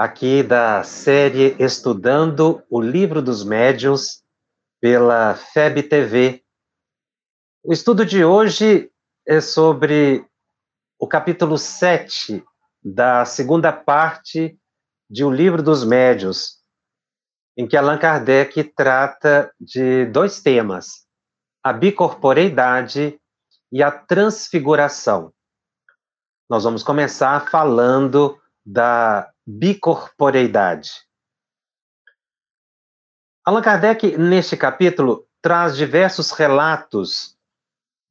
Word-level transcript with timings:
aqui 0.00 0.42
da 0.42 0.82
série 0.82 1.54
Estudando 1.62 2.64
o 2.70 2.80
Livro 2.80 3.20
dos 3.20 3.44
Médiuns 3.44 4.22
pela 4.80 5.34
FEB 5.34 5.82
TV. 5.82 6.42
O 7.62 7.70
estudo 7.70 8.06
de 8.06 8.24
hoje 8.24 8.90
é 9.28 9.42
sobre 9.42 10.24
o 10.98 11.06
capítulo 11.06 11.58
7 11.58 12.42
da 12.82 13.26
segunda 13.26 13.74
parte 13.74 14.58
de 15.10 15.22
O 15.22 15.30
Livro 15.30 15.62
dos 15.62 15.84
Médiuns, 15.84 16.60
em 17.54 17.68
que 17.68 17.76
Allan 17.76 17.98
Kardec 17.98 18.64
trata 18.74 19.52
de 19.60 20.06
dois 20.06 20.40
temas: 20.40 21.04
a 21.62 21.74
bicorporeidade 21.74 23.20
e 23.70 23.82
a 23.82 23.90
transfiguração. 23.90 25.30
Nós 26.48 26.64
vamos 26.64 26.82
começar 26.82 27.50
falando 27.50 28.40
da 28.64 29.29
bicorporeidade. 29.58 30.90
Allan 33.44 33.62
Kardec, 33.62 34.16
neste 34.16 34.56
capítulo, 34.56 35.26
traz 35.42 35.76
diversos 35.76 36.30
relatos 36.30 37.36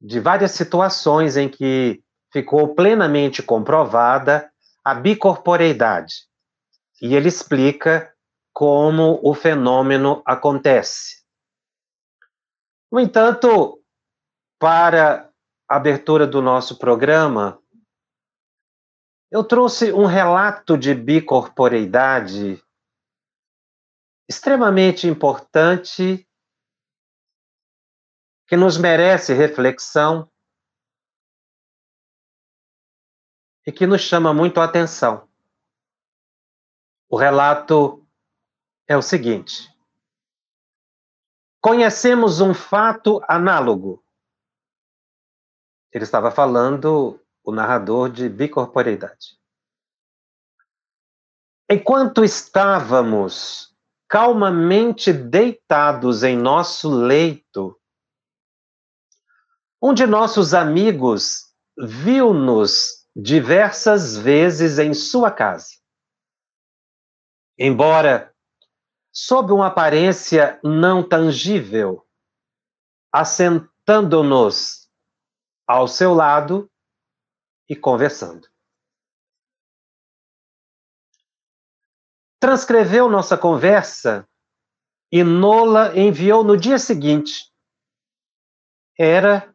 de 0.00 0.20
várias 0.20 0.50
situações 0.52 1.36
em 1.36 1.48
que 1.48 2.02
ficou 2.32 2.74
plenamente 2.74 3.42
comprovada 3.42 4.50
a 4.84 4.94
bicorporeidade. 4.94 6.26
E 7.00 7.14
ele 7.14 7.28
explica 7.28 8.12
como 8.52 9.20
o 9.22 9.34
fenômeno 9.34 10.22
acontece. 10.26 11.22
No 12.90 12.98
entanto, 12.98 13.80
para 14.58 15.30
a 15.68 15.76
abertura 15.76 16.26
do 16.26 16.42
nosso 16.42 16.76
programa, 16.76 17.59
eu 19.30 19.44
trouxe 19.44 19.92
um 19.92 20.06
relato 20.06 20.76
de 20.76 20.92
bicorporeidade 20.92 22.62
extremamente 24.28 25.06
importante 25.06 26.28
que 28.48 28.56
nos 28.56 28.76
merece 28.76 29.32
reflexão 29.32 30.28
e 33.64 33.70
que 33.70 33.86
nos 33.86 34.00
chama 34.00 34.34
muito 34.34 34.60
a 34.60 34.64
atenção. 34.64 35.28
O 37.08 37.16
relato 37.16 38.04
é 38.88 38.96
o 38.96 39.02
seguinte: 39.02 39.72
Conhecemos 41.60 42.40
um 42.40 42.52
fato 42.52 43.20
análogo. 43.28 44.04
Ele 45.92 46.04
estava 46.04 46.30
falando 46.30 47.20
o 47.44 47.52
narrador 47.52 48.10
de 48.10 48.28
bicorporeidade. 48.28 49.38
Enquanto 51.68 52.24
estávamos 52.24 53.74
calmamente 54.08 55.12
deitados 55.12 56.22
em 56.22 56.36
nosso 56.36 56.90
leito, 56.90 57.80
um 59.80 59.94
de 59.94 60.06
nossos 60.06 60.52
amigos 60.52 61.54
viu-nos 61.78 63.06
diversas 63.16 64.16
vezes 64.16 64.78
em 64.78 64.92
sua 64.92 65.30
casa. 65.30 65.70
Embora 67.58 68.34
sob 69.12 69.52
uma 69.52 69.66
aparência 69.66 70.60
não 70.62 71.02
tangível, 71.06 72.06
assentando-nos 73.12 74.88
ao 75.66 75.88
seu 75.88 76.14
lado, 76.14 76.69
e 77.70 77.76
conversando. 77.76 78.48
Transcreveu 82.40 83.08
nossa 83.08 83.38
conversa 83.38 84.28
e 85.12 85.22
Nola 85.22 85.96
enviou 85.96 86.42
no 86.42 86.56
dia 86.56 86.80
seguinte. 86.80 87.48
Era, 88.98 89.54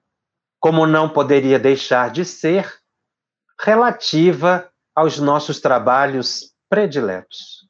como 0.62 0.88
não 0.88 1.10
poderia 1.12 1.60
deixar 1.60 2.10
de 2.10 2.24
ser, 2.24 2.82
relativa 3.60 4.72
aos 4.96 5.20
nossos 5.20 5.60
trabalhos 5.60 6.56
prediletos. 6.70 7.68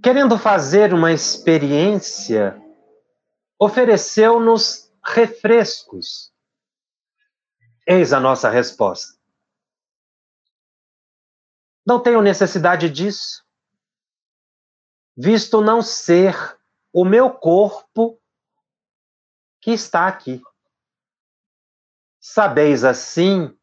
Querendo 0.00 0.38
fazer 0.38 0.94
uma 0.94 1.12
experiência, 1.12 2.60
ofereceu-nos 3.58 4.92
refrescos 5.04 6.29
Eis 7.92 8.12
a 8.12 8.20
nossa 8.20 8.48
resposta. 8.48 9.18
Não 11.84 12.00
tenho 12.00 12.22
necessidade 12.22 12.88
disso, 12.88 13.44
visto 15.16 15.60
não 15.60 15.82
ser 15.82 16.36
o 16.92 17.04
meu 17.04 17.32
corpo 17.32 18.22
que 19.60 19.72
está 19.72 20.06
aqui. 20.06 20.40
Sabeis 22.20 22.84
assim 22.84 23.58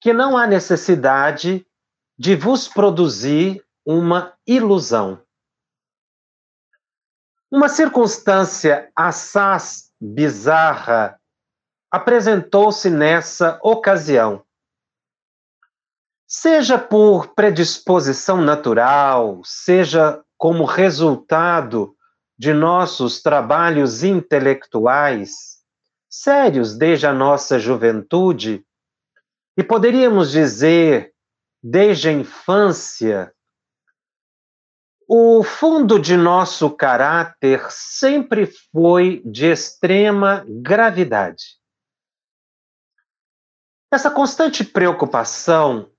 que 0.00 0.12
não 0.12 0.36
há 0.36 0.44
necessidade 0.44 1.64
de 2.18 2.34
vos 2.34 2.66
produzir 2.66 3.64
uma 3.86 4.36
ilusão. 4.44 5.24
Uma 7.48 7.68
circunstância 7.68 8.90
assaz 8.96 9.92
bizarra 10.00 11.19
apresentou-se 11.90 12.88
nessa 12.88 13.58
ocasião. 13.62 14.44
Seja 16.26 16.78
por 16.78 17.34
predisposição 17.34 18.40
natural, 18.40 19.40
seja 19.44 20.22
como 20.38 20.64
resultado 20.64 21.96
de 22.38 22.54
nossos 22.54 23.20
trabalhos 23.20 24.04
intelectuais, 24.04 25.58
sérios 26.08 26.76
desde 26.76 27.06
a 27.06 27.12
nossa 27.12 27.58
juventude, 27.58 28.64
e 29.56 29.62
poderíamos 29.62 30.30
dizer 30.30 31.12
desde 31.62 32.08
a 32.08 32.12
infância, 32.12 33.34
o 35.06 35.42
fundo 35.42 35.98
de 35.98 36.16
nosso 36.16 36.70
caráter 36.70 37.66
sempre 37.68 38.46
foi 38.72 39.20
de 39.24 39.46
extrema 39.46 40.46
gravidade. 40.48 41.59
Essa 43.92 44.08
constante 44.08 44.62
preocupação 44.64 45.90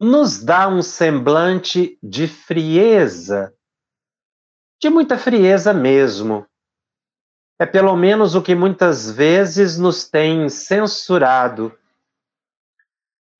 nos 0.00 0.42
dá 0.42 0.66
um 0.66 0.80
semblante 0.80 1.98
de 2.02 2.26
frieza, 2.26 3.54
de 4.80 4.88
muita 4.88 5.18
frieza 5.18 5.74
mesmo. 5.74 6.46
É 7.58 7.66
pelo 7.66 7.94
menos 7.96 8.34
o 8.34 8.42
que 8.42 8.54
muitas 8.54 9.10
vezes 9.10 9.78
nos 9.78 10.08
tem 10.08 10.48
censurado. 10.48 11.76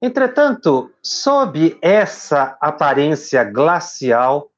Entretanto, 0.03 0.93
sob 1.03 1.79
essa 1.81 2.59
aparência 2.61 3.43
glacial, 3.43 4.53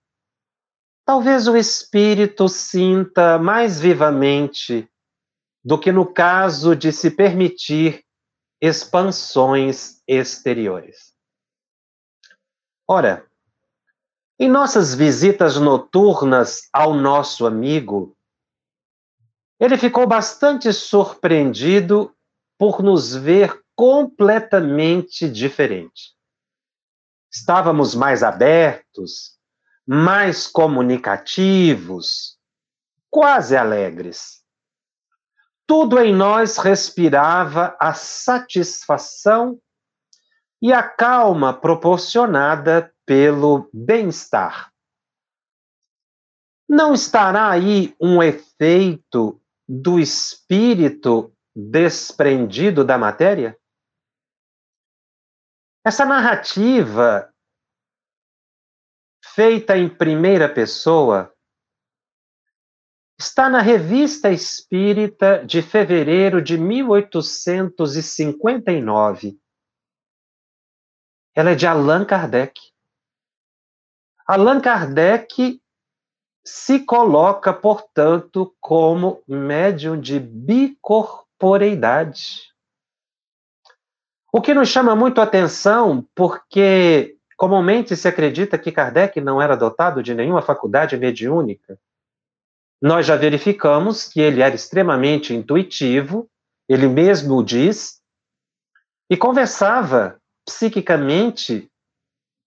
talvez 1.05 1.47
o 1.47 1.57
espírito 1.57 2.49
sinta 2.49 3.39
mais 3.39 3.81
vivamente 3.81 4.91
do 5.65 5.79
que 5.79 5.93
no 5.93 6.05
caso 6.05 6.75
de 6.75 6.93
se 6.93 7.13
permitir 7.13 8.06
expansões 8.61 10.03
exteriores. 10.07 11.15
Ora, 12.89 13.27
em 14.39 14.49
nossas 14.49 14.95
visitas 14.95 15.57
noturnas 15.57 16.69
ao 16.73 16.95
nosso 16.95 17.47
amigo, 17.47 18.17
ele 19.59 19.79
ficou 19.79 20.07
bastante 20.07 20.73
surpreendido 20.73 22.15
por 22.59 22.83
nos 22.83 23.15
ver 23.15 23.63
completamente 23.75 25.29
diferente. 25.29 26.15
Estávamos 27.33 27.95
mais 27.95 28.23
abertos, 28.23 29.37
mais 29.87 30.47
comunicativos, 30.47 32.39
quase 33.11 33.57
alegres. 33.57 34.36
Tudo 35.67 35.99
em 35.99 36.15
nós 36.15 36.59
respirava 36.59 37.77
a 37.81 37.93
satisfação 37.93 39.61
e 40.63 40.73
a 40.73 40.83
calma 40.83 41.53
proporcionada 41.53 42.95
pelo 43.05 43.69
bem-estar. 43.73 44.73
Não 46.69 46.95
estará 46.95 47.51
aí 47.51 47.95
um 48.01 48.23
efeito 48.23 49.41
do 49.69 49.99
espírito 49.99 51.33
desprendido 51.55 52.85
da 52.85 52.97
matéria? 52.97 53.59
Essa 55.85 56.05
narrativa, 56.05 57.33
feita 59.25 59.77
em 59.77 59.89
primeira 59.89 60.49
pessoa, 60.49 61.36
está 63.19 63.49
na 63.49 63.61
Revista 63.61 64.31
Espírita 64.31 65.43
de 65.45 65.61
fevereiro 65.63 66.41
de 66.43 66.59
1859. 66.59 69.39
Ela 71.35 71.51
é 71.51 71.55
de 71.55 71.67
Allan 71.67 72.05
Kardec. 72.05 72.61
Allan 74.27 74.61
Kardec 74.61 75.61
se 76.45 76.81
coloca, 76.81 77.53
portanto, 77.53 78.55
como 78.61 79.23
médium 79.27 80.01
de 80.01 80.21
bicorporeidade. 80.21 82.55
O 84.33 84.41
que 84.41 84.55
nos 84.55 84.69
chama 84.69 84.95
muito 84.95 85.21
atenção, 85.21 86.07
porque 86.15 87.19
comumente 87.37 87.97
se 87.97 88.07
acredita 88.07 88.57
que 88.59 88.71
Kardec 88.73 89.21
não 89.21 89.43
era 89.43 89.57
dotado 89.57 90.03
de 90.03 90.15
nenhuma 90.15 90.43
faculdade 90.43 90.97
mediúnica. 90.97 91.79
Nós 92.81 93.07
já 93.07 93.17
verificamos 93.17 94.05
que 94.05 94.21
ele 94.21 94.43
era 94.43 94.55
extremamente 94.55 95.35
intuitivo, 95.35 96.31
ele 96.69 96.89
mesmo 96.89 97.37
o 97.37 97.43
diz, 97.43 98.03
e 99.09 99.17
conversava 99.17 100.21
psiquicamente 100.45 101.71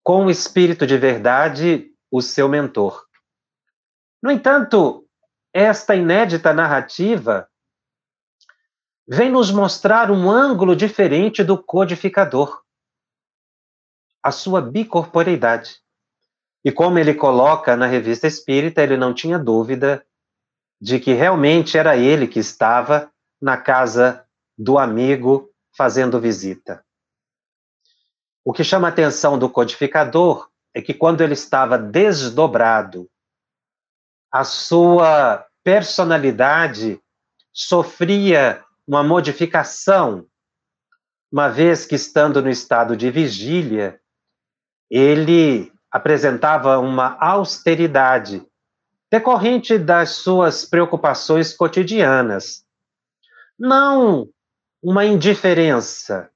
com 0.03 0.25
o 0.25 0.29
espírito 0.29 0.85
de 0.85 0.97
verdade, 0.97 1.91
o 2.11 2.21
seu 2.21 2.47
mentor. 2.47 3.05
No 4.21 4.31
entanto, 4.31 5.07
esta 5.53 5.95
inédita 5.95 6.53
narrativa 6.53 7.49
vem 9.07 9.31
nos 9.31 9.51
mostrar 9.51 10.11
um 10.11 10.29
ângulo 10.29 10.75
diferente 10.75 11.43
do 11.43 11.57
codificador, 11.57 12.61
a 14.21 14.31
sua 14.31 14.61
bicorporeidade. 14.61 15.81
E 16.63 16.71
como 16.71 16.99
ele 16.99 17.13
coloca 17.13 17.75
na 17.75 17.87
revista 17.87 18.27
espírita, 18.27 18.83
ele 18.83 18.97
não 18.97 19.13
tinha 19.13 19.39
dúvida 19.39 20.05
de 20.81 20.99
que 20.99 21.13
realmente 21.13 21.77
era 21.77 21.97
ele 21.97 22.27
que 22.27 22.39
estava 22.39 23.11
na 23.41 23.57
casa 23.57 24.25
do 24.57 24.77
amigo 24.77 25.49
fazendo 25.75 26.19
visita. 26.19 26.83
O 28.43 28.53
que 28.53 28.63
chama 28.63 28.87
a 28.87 28.91
atenção 28.91 29.37
do 29.37 29.49
codificador 29.49 30.49
é 30.73 30.81
que 30.81 30.93
quando 30.93 31.21
ele 31.21 31.33
estava 31.33 31.77
desdobrado 31.77 33.09
a 34.31 34.43
sua 34.43 35.45
personalidade 35.63 37.01
sofria 37.51 38.63
uma 38.87 39.03
modificação, 39.03 40.25
uma 41.31 41.49
vez 41.49 41.85
que, 41.85 41.95
estando 41.95 42.41
no 42.41 42.49
estado 42.49 42.95
de 42.95 43.11
vigília, 43.11 43.99
ele 44.89 45.71
apresentava 45.91 46.79
uma 46.79 47.17
austeridade 47.19 48.45
decorrente 49.11 49.77
das 49.77 50.11
suas 50.11 50.65
preocupações 50.65 51.53
cotidianas. 51.53 52.65
Não 53.57 54.29
uma 54.81 55.05
indiferença, 55.05 56.29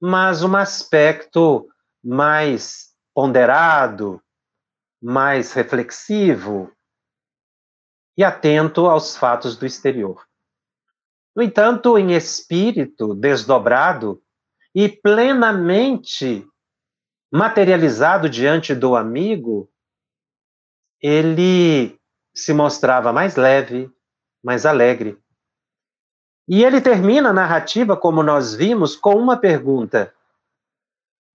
mas 0.00 0.42
um 0.42 0.56
aspecto 0.56 1.68
mais 2.02 2.92
ponderado, 3.14 4.20
mais 5.00 5.52
reflexivo, 5.52 6.70
e 8.16 8.22
atento 8.22 8.86
aos 8.86 9.16
fatos 9.16 9.56
do 9.56 9.64
exterior. 9.64 10.26
No 11.34 11.42
entanto, 11.42 11.96
em 11.96 12.12
espírito 12.12 13.14
desdobrado 13.14 14.22
e 14.74 14.88
plenamente 14.88 16.46
materializado 17.32 18.28
diante 18.28 18.74
do 18.74 18.94
amigo, 18.94 19.71
ele 21.02 21.98
se 22.32 22.54
mostrava 22.54 23.12
mais 23.12 23.36
leve, 23.36 23.90
mais 24.42 24.64
alegre. 24.64 25.18
E 26.48 26.64
ele 26.64 26.80
termina 26.80 27.30
a 27.30 27.32
narrativa, 27.32 27.96
como 27.96 28.22
nós 28.22 28.54
vimos, 28.54 28.96
com 28.96 29.16
uma 29.16 29.36
pergunta: 29.36 30.14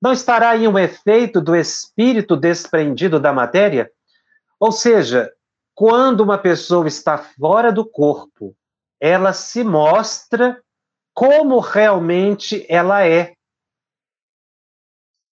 Não 0.01 0.11
estará 0.11 0.51
aí 0.51 0.67
um 0.67 0.79
efeito 0.79 1.41
do 1.41 1.55
espírito 1.55 2.37
desprendido 2.37 3.19
da 3.19 3.33
matéria? 3.33 3.91
Ou 4.59 4.71
seja, 4.71 5.31
quando 5.75 6.21
uma 6.21 6.37
pessoa 6.37 6.87
está 6.87 7.17
fora 7.17 7.71
do 7.71 7.85
corpo, 7.85 8.55
ela 8.99 9.31
se 9.33 9.63
mostra 9.63 10.61
como 11.13 11.59
realmente 11.59 12.65
ela 12.67 13.05
é. 13.05 13.33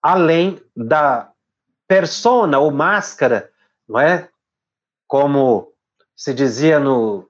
Além 0.02 0.62
da 0.76 1.32
persona 1.88 2.60
ou 2.60 2.72
máscara, 2.72 3.53
não 3.94 4.00
é? 4.00 4.28
Como 5.07 5.72
se 6.16 6.34
dizia 6.34 6.80
no, 6.80 7.30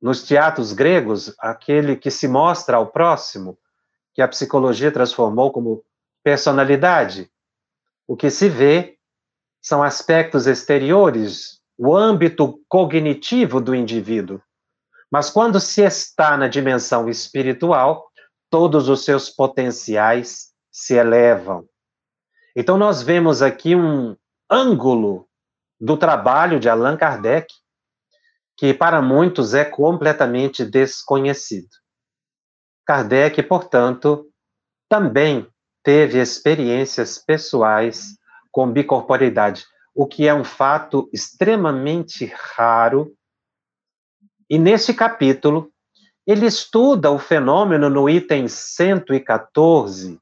nos 0.00 0.22
teatros 0.22 0.74
gregos, 0.74 1.34
aquele 1.38 1.96
que 1.96 2.10
se 2.10 2.28
mostra 2.28 2.76
ao 2.76 2.88
próximo, 2.88 3.58
que 4.12 4.20
a 4.20 4.28
psicologia 4.28 4.92
transformou 4.92 5.50
como 5.50 5.82
personalidade. 6.22 7.30
O 8.06 8.14
que 8.14 8.28
se 8.28 8.46
vê 8.46 8.98
são 9.62 9.82
aspectos 9.82 10.46
exteriores 10.46 11.60
o 11.78 11.96
âmbito 11.96 12.60
cognitivo 12.68 13.58
do 13.58 13.74
indivíduo. 13.74 14.38
Mas 15.10 15.30
quando 15.30 15.58
se 15.58 15.80
está 15.80 16.36
na 16.36 16.46
dimensão 16.46 17.08
espiritual, 17.08 18.10
todos 18.50 18.86
os 18.90 19.02
seus 19.02 19.30
potenciais 19.30 20.50
se 20.70 20.92
elevam. 20.92 21.66
Então, 22.54 22.76
nós 22.76 23.02
vemos 23.02 23.40
aqui 23.40 23.74
um 23.74 24.14
ângulo 24.50 25.29
do 25.80 25.96
trabalho 25.96 26.60
de 26.60 26.68
Allan 26.68 26.96
Kardec 26.96 27.52
que 28.56 28.74
para 28.74 29.00
muitos 29.00 29.54
é 29.54 29.64
completamente 29.64 30.64
desconhecido. 30.64 31.70
Kardec, 32.86 33.42
portanto, 33.44 34.26
também 34.88 35.48
teve 35.82 36.20
experiências 36.20 37.16
pessoais 37.16 38.18
com 38.52 38.70
bicorporidade 38.70 39.64
o 39.94 40.06
que 40.06 40.26
é 40.26 40.34
um 40.34 40.44
fato 40.44 41.08
extremamente 41.12 42.32
raro. 42.56 43.12
E 44.48 44.58
nesse 44.58 44.94
capítulo, 44.94 45.70
ele 46.26 46.46
estuda 46.46 47.10
o 47.10 47.18
fenômeno 47.18 47.88
no 47.88 48.08
item 48.08 48.46
114, 48.48 50.20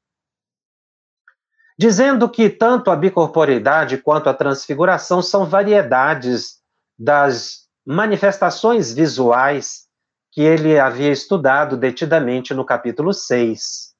dizendo 1.78 2.28
que 2.28 2.50
tanto 2.50 2.90
a 2.90 2.96
bicorporidade 2.96 3.98
quanto 3.98 4.28
a 4.28 4.34
transfiguração 4.34 5.22
são 5.22 5.46
variedades 5.46 6.58
das 6.98 7.68
manifestações 7.86 8.92
visuais 8.92 9.86
que 10.32 10.42
ele 10.42 10.78
havia 10.78 11.12
estudado 11.12 11.76
detidamente 11.76 12.52
no 12.52 12.64
capítulo 12.64 13.14
6. 13.14 13.94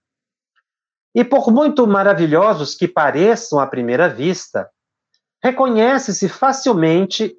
E 1.15 1.25
por 1.25 1.53
muito 1.53 1.87
maravilhosos 1.87 2.75
que 2.75 2.89
pareçam 2.89 3.61
à 3.61 3.67
primeira 3.67 4.09
vista, 4.09 4.69
reconhece-se 5.43 6.29
facilmente, 6.29 7.37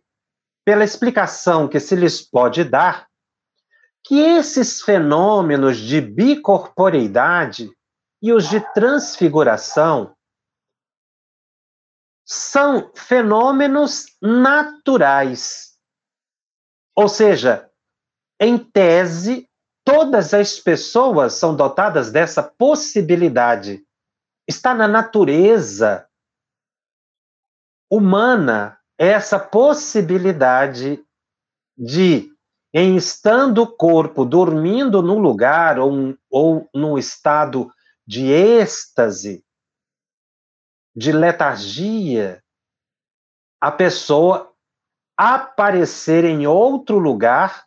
pela 0.66 0.84
explicação 0.84 1.68
que 1.68 1.80
se 1.80 1.96
lhes 1.96 2.22
pode 2.22 2.64
dar, 2.64 3.08
que 4.04 4.20
esses 4.20 4.82
fenômenos 4.82 5.78
de 5.78 6.00
bicorporeidade 6.00 7.72
e 8.22 8.32
os 8.32 8.48
de 8.48 8.60
transfiguração 8.74 10.16
são 12.32 12.92
fenômenos 12.94 14.06
naturais. 14.22 15.76
Ou 16.96 17.10
seja, 17.10 17.68
em 18.40 18.56
tese, 18.56 19.50
todas 19.84 20.32
as 20.32 20.60
pessoas 20.60 21.34
são 21.34 21.56
dotadas 21.56 22.12
dessa 22.12 22.44
possibilidade. 22.44 23.84
Está 24.48 24.76
na 24.76 24.88
natureza 24.88 26.08
humana 27.92 28.80
essa 28.96 29.40
possibilidade 29.40 31.04
de, 31.76 32.32
em 32.72 32.96
estando 32.96 33.64
o 33.64 33.76
corpo 33.76 34.24
dormindo 34.24 35.02
num 35.02 35.18
lugar 35.18 35.80
ou, 35.80 36.16
ou 36.30 36.70
num 36.76 36.96
estado 36.96 37.74
de 38.06 38.28
êxtase, 38.28 39.44
de 41.00 41.14
letargia, 41.14 42.44
a 43.62 43.72
pessoa 43.72 44.52
aparecer 45.16 46.26
em 46.26 46.46
outro 46.46 47.00
lugar 47.00 47.64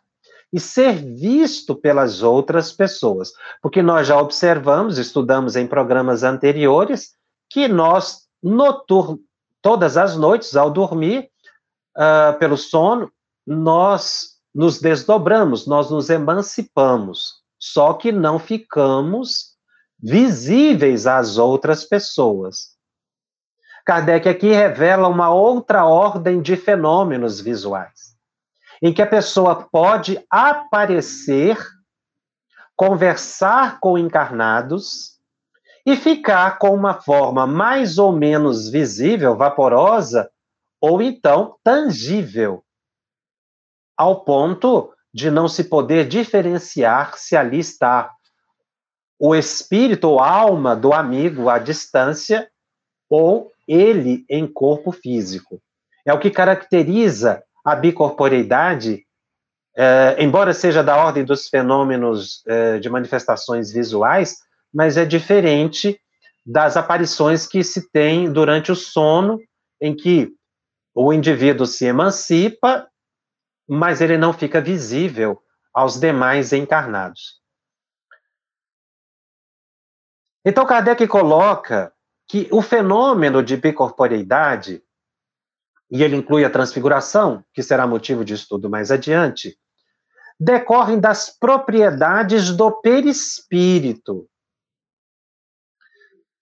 e 0.53 0.59
ser 0.59 0.93
visto 0.93 1.75
pelas 1.75 2.21
outras 2.21 2.71
pessoas. 2.71 3.31
Porque 3.59 3.81
nós 3.81 4.05
já 4.05 4.21
observamos, 4.21 4.99
estudamos 4.99 5.55
em 5.55 5.65
programas 5.65 6.21
anteriores, 6.21 7.15
que 7.49 7.67
nós 7.67 8.27
notur 8.41 9.17
todas 9.63 9.97
as 9.97 10.15
noites, 10.15 10.55
ao 10.55 10.69
dormir, 10.69 11.27
uh, 11.97 12.37
pelo 12.37 12.55
sono, 12.55 13.11
nós 13.47 14.33
nos 14.53 14.79
desdobramos, 14.79 15.65
nós 15.65 15.89
nos 15.89 16.11
emancipamos, 16.11 17.41
só 17.57 17.93
que 17.93 18.11
não 18.11 18.37
ficamos 18.37 19.53
visíveis 19.99 21.07
às 21.07 21.39
outras 21.39 21.83
pessoas. 21.83 22.72
Kardec 23.85 24.29
aqui 24.29 24.51
revela 24.51 25.07
uma 25.07 25.29
outra 25.29 25.85
ordem 25.85 26.41
de 26.41 26.55
fenômenos 26.55 27.41
visuais, 27.41 28.15
em 28.81 28.93
que 28.93 29.01
a 29.01 29.07
pessoa 29.07 29.67
pode 29.69 30.23
aparecer, 30.29 31.57
conversar 32.75 33.79
com 33.79 33.97
encarnados 33.97 35.19
e 35.85 35.97
ficar 35.97 36.59
com 36.59 36.73
uma 36.73 36.93
forma 36.93 37.45
mais 37.45 37.97
ou 37.97 38.13
menos 38.13 38.69
visível, 38.69 39.35
vaporosa, 39.35 40.31
ou 40.79 41.01
então 41.01 41.57
tangível, 41.63 42.63
ao 43.97 44.23
ponto 44.23 44.93
de 45.13 45.29
não 45.29 45.47
se 45.47 45.65
poder 45.65 46.07
diferenciar 46.07 47.17
se 47.17 47.35
ali 47.35 47.59
está 47.59 48.11
o 49.19 49.35
espírito 49.35 50.09
ou 50.09 50.19
alma 50.19 50.75
do 50.75 50.91
amigo 50.91 51.47
à 51.49 51.59
distância 51.59 52.49
ou 53.09 53.52
ele 53.67 54.25
em 54.29 54.47
corpo 54.47 54.91
físico. 54.91 55.61
É 56.05 56.13
o 56.13 56.19
que 56.19 56.29
caracteriza 56.29 57.43
a 57.63 57.75
bicorporeidade, 57.75 59.05
eh, 59.75 60.15
embora 60.19 60.53
seja 60.53 60.83
da 60.83 60.97
ordem 60.97 61.23
dos 61.23 61.47
fenômenos 61.47 62.43
eh, 62.45 62.79
de 62.79 62.89
manifestações 62.89 63.71
visuais, 63.71 64.37
mas 64.73 64.97
é 64.97 65.05
diferente 65.05 65.99
das 66.45 66.75
aparições 66.75 67.47
que 67.47 67.63
se 67.63 67.89
tem 67.89 68.31
durante 68.31 68.71
o 68.71 68.75
sono, 68.75 69.39
em 69.79 69.95
que 69.95 70.33
o 70.93 71.13
indivíduo 71.13 71.65
se 71.65 71.85
emancipa, 71.85 72.87
mas 73.67 74.01
ele 74.01 74.17
não 74.17 74.33
fica 74.33 74.59
visível 74.59 75.41
aos 75.73 75.99
demais 75.99 76.51
encarnados. 76.53 77.41
Então, 80.45 80.65
Kardec 80.65 81.07
coloca 81.07 81.93
que 82.27 82.47
o 82.51 82.61
fenômeno 82.61 83.43
de 83.43 83.57
bicorporeidade, 83.57 84.81
e 85.89 86.03
ele 86.03 86.15
inclui 86.15 86.43
a 86.43 86.49
transfiguração, 86.49 87.43
que 87.53 87.61
será 87.61 87.85
motivo 87.85 88.25
de 88.25 88.33
estudo 88.33 88.69
mais 88.69 88.91
adiante, 88.91 89.57
decorrem 90.39 90.99
das 90.99 91.29
propriedades 91.29 92.51
do 92.51 92.71
perispírito, 92.81 94.27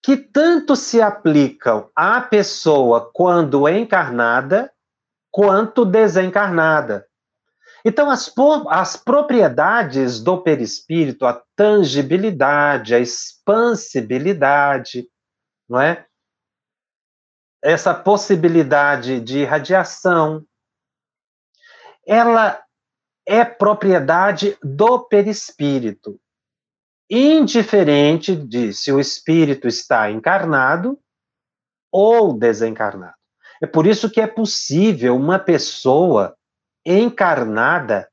que 0.02 0.16
tanto 0.16 0.74
se 0.74 1.00
aplicam 1.00 1.88
à 1.94 2.20
pessoa 2.20 3.08
quando 3.12 3.68
encarnada, 3.68 4.72
quanto 5.30 5.84
desencarnada. 5.84 7.06
Então, 7.84 8.10
as, 8.10 8.32
as 8.68 8.96
propriedades 8.96 10.20
do 10.20 10.42
perispírito, 10.42 11.26
a 11.26 11.42
tangibilidade, 11.56 12.94
a 12.94 13.00
expansibilidade, 13.00 15.08
não 15.72 15.80
é? 15.80 16.06
Essa 17.62 17.94
possibilidade 17.94 19.20
de 19.20 19.42
radiação, 19.42 20.44
ela 22.06 22.62
é 23.26 23.42
propriedade 23.42 24.58
do 24.62 25.00
perispírito 25.00 26.20
indiferente 27.08 28.36
de 28.36 28.74
se 28.74 28.92
o 28.92 29.00
espírito 29.00 29.66
está 29.66 30.10
encarnado 30.10 31.00
ou 31.90 32.36
desencarnado. 32.36 33.16
É 33.62 33.66
por 33.66 33.86
isso 33.86 34.10
que 34.10 34.20
é 34.20 34.26
possível 34.26 35.16
uma 35.16 35.38
pessoa 35.38 36.36
encarnada 36.84 38.10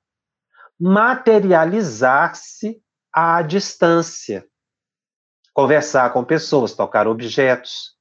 materializar-se 0.80 2.82
à 3.12 3.42
distância, 3.42 4.48
conversar 5.60 6.14
com 6.14 6.24
pessoas, 6.24 6.74
tocar 6.74 7.06
objetos. 7.06 7.94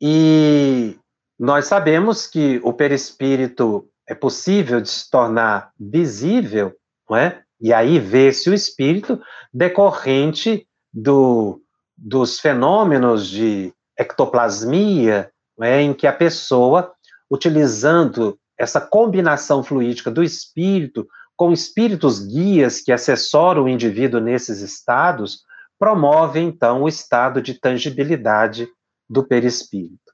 E 0.00 0.96
nós 1.36 1.66
sabemos 1.66 2.28
que 2.28 2.60
o 2.62 2.72
perispírito 2.72 3.88
é 4.08 4.14
possível 4.14 4.80
de 4.80 4.88
se 4.88 5.10
tornar 5.10 5.72
visível, 5.78 6.72
não 7.10 7.16
é? 7.16 7.42
E 7.60 7.72
aí 7.72 7.98
vê-se 7.98 8.50
o 8.50 8.54
espírito 8.54 9.20
decorrente 9.52 10.64
do, 10.92 11.60
dos 11.96 12.38
fenômenos 12.38 13.26
de 13.26 13.74
ectoplasmia, 13.98 15.32
é, 15.60 15.80
em 15.80 15.92
que 15.92 16.06
a 16.06 16.12
pessoa, 16.12 16.92
utilizando 17.28 18.38
essa 18.56 18.80
combinação 18.80 19.64
fluídica 19.64 20.08
do 20.08 20.22
espírito 20.22 21.04
com 21.42 21.52
espíritos 21.52 22.24
guias 22.24 22.80
que 22.80 22.92
assessoram 22.92 23.64
o 23.64 23.68
indivíduo 23.68 24.20
nesses 24.20 24.60
estados, 24.60 25.42
promove 25.76 26.38
então 26.38 26.82
o 26.82 26.88
estado 26.88 27.42
de 27.42 27.54
tangibilidade 27.54 28.68
do 29.10 29.26
perispírito. 29.26 30.12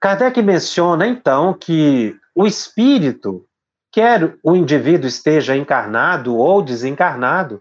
Kardec 0.00 0.40
menciona 0.40 1.04
então 1.04 1.52
que 1.52 2.16
o 2.32 2.46
espírito 2.46 3.44
quer 3.90 4.38
o 4.44 4.54
indivíduo 4.54 5.08
esteja 5.08 5.56
encarnado 5.56 6.36
ou 6.36 6.62
desencarnado, 6.62 7.60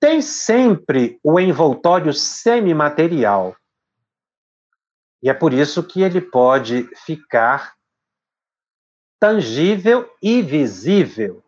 tem 0.00 0.20
sempre 0.20 1.20
o 1.22 1.38
envoltório 1.38 2.12
semimaterial. 2.12 3.54
E 5.22 5.30
é 5.30 5.32
por 5.32 5.52
isso 5.52 5.80
que 5.80 6.02
ele 6.02 6.20
pode 6.20 6.90
ficar 7.06 7.74
tangível 9.22 10.12
e 10.20 10.42
visível, 10.42 11.44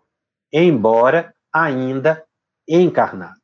embora 0.52 1.34
ainda 1.52 2.24
encarnado. 2.68 3.40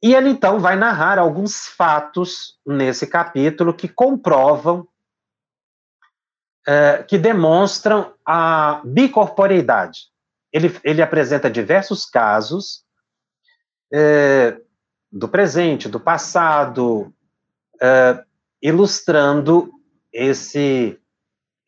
E 0.00 0.14
ele 0.14 0.28
então 0.28 0.60
vai 0.60 0.76
narrar 0.76 1.18
alguns 1.18 1.66
fatos 1.66 2.56
nesse 2.64 3.08
capítulo 3.08 3.74
que 3.74 3.88
comprovam 3.88 4.86
é, 6.64 7.02
que 7.02 7.18
demonstram 7.18 8.14
a 8.24 8.80
bicorporeidade. 8.84 10.02
Ele, 10.52 10.78
ele 10.84 11.02
apresenta 11.02 11.50
diversos 11.50 12.06
casos 12.06 12.84
é, 13.92 14.56
do 15.10 15.28
presente, 15.28 15.88
do 15.88 15.98
passado, 15.98 17.12
é, 17.82 18.22
ilustrando 18.62 19.68
esse, 20.12 20.99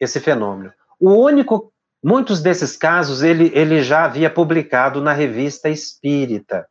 esse 0.03 0.19
fenômeno. 0.19 0.73
O 0.99 1.13
único, 1.13 1.73
muitos 2.03 2.43
desses 2.43 2.77
casos 2.77 3.23
ele, 3.23 3.53
ele 3.55 3.83
já 3.83 4.05
havia 4.05 4.29
publicado 4.29 5.01
na 5.01 5.13
revista 5.13 5.69
Espírita, 5.69 6.67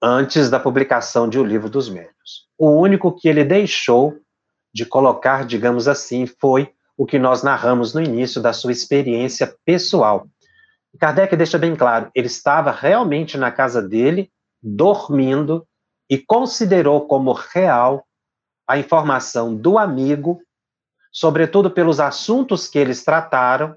antes 0.00 0.48
da 0.48 0.60
publicação 0.60 1.28
de 1.28 1.38
O 1.38 1.44
Livro 1.44 1.68
dos 1.68 1.88
Médios. 1.88 2.46
O 2.56 2.70
único 2.70 3.12
que 3.12 3.28
ele 3.28 3.44
deixou 3.44 4.16
de 4.72 4.86
colocar, 4.86 5.44
digamos 5.44 5.88
assim, 5.88 6.26
foi 6.26 6.72
o 6.96 7.04
que 7.04 7.18
nós 7.18 7.42
narramos 7.42 7.92
no 7.92 8.00
início 8.00 8.40
da 8.40 8.52
sua 8.52 8.70
experiência 8.70 9.52
pessoal. 9.64 10.28
Kardec 11.00 11.34
deixa 11.36 11.58
bem 11.58 11.74
claro, 11.74 12.10
ele 12.14 12.26
estava 12.26 12.70
realmente 12.70 13.36
na 13.36 13.50
casa 13.50 13.82
dele, 13.82 14.30
dormindo, 14.62 15.66
e 16.08 16.16
considerou 16.16 17.06
como 17.06 17.32
real 17.32 18.06
a 18.66 18.78
informação 18.78 19.54
do 19.54 19.76
amigo, 19.76 20.40
sobretudo 21.16 21.70
pelos 21.70 21.98
assuntos 21.98 22.68
que 22.68 22.78
eles 22.78 23.02
trataram, 23.02 23.74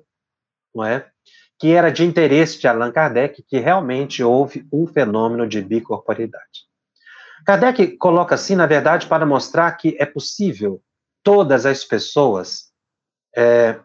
não 0.75 0.84
é? 0.84 1.10
que 1.58 1.72
era 1.72 1.89
de 1.89 2.03
interesse 2.03 2.60
de 2.60 2.67
Allan 2.67 2.91
Kardec, 2.91 3.41
que 3.43 3.60
realmente 3.60 4.22
houve 4.22 4.67
um 4.74 4.86
fenômeno 4.86 5.48
de 5.48 5.62
bicorporidade. 5.62 6.67
Kardec 7.46 7.96
coloca 7.96 8.36
assim, 8.36 8.58
na 8.58 8.65
verdade, 8.65 9.08
para 9.08 9.25
mostrar 9.25 9.72
que 9.72 9.96
é 9.98 10.05
possível 10.05 10.81
todas 11.24 11.65
as 11.65 11.86
pessoas 11.86 12.74
é, 13.34 13.79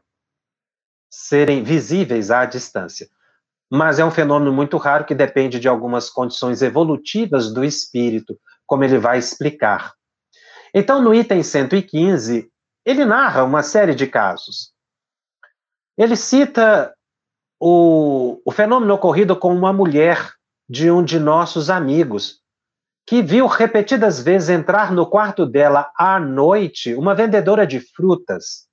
serem 1.09 1.63
visíveis 1.63 2.33
à 2.33 2.45
distância. 2.47 3.09
Mas 3.71 4.01
é 4.01 4.05
um 4.05 4.11
fenômeno 4.11 4.53
muito 4.53 4.77
raro 4.79 5.05
que 5.05 5.15
depende 5.15 5.61
de 5.61 5.69
algumas 5.69 6.11
condições 6.11 6.61
evolutivas 6.61 7.55
do 7.55 7.65
espírito, 7.65 8.37
como 8.67 8.83
ele 8.83 8.99
vai 8.99 9.17
explicar. 9.17 9.95
Então, 10.75 11.01
no 11.01 11.15
item 11.15 11.41
115, 11.41 12.53
ele 12.85 13.05
narra 13.05 13.45
uma 13.45 13.63
série 13.63 13.95
de 13.95 14.07
casos. 14.07 14.73
Ele 15.97 16.17
cita 16.17 16.95
o, 17.59 18.41
o 18.45 18.51
fenômeno 18.51 18.95
ocorrido 18.95 19.37
com 19.37 19.55
uma 19.55 19.73
mulher 19.73 20.33
de 20.69 20.91
um 20.91 21.03
de 21.03 21.19
nossos 21.19 21.71
amigos, 21.71 22.41
que 23.07 23.23
viu 23.23 23.47
repetidas 23.47 24.21
vezes 24.21 24.49
entrar 24.49 24.93
no 24.93 25.07
quarto 25.07 25.47
dela 25.47 25.91
à 25.97 26.19
noite 26.19 26.95
uma 26.95 27.15
vendedora 27.15 27.67
de 27.67 27.81
frutas. 27.81 28.67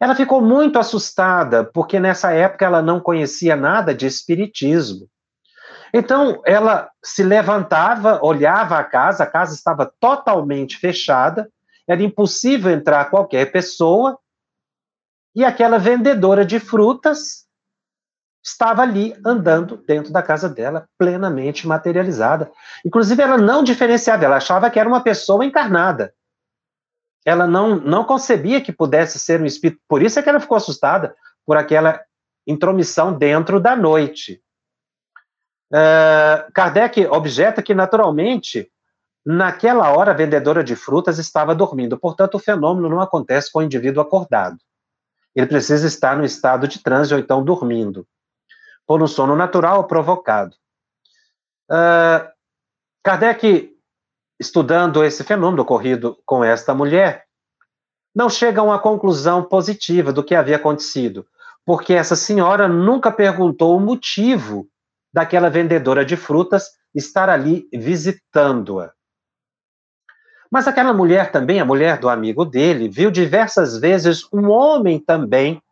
Ela 0.00 0.14
ficou 0.14 0.40
muito 0.40 0.78
assustada, 0.78 1.64
porque 1.64 1.98
nessa 1.98 2.32
época 2.32 2.64
ela 2.64 2.80
não 2.80 3.00
conhecia 3.00 3.56
nada 3.56 3.94
de 3.94 4.06
espiritismo. 4.06 5.08
Então, 5.92 6.40
ela 6.44 6.90
se 7.02 7.22
levantava, 7.22 8.20
olhava 8.22 8.78
a 8.78 8.84
casa, 8.84 9.24
a 9.24 9.26
casa 9.26 9.54
estava 9.54 9.90
totalmente 9.98 10.76
fechada, 10.76 11.50
era 11.88 12.02
impossível 12.02 12.70
entrar 12.70 13.10
qualquer 13.10 13.50
pessoa, 13.50 14.18
e 15.34 15.44
aquela 15.44 15.78
vendedora 15.78 16.44
de 16.44 16.60
frutas 16.60 17.46
estava 18.44 18.82
ali 18.82 19.14
andando 19.24 19.76
dentro 19.76 20.12
da 20.12 20.22
casa 20.22 20.48
dela, 20.48 20.88
plenamente 20.98 21.66
materializada. 21.66 22.50
Inclusive, 22.84 23.22
ela 23.22 23.38
não 23.38 23.62
diferenciava, 23.62 24.24
ela 24.24 24.36
achava 24.36 24.70
que 24.70 24.78
era 24.78 24.88
uma 24.88 25.02
pessoa 25.02 25.44
encarnada. 25.44 26.14
Ela 27.24 27.46
não, 27.46 27.76
não 27.76 28.04
concebia 28.04 28.60
que 28.60 28.72
pudesse 28.72 29.18
ser 29.18 29.40
um 29.40 29.46
espírito. 29.46 29.80
Por 29.86 30.02
isso 30.02 30.18
é 30.18 30.22
que 30.22 30.28
ela 30.28 30.40
ficou 30.40 30.56
assustada 30.56 31.14
por 31.44 31.56
aquela 31.56 32.00
intromissão 32.46 33.12
dentro 33.12 33.60
da 33.60 33.76
noite. 33.76 34.42
Uh, 35.70 36.50
Kardec 36.54 37.06
objeta 37.06 37.62
que, 37.62 37.74
naturalmente, 37.74 38.72
naquela 39.30 39.92
hora 39.92 40.12
a 40.12 40.14
vendedora 40.14 40.64
de 40.64 40.74
frutas 40.74 41.18
estava 41.18 41.54
dormindo, 41.54 41.98
portanto, 41.98 42.36
o 42.36 42.38
fenômeno 42.38 42.88
não 42.88 42.98
acontece 42.98 43.52
com 43.52 43.58
o 43.58 43.62
indivíduo 43.62 44.02
acordado. 44.02 44.56
Ele 45.36 45.46
precisa 45.46 45.86
estar 45.86 46.16
no 46.16 46.24
estado 46.24 46.66
de 46.66 46.78
transe 46.78 47.12
ou 47.12 47.20
então 47.20 47.44
dormindo, 47.44 48.08
por 48.86 49.02
um 49.02 49.06
sono 49.06 49.36
natural 49.36 49.86
provocado. 49.86 50.56
Uh, 51.70 52.26
Kardec, 53.04 53.76
estudando 54.40 55.04
esse 55.04 55.22
fenômeno 55.22 55.62
ocorrido 55.62 56.18
com 56.24 56.42
esta 56.42 56.72
mulher, 56.72 57.26
não 58.14 58.30
chega 58.30 58.62
a 58.62 58.64
uma 58.64 58.78
conclusão 58.78 59.42
positiva 59.44 60.10
do 60.10 60.24
que 60.24 60.34
havia 60.34 60.56
acontecido, 60.56 61.26
porque 61.66 61.92
essa 61.92 62.16
senhora 62.16 62.66
nunca 62.66 63.12
perguntou 63.12 63.76
o 63.76 63.80
motivo 63.80 64.66
daquela 65.12 65.50
vendedora 65.50 66.02
de 66.02 66.16
frutas 66.16 66.70
estar 66.94 67.28
ali 67.28 67.68
visitando-a. 67.70 68.96
Mas 70.50 70.66
aquela 70.66 70.92
mulher 70.92 71.30
também, 71.30 71.60
a 71.60 71.64
mulher 71.64 71.98
do 71.98 72.08
amigo 72.08 72.44
dele, 72.44 72.88
viu 72.88 73.10
diversas 73.10 73.78
vezes 73.78 74.26
um 74.32 74.48
homem 74.48 74.98
também 74.98 75.62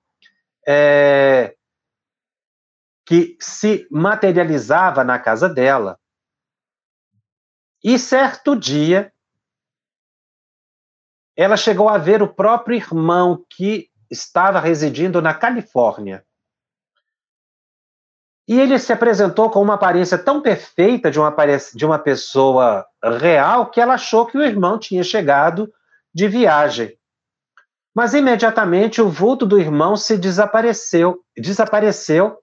é, 0.67 1.55
que 3.07 3.37
se 3.41 3.87
materializava 3.91 5.05
na 5.05 5.19
casa 5.19 5.49
dela. 5.49 5.99
E 7.83 7.99
certo 7.99 8.57
dia, 8.57 9.13
ela 11.37 11.57
chegou 11.57 11.89
a 11.89 11.99
ver 11.99 12.21
o 12.21 12.29
próprio 12.29 12.77
irmão 12.77 13.45
que 13.49 13.89
estava 14.11 14.59
residindo 14.59 15.23
na 15.23 15.33
Califórnia. 15.33 16.26
E 18.49 18.61
ele 18.61 18.79
se 18.79 18.93
apresentou 18.93 19.51
com 19.51 19.61
uma 19.61 19.75
aparência 19.75 20.17
tão 20.17 20.41
perfeita 20.41 21.11
de 21.11 21.19
uma, 21.19 21.35
de 21.75 21.85
uma 21.85 21.99
pessoa 21.99 22.87
real 23.21 23.71
que 23.71 23.81
ela 23.81 23.95
achou 23.95 24.25
que 24.25 24.39
o 24.39 24.43
irmão 24.43 24.79
tinha 24.79 25.03
chegado 25.03 25.73
de 26.15 26.29
viagem. 26.29 26.97
Mas 27.95 28.15
imediatamente 28.15 29.01
o 29.01 29.09
vulto 29.09 29.45
do 29.45 29.59
irmão 29.59 29.97
se 29.97 30.17
desapareceu, 30.17 31.21
desapareceu 31.37 32.39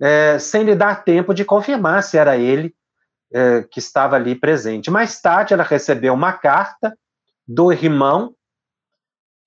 é, 0.00 0.38
sem 0.38 0.62
lhe 0.62 0.74
dar 0.74 1.04
tempo 1.04 1.34
de 1.34 1.44
confirmar 1.44 2.02
se 2.02 2.16
era 2.16 2.36
ele 2.36 2.74
é, 3.32 3.62
que 3.62 3.78
estava 3.78 4.16
ali 4.16 4.34
presente. 4.34 4.90
Mais 4.90 5.20
tarde, 5.20 5.52
ela 5.52 5.64
recebeu 5.64 6.14
uma 6.14 6.32
carta 6.32 6.96
do 7.46 7.72
irmão 7.72 8.34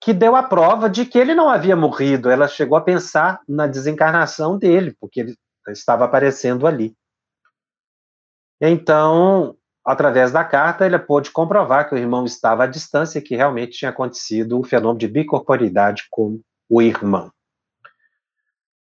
que 0.02 0.14
deu 0.14 0.36
a 0.36 0.44
prova 0.44 0.90
de 0.90 1.06
que 1.06 1.18
ele 1.18 1.34
não 1.34 1.50
havia 1.50 1.76
morrido. 1.76 2.30
Ela 2.30 2.48
chegou 2.48 2.78
a 2.78 2.82
pensar 2.82 3.42
na 3.48 3.68
desencarnação 3.68 4.58
dele, 4.58 4.96
porque 5.00 5.20
ele 5.22 5.38
estava 5.72 6.06
aparecendo 6.06 6.68
ali. 6.68 6.96
Então, 8.62 9.56
através 9.86 10.32
da 10.32 10.44
carta, 10.44 10.86
ele 10.86 11.00
pôde 11.00 11.32
comprovar 11.32 11.88
que 11.88 11.96
o 11.96 11.98
irmão 11.98 12.26
estava 12.26 12.64
à 12.64 12.68
distância 12.68 13.20
e 13.20 13.22
que 13.22 13.36
realmente 13.36 13.78
tinha 13.78 13.92
acontecido 13.92 14.60
o 14.60 14.64
fenômeno 14.64 15.00
de 15.00 15.08
bicorporidade 15.08 16.04
com 16.10 16.42
o 16.70 16.82
irmão. 16.82 17.32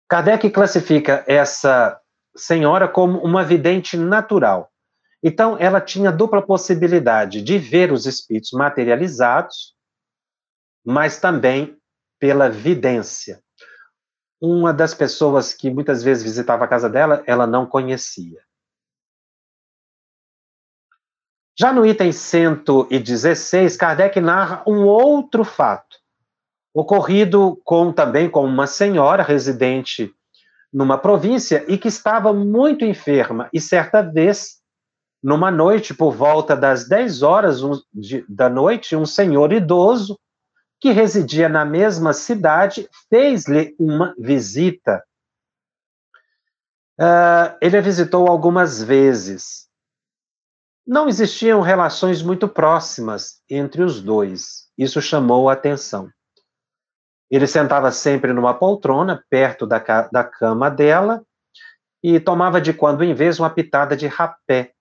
Kardec 0.07 0.49
classifica 0.49 1.23
essa 1.27 1.99
senhora 2.35 2.87
como 2.87 3.19
uma 3.19 3.43
vidente 3.43 3.95
natural. 3.95 4.71
Então, 5.21 5.57
ela 5.59 5.81
tinha 5.81 6.11
dupla 6.11 6.41
possibilidade 6.41 7.41
de 7.41 7.57
ver 7.57 7.91
os 7.91 8.05
espíritos 8.05 8.51
materializados, 8.51 9.75
mas 10.85 11.19
também 11.19 11.77
pela 12.19 12.49
vidência 12.49 13.41
uma 14.41 14.73
das 14.73 14.93
pessoas 14.93 15.53
que 15.53 15.69
muitas 15.69 16.01
vezes 16.01 16.23
visitava 16.23 16.65
a 16.65 16.67
casa 16.67 16.89
dela, 16.89 17.23
ela 17.25 17.45
não 17.45 17.65
conhecia. 17.65 18.39
Já 21.57 21.73
no 21.73 21.85
item 21.85 22.11
116, 22.13 23.75
Kardec 23.75 24.21
narra 24.21 24.63
um 24.65 24.85
outro 24.85 25.43
fato, 25.43 25.97
ocorrido 26.73 27.59
com 27.65 27.91
também 27.91 28.29
com 28.29 28.45
uma 28.45 28.65
senhora 28.65 29.23
residente 29.23 30.13
numa 30.71 30.97
província 30.97 31.65
e 31.67 31.77
que 31.77 31.89
estava 31.89 32.31
muito 32.31 32.85
enferma. 32.85 33.49
E 33.51 33.59
certa 33.59 34.01
vez, 34.01 34.61
numa 35.21 35.51
noite, 35.51 35.93
por 35.93 36.13
volta 36.13 36.55
das 36.55 36.87
10 36.87 37.23
horas 37.23 37.59
da 38.29 38.49
noite, 38.49 38.95
um 38.95 39.05
senhor 39.05 39.51
idoso 39.51 40.17
que 40.79 40.91
residia 40.91 41.49
na 41.49 41.65
mesma 41.65 42.13
cidade, 42.13 42.89
fez-lhe 43.09 43.75
uma 43.77 44.15
visita. 44.17 45.03
Uh, 46.99 47.55
ele 47.61 47.77
a 47.77 47.81
visitou 47.81 48.27
algumas 48.27 48.81
vezes. 48.81 49.67
Não 50.87 51.07
existiam 51.07 51.61
relações 51.61 52.21
muito 52.21 52.47
próximas 52.47 53.41
entre 53.49 53.83
os 53.83 54.01
dois. 54.01 54.69
Isso 54.77 55.01
chamou 55.01 55.49
a 55.49 55.53
atenção. 55.53 56.09
Ele 57.29 57.45
sentava 57.45 57.91
sempre 57.91 58.33
numa 58.33 58.53
poltrona, 58.53 59.23
perto 59.29 59.67
da, 59.67 59.79
da 60.11 60.23
cama 60.23 60.69
dela, 60.69 61.23
e 62.01 62.19
tomava 62.19 62.59
de 62.59 62.73
quando 62.73 63.03
em 63.03 63.13
vez 63.13 63.39
uma 63.39 63.49
pitada 63.49 63.95
de 63.95 64.07
rapé. 64.07 64.71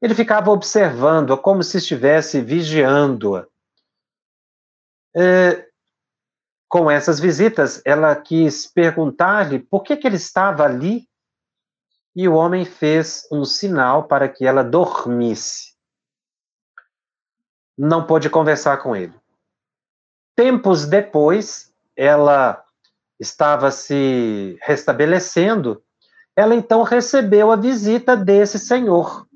Ele 0.00 0.14
ficava 0.14 0.50
observando-a 0.50 1.36
como 1.36 1.62
se 1.62 1.78
estivesse 1.78 2.40
vigiando-a 2.40 3.49
é, 5.16 5.66
com 6.68 6.90
essas 6.90 7.18
visitas, 7.18 7.82
ela 7.84 8.14
quis 8.14 8.66
perguntar-lhe 8.66 9.58
por 9.58 9.82
que, 9.82 9.96
que 9.96 10.06
ele 10.06 10.16
estava 10.16 10.64
ali 10.64 11.08
e 12.14 12.28
o 12.28 12.34
homem 12.34 12.64
fez 12.64 13.26
um 13.30 13.44
sinal 13.44 14.04
para 14.04 14.28
que 14.28 14.46
ela 14.46 14.62
dormisse. 14.62 15.74
Não 17.76 18.06
pôde 18.06 18.28
conversar 18.28 18.76
com 18.78 18.94
ele. 18.94 19.14
Tempos 20.36 20.86
depois, 20.86 21.72
ela 21.96 22.62
estava 23.18 23.70
se 23.70 24.58
restabelecendo, 24.62 25.82
ela 26.34 26.54
então 26.54 26.82
recebeu 26.82 27.50
a 27.50 27.56
visita 27.56 28.16
desse 28.16 28.58
senhor. 28.58 29.26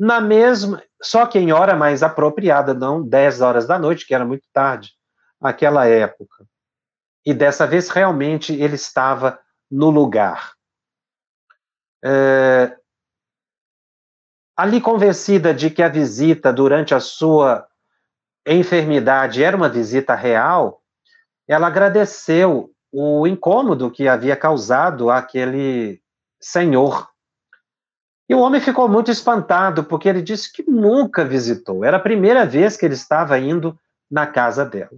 Na 0.00 0.18
mesma, 0.18 0.82
só 1.02 1.26
que 1.26 1.38
em 1.38 1.52
hora 1.52 1.76
mais 1.76 2.02
apropriada, 2.02 2.72
não 2.72 3.06
10 3.06 3.42
horas 3.42 3.66
da 3.66 3.78
noite, 3.78 4.06
que 4.06 4.14
era 4.14 4.24
muito 4.24 4.48
tarde, 4.50 4.92
naquela 5.38 5.86
época. 5.86 6.46
E 7.22 7.34
dessa 7.34 7.66
vez, 7.66 7.90
realmente, 7.90 8.54
ele 8.54 8.76
estava 8.76 9.38
no 9.70 9.90
lugar. 9.90 10.54
É, 12.02 12.74
ali 14.56 14.80
convencida 14.80 15.52
de 15.52 15.68
que 15.68 15.82
a 15.82 15.88
visita 15.88 16.50
durante 16.50 16.94
a 16.94 17.00
sua 17.00 17.68
enfermidade 18.46 19.44
era 19.44 19.54
uma 19.54 19.68
visita 19.68 20.14
real, 20.14 20.82
ela 21.46 21.66
agradeceu 21.66 22.72
o 22.90 23.26
incômodo 23.26 23.90
que 23.90 24.08
havia 24.08 24.34
causado 24.34 25.10
aquele 25.10 26.02
senhor 26.40 27.09
e 28.30 28.34
o 28.34 28.38
homem 28.38 28.60
ficou 28.60 28.88
muito 28.88 29.10
espantado, 29.10 29.82
porque 29.82 30.08
ele 30.08 30.22
disse 30.22 30.52
que 30.52 30.62
nunca 30.62 31.24
visitou. 31.24 31.84
Era 31.84 31.96
a 31.96 32.00
primeira 32.00 32.46
vez 32.46 32.76
que 32.76 32.86
ele 32.86 32.94
estava 32.94 33.36
indo 33.36 33.76
na 34.08 34.24
casa 34.24 34.64
dela. 34.64 34.96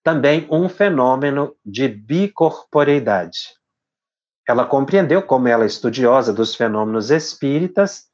Também 0.00 0.46
um 0.48 0.68
fenômeno 0.68 1.56
de 1.66 1.88
bicorporeidade. 1.88 3.48
Ela 4.48 4.64
compreendeu, 4.64 5.22
como 5.22 5.48
ela 5.48 5.64
é 5.64 5.66
estudiosa 5.66 6.32
dos 6.32 6.54
fenômenos 6.54 7.10
espíritas, 7.10 8.04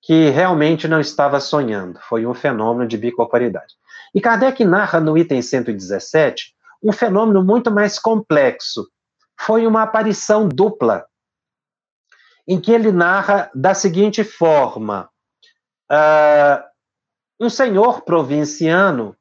que 0.00 0.30
realmente 0.30 0.88
não 0.88 0.98
estava 0.98 1.38
sonhando. 1.38 2.00
Foi 2.08 2.24
um 2.24 2.32
fenômeno 2.32 2.88
de 2.88 2.96
bicorporeidade. 2.96 3.74
E 4.14 4.20
Kardec 4.20 4.64
narra 4.64 4.98
no 4.98 5.18
item 5.18 5.42
117 5.42 6.54
um 6.82 6.90
fenômeno 6.90 7.44
muito 7.44 7.70
mais 7.70 7.98
complexo. 7.98 8.88
Foi 9.38 9.66
uma 9.66 9.82
aparição 9.82 10.48
dupla 10.48 11.04
em 12.50 12.60
que 12.60 12.72
ele 12.72 12.90
narra 12.90 13.48
da 13.54 13.74
seguinte 13.74 14.24
forma: 14.24 15.08
uh, 15.88 16.60
um 17.38 17.48
senhor 17.48 18.02
provinciano 18.02 19.16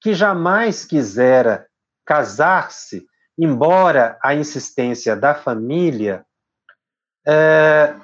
que 0.00 0.14
jamais 0.14 0.84
quisera 0.84 1.66
casar-se, 2.06 3.04
embora 3.36 4.16
a 4.22 4.36
insistência 4.36 5.16
da 5.16 5.34
família, 5.34 6.24
uh, 7.26 8.00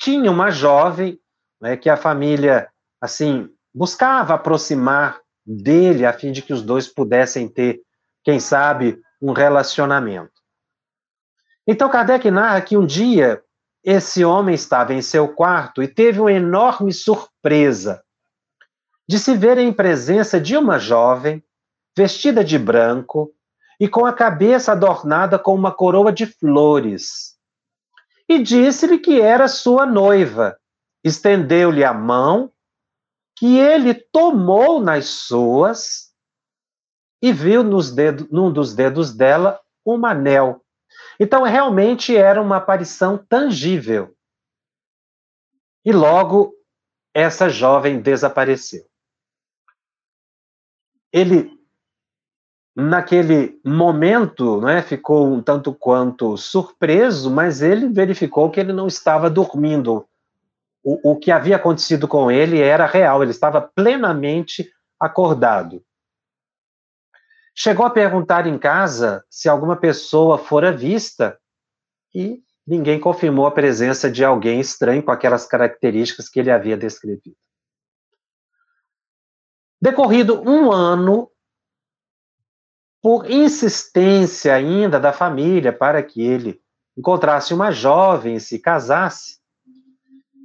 tinha 0.00 0.30
uma 0.30 0.50
jovem 0.50 1.20
né, 1.60 1.76
que 1.76 1.90
a 1.90 1.98
família, 1.98 2.70
assim, 2.98 3.50
buscava 3.74 4.34
aproximar 4.34 5.20
dele 5.44 6.06
a 6.06 6.14
fim 6.14 6.32
de 6.32 6.40
que 6.40 6.54
os 6.54 6.62
dois 6.62 6.88
pudessem 6.88 7.46
ter, 7.46 7.82
quem 8.24 8.40
sabe, 8.40 9.02
um 9.20 9.32
relacionamento. 9.32 10.41
Então 11.66 11.88
Kardec 11.88 12.30
narra 12.30 12.60
que 12.60 12.76
um 12.76 12.84
dia 12.84 13.42
esse 13.84 14.24
homem 14.24 14.54
estava 14.54 14.94
em 14.94 15.02
seu 15.02 15.28
quarto 15.28 15.82
e 15.82 15.88
teve 15.88 16.20
uma 16.20 16.32
enorme 16.32 16.92
surpresa 16.92 18.02
de 19.08 19.18
se 19.18 19.36
ver 19.36 19.58
em 19.58 19.72
presença 19.72 20.40
de 20.40 20.56
uma 20.56 20.78
jovem 20.78 21.42
vestida 21.96 22.44
de 22.44 22.58
branco 22.58 23.32
e 23.78 23.88
com 23.88 24.06
a 24.06 24.12
cabeça 24.12 24.72
adornada 24.72 25.38
com 25.38 25.54
uma 25.54 25.72
coroa 25.72 26.12
de 26.12 26.26
flores. 26.26 27.36
E 28.28 28.38
disse-lhe 28.42 28.98
que 28.98 29.20
era 29.20 29.48
sua 29.48 29.84
noiva. 29.84 30.56
Estendeu-lhe 31.04 31.84
a 31.84 31.92
mão, 31.92 32.52
que 33.36 33.58
ele 33.58 33.92
tomou 33.92 34.80
nas 34.80 35.06
suas 35.06 36.12
e 37.20 37.32
viu 37.32 37.64
nos 37.64 37.90
dedos, 37.90 38.28
num 38.30 38.52
dos 38.52 38.74
dedos 38.74 39.12
dela 39.12 39.60
um 39.84 40.06
anel. 40.06 40.61
Então, 41.18 41.42
realmente 41.44 42.16
era 42.16 42.40
uma 42.40 42.56
aparição 42.56 43.16
tangível. 43.16 44.14
E 45.84 45.92
logo, 45.92 46.54
essa 47.14 47.48
jovem 47.48 48.00
desapareceu. 48.00 48.84
Ele 51.12 51.62
naquele 52.74 53.60
momento, 53.64 54.60
né, 54.60 54.82
ficou 54.82 55.30
um 55.30 55.42
tanto 55.42 55.74
quanto 55.74 56.36
surpreso, 56.36 57.30
mas 57.30 57.60
ele 57.60 57.88
verificou 57.88 58.50
que 58.50 58.58
ele 58.58 58.72
não 58.72 58.86
estava 58.86 59.28
dormindo. 59.28 60.06
O, 60.82 61.12
o 61.12 61.16
que 61.16 61.30
havia 61.30 61.56
acontecido 61.56 62.08
com 62.08 62.30
ele 62.30 62.60
era 62.60 62.86
real, 62.86 63.22
ele 63.22 63.30
estava 63.30 63.60
plenamente 63.60 64.72
acordado. 64.98 65.82
Chegou 67.54 67.84
a 67.84 67.90
perguntar 67.90 68.46
em 68.46 68.58
casa 68.58 69.24
se 69.28 69.48
alguma 69.48 69.76
pessoa 69.76 70.38
fora 70.38 70.72
vista 70.72 71.38
e 72.14 72.42
ninguém 72.66 72.98
confirmou 72.98 73.46
a 73.46 73.50
presença 73.50 74.10
de 74.10 74.24
alguém 74.24 74.60
estranho 74.60 75.02
com 75.02 75.10
aquelas 75.10 75.46
características 75.46 76.28
que 76.28 76.40
ele 76.40 76.50
havia 76.50 76.76
descrevido. 76.76 77.36
Decorrido 79.80 80.40
um 80.48 80.70
ano, 80.70 81.30
por 83.02 83.28
insistência 83.28 84.54
ainda 84.54 85.00
da 85.00 85.12
família 85.12 85.72
para 85.72 86.02
que 86.02 86.22
ele 86.22 86.62
encontrasse 86.96 87.52
uma 87.52 87.72
jovem 87.72 88.36
e 88.36 88.40
se 88.40 88.58
casasse, 88.58 89.40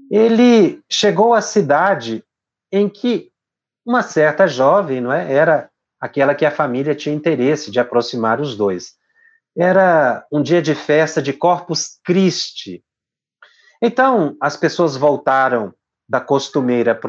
ele 0.10 0.84
chegou 0.90 1.34
à 1.34 1.42
cidade 1.42 2.24
em 2.72 2.90
que 2.90 3.32
uma 3.86 4.02
certa 4.02 4.48
jovem, 4.48 5.00
não 5.00 5.14
é, 5.14 5.32
era 5.32 5.70
aquela 6.00 6.36
que 6.36 6.46
a 6.46 6.52
família 6.52 6.96
tinha 6.96 7.16
interesse 7.16 7.72
de 7.72 7.80
aproximar 7.80 8.40
os 8.40 8.56
dois. 8.56 8.94
Era 9.58 10.26
um 10.32 10.42
dia 10.42 10.62
de 10.62 10.76
festa 10.76 11.22
de 11.22 11.34
Corpus 11.34 12.00
Christi. 12.04 12.84
Então, 13.82 14.36
as 14.42 14.56
pessoas 14.56 14.96
voltaram 14.96 15.74
da 16.08 16.22
costumeira 16.22 17.00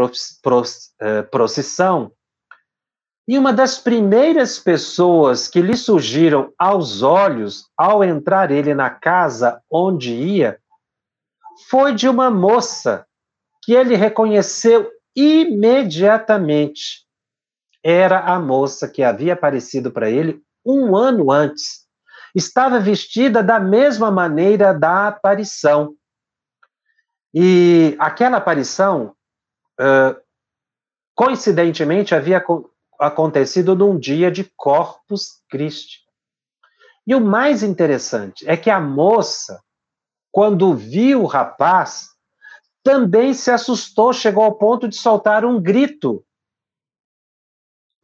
eh, 1.00 1.22
procissão 1.22 2.12
e 3.28 3.36
uma 3.38 3.52
das 3.52 3.78
primeiras 3.78 4.58
pessoas 4.58 5.48
que 5.48 5.60
lhe 5.60 5.76
surgiram 5.76 6.50
aos 6.58 7.02
olhos 7.02 7.68
ao 7.76 8.02
entrar 8.02 8.50
ele 8.50 8.72
na 8.72 8.88
casa 8.88 9.62
onde 9.70 10.14
ia 10.14 10.58
foi 11.68 11.92
de 11.94 12.08
uma 12.08 12.30
moça 12.30 13.06
que 13.62 13.74
ele 13.74 13.96
reconheceu 13.96 14.90
imediatamente. 15.14 17.06
Era 17.82 18.20
a 18.20 18.38
moça 18.38 18.88
que 18.88 19.02
havia 19.02 19.34
aparecido 19.34 19.90
para 19.90 20.10
ele 20.10 20.42
um 20.64 20.96
ano 20.96 21.30
antes. 21.30 21.86
Estava 22.34 22.78
vestida 22.78 23.42
da 23.42 23.58
mesma 23.58 24.10
maneira 24.10 24.72
da 24.72 25.08
aparição. 25.08 25.94
E 27.32 27.96
aquela 27.98 28.38
aparição, 28.38 29.14
uh, 29.80 30.20
coincidentemente, 31.14 32.14
havia 32.14 32.44
acontecido 32.98 33.74
num 33.74 33.98
dia 33.98 34.30
de 34.30 34.44
Corpus 34.56 35.42
Christi. 35.48 36.00
E 37.06 37.14
o 37.14 37.20
mais 37.20 37.62
interessante 37.62 38.48
é 38.48 38.56
que 38.56 38.68
a 38.68 38.80
moça, 38.80 39.62
quando 40.30 40.74
viu 40.74 41.22
o 41.22 41.26
rapaz, 41.26 42.08
também 42.82 43.32
se 43.34 43.50
assustou, 43.50 44.12
chegou 44.12 44.44
ao 44.44 44.56
ponto 44.56 44.88
de 44.88 44.96
soltar 44.96 45.44
um 45.44 45.60
grito. 45.60 46.24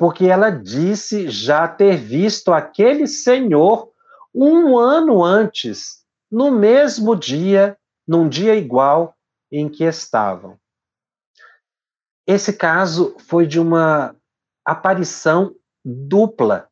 Porque 0.05 0.27
ela 0.27 0.51
disse 0.51 1.31
já 1.31 1.67
ter 1.67 1.97
visto 1.97 2.53
aquele 2.53 3.07
senhor 3.07 3.91
um 4.35 4.77
ano 4.77 5.25
antes, 5.25 6.05
no 6.31 6.51
mesmo 6.51 7.17
dia, 7.17 7.75
num 8.07 8.29
dia 8.29 8.55
igual 8.55 9.17
em 9.51 9.67
que 9.67 9.83
estavam. 9.83 10.59
Esse 12.27 12.53
caso 12.53 13.17
foi 13.19 13.47
de 13.47 13.59
uma 13.59 14.15
aparição 14.63 15.57
dupla. 15.83 16.69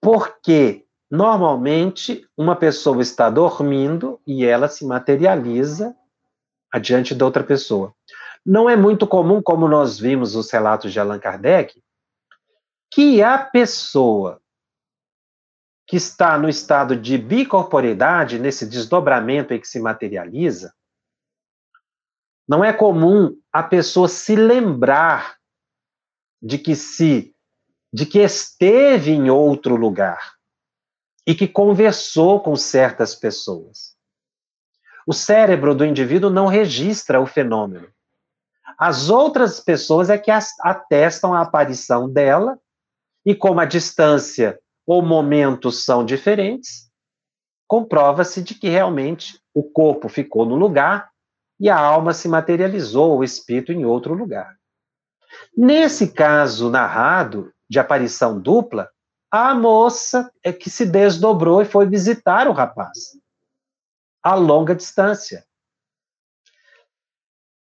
Porque 0.00 0.86
normalmente 1.10 2.24
uma 2.36 2.54
pessoa 2.54 3.02
está 3.02 3.28
dormindo 3.28 4.20
e 4.24 4.44
ela 4.44 4.68
se 4.68 4.86
materializa 4.86 5.96
adiante 6.72 7.12
da 7.12 7.24
outra 7.24 7.42
pessoa. 7.42 7.92
Não 8.46 8.70
é 8.70 8.76
muito 8.76 9.04
comum, 9.04 9.42
como 9.42 9.66
nós 9.66 9.98
vimos 9.98 10.36
os 10.36 10.48
relatos 10.48 10.92
de 10.92 11.00
Allan 11.00 11.18
Kardec, 11.18 11.82
que 12.94 13.20
a 13.24 13.36
pessoa 13.36 14.40
que 15.84 15.96
está 15.96 16.38
no 16.38 16.48
estado 16.48 16.94
de 16.96 17.18
bicorporidade, 17.18 18.38
nesse 18.38 18.64
desdobramento 18.64 19.52
em 19.52 19.60
que 19.60 19.66
se 19.66 19.80
materializa, 19.80 20.72
não 22.46 22.64
é 22.64 22.72
comum 22.72 23.36
a 23.52 23.64
pessoa 23.64 24.06
se 24.06 24.36
lembrar 24.36 25.38
de 26.40 26.56
que 26.56 26.76
se 26.76 27.34
de 27.92 28.06
que 28.06 28.20
esteve 28.20 29.10
em 29.10 29.28
outro 29.28 29.74
lugar 29.74 30.34
e 31.26 31.34
que 31.34 31.48
conversou 31.48 32.40
com 32.40 32.54
certas 32.54 33.14
pessoas. 33.14 33.96
O 35.04 35.12
cérebro 35.12 35.74
do 35.74 35.84
indivíduo 35.84 36.30
não 36.30 36.46
registra 36.46 37.20
o 37.20 37.26
fenômeno. 37.26 37.88
As 38.78 39.10
outras 39.10 39.60
pessoas 39.60 40.10
é 40.10 40.18
que 40.18 40.30
atestam 40.30 41.34
a 41.34 41.40
aparição 41.40 42.08
dela, 42.08 42.58
e 43.24 43.34
como 43.34 43.60
a 43.60 43.64
distância 43.64 44.58
ou 44.86 45.02
momentos 45.02 45.84
são 45.84 46.04
diferentes, 46.04 46.90
comprova-se 47.66 48.42
de 48.42 48.54
que 48.54 48.68
realmente 48.68 49.40
o 49.54 49.62
corpo 49.62 50.08
ficou 50.08 50.44
no 50.44 50.54
lugar 50.54 51.10
e 51.58 51.70
a 51.70 51.78
alma 51.78 52.12
se 52.12 52.28
materializou, 52.28 53.18
o 53.18 53.24
espírito 53.24 53.72
em 53.72 53.84
outro 53.84 54.12
lugar. 54.12 54.56
Nesse 55.56 56.12
caso 56.12 56.70
narrado, 56.70 57.52
de 57.68 57.78
aparição 57.78 58.38
dupla, 58.38 58.90
a 59.30 59.54
moça 59.54 60.30
é 60.42 60.52
que 60.52 60.70
se 60.70 60.86
desdobrou 60.86 61.62
e 61.62 61.64
foi 61.64 61.86
visitar 61.86 62.46
o 62.46 62.52
rapaz, 62.52 63.18
a 64.22 64.34
longa 64.34 64.74
distância. 64.74 65.44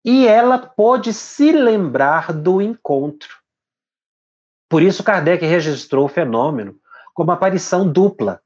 E 0.03 0.25
ela 0.25 0.57
pôde 0.57 1.13
se 1.13 1.51
lembrar 1.51 2.33
do 2.33 2.61
encontro. 2.61 3.38
Por 4.69 4.83
isso, 4.83 5.03
Kardec 5.03 5.43
registrou 5.43 6.05
o 6.05 6.09
fenômeno 6.09 6.79
como 7.13 7.31
aparição 7.31 7.91
dupla. 7.91 8.41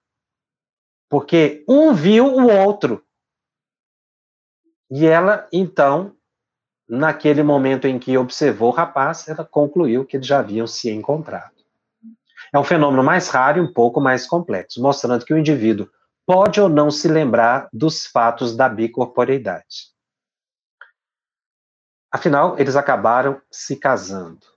Porque 1.09 1.63
um 1.67 1.93
viu 1.93 2.25
o 2.25 2.47
outro. 2.47 3.03
E 4.89 5.05
ela, 5.05 5.47
então, 5.51 6.15
naquele 6.87 7.43
momento 7.43 7.85
em 7.87 7.99
que 7.99 8.17
observou 8.17 8.69
o 8.69 8.75
rapaz, 8.75 9.27
ela 9.27 9.43
concluiu 9.43 10.05
que 10.05 10.17
eles 10.17 10.25
já 10.25 10.39
haviam 10.39 10.65
se 10.65 10.89
encontrado. 10.89 11.51
É 12.53 12.57
um 12.57 12.63
fenômeno 12.63 13.03
mais 13.03 13.29
raro 13.29 13.57
e 13.57 13.61
um 13.61 13.73
pouco 13.73 13.99
mais 13.99 14.25
complexo, 14.25 14.81
mostrando 14.81 15.25
que 15.25 15.33
o 15.33 15.37
indivíduo 15.37 15.89
pode 16.25 16.61
ou 16.61 16.69
não 16.69 16.89
se 16.89 17.07
lembrar 17.07 17.67
dos 17.73 18.05
fatos 18.05 18.55
da 18.55 18.69
bicorporeidade. 18.69 19.91
Afinal, 22.11 22.57
eles 22.59 22.75
acabaram 22.75 23.41
se 23.51 23.75
casando. 23.75 24.52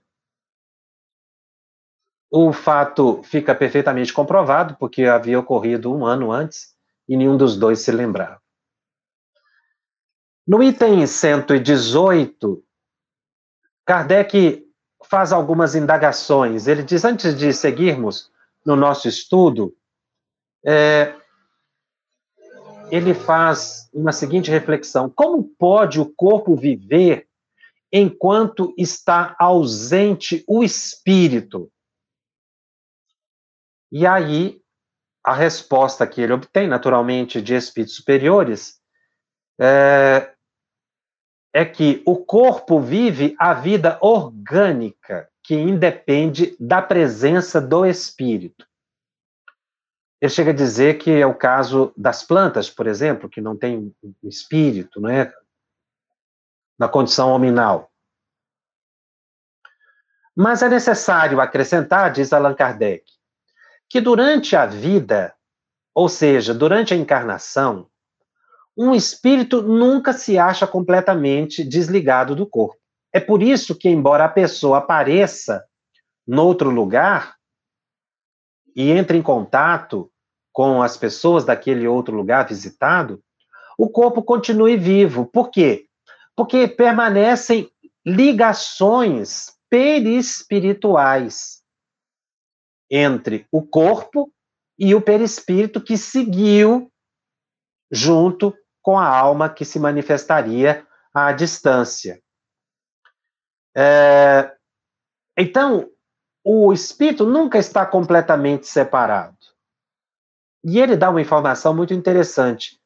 O 2.29 2.51
fato 2.51 3.21
fica 3.23 3.55
perfeitamente 3.55 4.11
comprovado, 4.11 4.75
porque 4.77 5.03
havia 5.03 5.39
ocorrido 5.39 5.93
um 5.93 6.05
ano 6.05 6.31
antes 6.31 6.75
e 7.07 7.15
nenhum 7.15 7.37
dos 7.37 7.57
dois 7.57 7.79
se 7.79 7.91
lembrava. 7.91 8.41
No 10.45 10.61
item 10.61 11.05
118, 11.05 12.63
Kardec 13.85 14.65
faz 15.05 15.31
algumas 15.31 15.75
indagações. 15.75 16.67
Ele 16.67 16.83
diz, 16.83 17.05
antes 17.05 17.37
de 17.37 17.53
seguirmos 17.53 18.31
no 18.65 18.75
nosso 18.75 19.07
estudo, 19.07 19.73
é, 20.65 21.15
ele 22.91 23.13
faz 23.13 23.89
uma 23.93 24.11
seguinte 24.11 24.51
reflexão: 24.51 25.09
como 25.09 25.43
pode 25.43 25.99
o 25.99 26.05
corpo 26.05 26.55
viver 26.55 27.27
enquanto 27.91 28.73
está 28.77 29.35
ausente 29.39 30.43
o 30.47 30.63
espírito? 30.63 31.71
E 33.91 34.05
aí, 34.05 34.61
a 35.23 35.33
resposta 35.33 36.05
que 36.07 36.21
ele 36.21 36.33
obtém, 36.33 36.67
naturalmente, 36.67 37.41
de 37.41 37.55
espíritos 37.55 37.95
superiores, 37.95 38.79
é, 39.59 40.33
é 41.53 41.65
que 41.65 42.03
o 42.05 42.17
corpo 42.17 42.79
vive 42.79 43.35
a 43.39 43.53
vida 43.53 43.97
orgânica 44.01 45.29
que 45.43 45.55
independe 45.55 46.55
da 46.59 46.81
presença 46.81 47.61
do 47.61 47.85
espírito. 47.85 48.67
Ele 50.19 50.29
chega 50.29 50.51
a 50.51 50.55
dizer 50.55 50.97
que 50.97 51.11
é 51.11 51.25
o 51.25 51.35
caso 51.35 51.93
das 51.95 52.23
plantas, 52.23 52.69
por 52.69 52.87
exemplo, 52.87 53.29
que 53.29 53.39
não 53.39 53.55
tem 53.55 53.95
espírito, 54.23 54.99
não 54.99 55.09
é? 55.09 55.33
Na 56.77 56.87
condição 56.89 57.29
hominal. 57.29 57.91
Mas 60.35 60.61
é 60.61 60.69
necessário 60.69 61.39
acrescentar, 61.39 62.11
diz 62.11 62.31
Allan 62.33 62.53
Kardec, 62.53 63.16
que 63.89 64.01
durante 64.01 64.55
a 64.55 64.65
vida, 64.65 65.33
ou 65.93 66.09
seja, 66.09 66.53
durante 66.53 66.93
a 66.93 66.97
encarnação, 66.97 67.87
um 68.77 68.93
espírito 68.93 69.61
nunca 69.61 70.13
se 70.13 70.37
acha 70.37 70.67
completamente 70.67 71.63
desligado 71.63 72.35
do 72.35 72.45
corpo. 72.45 72.77
É 73.11 73.19
por 73.19 73.41
isso 73.41 73.75
que, 73.75 73.89
embora 73.89 74.25
a 74.25 74.29
pessoa 74.29 74.77
apareça 74.77 75.63
noutro 76.27 76.69
lugar 76.69 77.35
e 78.75 78.91
entre 78.91 79.17
em 79.17 79.21
contato 79.23 80.11
com 80.51 80.83
as 80.83 80.97
pessoas 80.97 81.45
daquele 81.45 81.87
outro 81.87 82.15
lugar 82.15 82.47
visitado, 82.47 83.23
o 83.77 83.89
corpo 83.89 84.21
continue 84.21 84.75
vivo. 84.77 85.25
Por 85.25 85.49
quê? 85.49 85.85
Porque 86.35 86.67
permanecem 86.67 87.71
ligações 88.05 89.53
perispirituais 89.69 91.56
entre 92.89 93.47
o 93.51 93.61
corpo 93.61 94.31
e 94.77 94.93
o 94.93 95.01
perispírito 95.01 95.81
que 95.81 95.97
seguiu 95.97 96.91
junto 97.91 98.55
com 98.81 98.97
a 98.97 99.07
alma 99.07 99.49
que 99.49 99.65
se 99.65 99.79
manifestaria 99.79 100.85
à 101.13 101.31
distância. 101.31 102.21
É, 103.75 104.55
então, 105.37 105.89
o 106.43 106.71
espírito 106.71 107.25
nunca 107.25 107.57
está 107.57 107.85
completamente 107.85 108.67
separado. 108.67 109.37
E 110.63 110.79
ele 110.79 110.95
dá 110.95 111.09
uma 111.09 111.21
informação 111.21 111.75
muito 111.75 111.93
interessante 111.93 112.79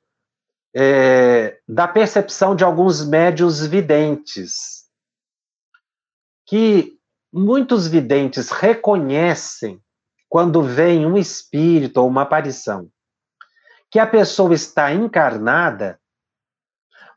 é, 0.76 1.60
da 1.68 1.88
percepção 1.88 2.56
de 2.56 2.64
alguns 2.64 3.06
médios 3.06 3.66
videntes, 3.66 4.90
que 6.46 6.98
muitos 7.32 7.88
videntes 7.88 8.50
reconhecem 8.50 9.82
quando 10.32 10.64
vem 10.64 11.06
um 11.06 11.18
espírito 11.18 11.98
ou 11.98 12.08
uma 12.08 12.22
aparição 12.22 12.90
que 13.90 14.00
a 14.00 14.08
pessoa 14.08 14.54
está 14.54 14.94
encarnada, 14.94 16.00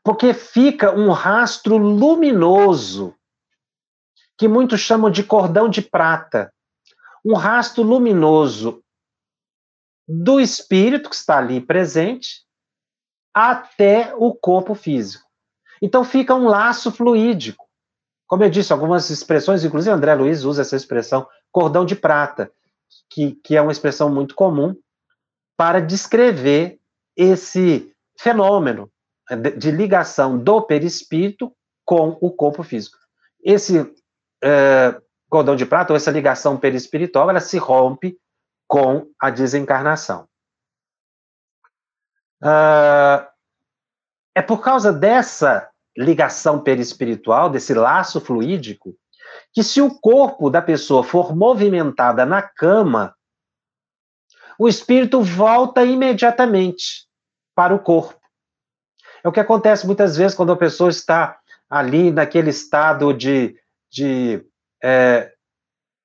porque 0.03 0.33
fica 0.33 0.91
um 0.91 1.09
rastro 1.11 1.77
luminoso, 1.77 3.15
que 4.37 4.49
muitos 4.49 4.81
chamam 4.81 5.09
de 5.09 5.23
cordão 5.23 5.69
de 5.69 5.81
prata. 5.81 6.53
Um 7.23 7.33
rastro 7.35 7.83
luminoso 7.83 8.83
do 10.05 10.41
espírito 10.41 11.09
que 11.09 11.15
está 11.15 11.37
ali 11.37 11.61
presente 11.61 12.43
até 13.33 14.13
o 14.17 14.35
corpo 14.35 14.75
físico. 14.75 15.25
Então 15.81 16.03
fica 16.03 16.35
um 16.35 16.49
laço 16.49 16.91
fluídico. 16.91 17.65
Como 18.27 18.43
eu 18.43 18.49
disse, 18.49 18.73
algumas 18.73 19.09
expressões, 19.09 19.63
inclusive 19.63 19.95
André 19.95 20.13
Luiz 20.15 20.43
usa 20.43 20.63
essa 20.63 20.75
expressão 20.75 21.25
cordão 21.49 21.85
de 21.85 21.95
prata, 21.95 22.51
que, 23.09 23.35
que 23.43 23.55
é 23.55 23.61
uma 23.61 23.71
expressão 23.71 24.09
muito 24.09 24.35
comum 24.35 24.75
para 25.57 25.79
descrever 25.79 26.79
esse 27.15 27.93
fenômeno 28.19 28.91
de 29.57 29.71
ligação 29.71 30.37
do 30.37 30.61
perispírito 30.61 31.55
com 31.83 32.17
o 32.21 32.31
corpo 32.31 32.63
físico. 32.63 32.97
Esse 33.43 33.93
é, 34.43 35.01
cordão 35.29 35.55
de 35.55 35.65
prata, 35.65 35.93
ou 35.93 35.97
essa 35.97 36.11
ligação 36.11 36.57
perispiritual, 36.57 37.29
ela 37.29 37.39
se 37.39 37.57
rompe 37.57 38.17
com 38.67 39.09
a 39.19 39.29
desencarnação. 39.29 40.27
Uh, 42.43 43.25
é 44.35 44.41
por 44.41 44.61
causa 44.61 44.91
dessa 44.91 45.69
ligação 45.97 46.61
perispiritual, 46.61 47.49
desse 47.49 47.73
laço 47.73 48.19
fluídico, 48.19 48.95
que 49.55 49.63
se 49.63 49.81
o 49.81 49.89
corpo 49.89 50.49
da 50.49 50.61
pessoa 50.61 51.01
for 51.01 51.33
movimentada 51.33 52.25
na 52.25 52.41
cama, 52.41 53.15
o 54.59 54.67
espírito 54.67 55.21
volta 55.21 55.85
imediatamente 55.85 57.07
para 57.55 57.73
o 57.73 57.79
corpo. 57.79 58.19
É 59.23 59.29
o 59.29 59.31
que 59.31 59.39
acontece 59.39 59.87
muitas 59.87 60.17
vezes 60.17 60.35
quando 60.35 60.51
a 60.51 60.57
pessoa 60.57 60.89
está 60.89 61.39
ali 61.69 62.11
naquele 62.11 62.49
estado 62.49 63.13
de, 63.13 63.55
de 63.89 64.45
é, 64.83 65.31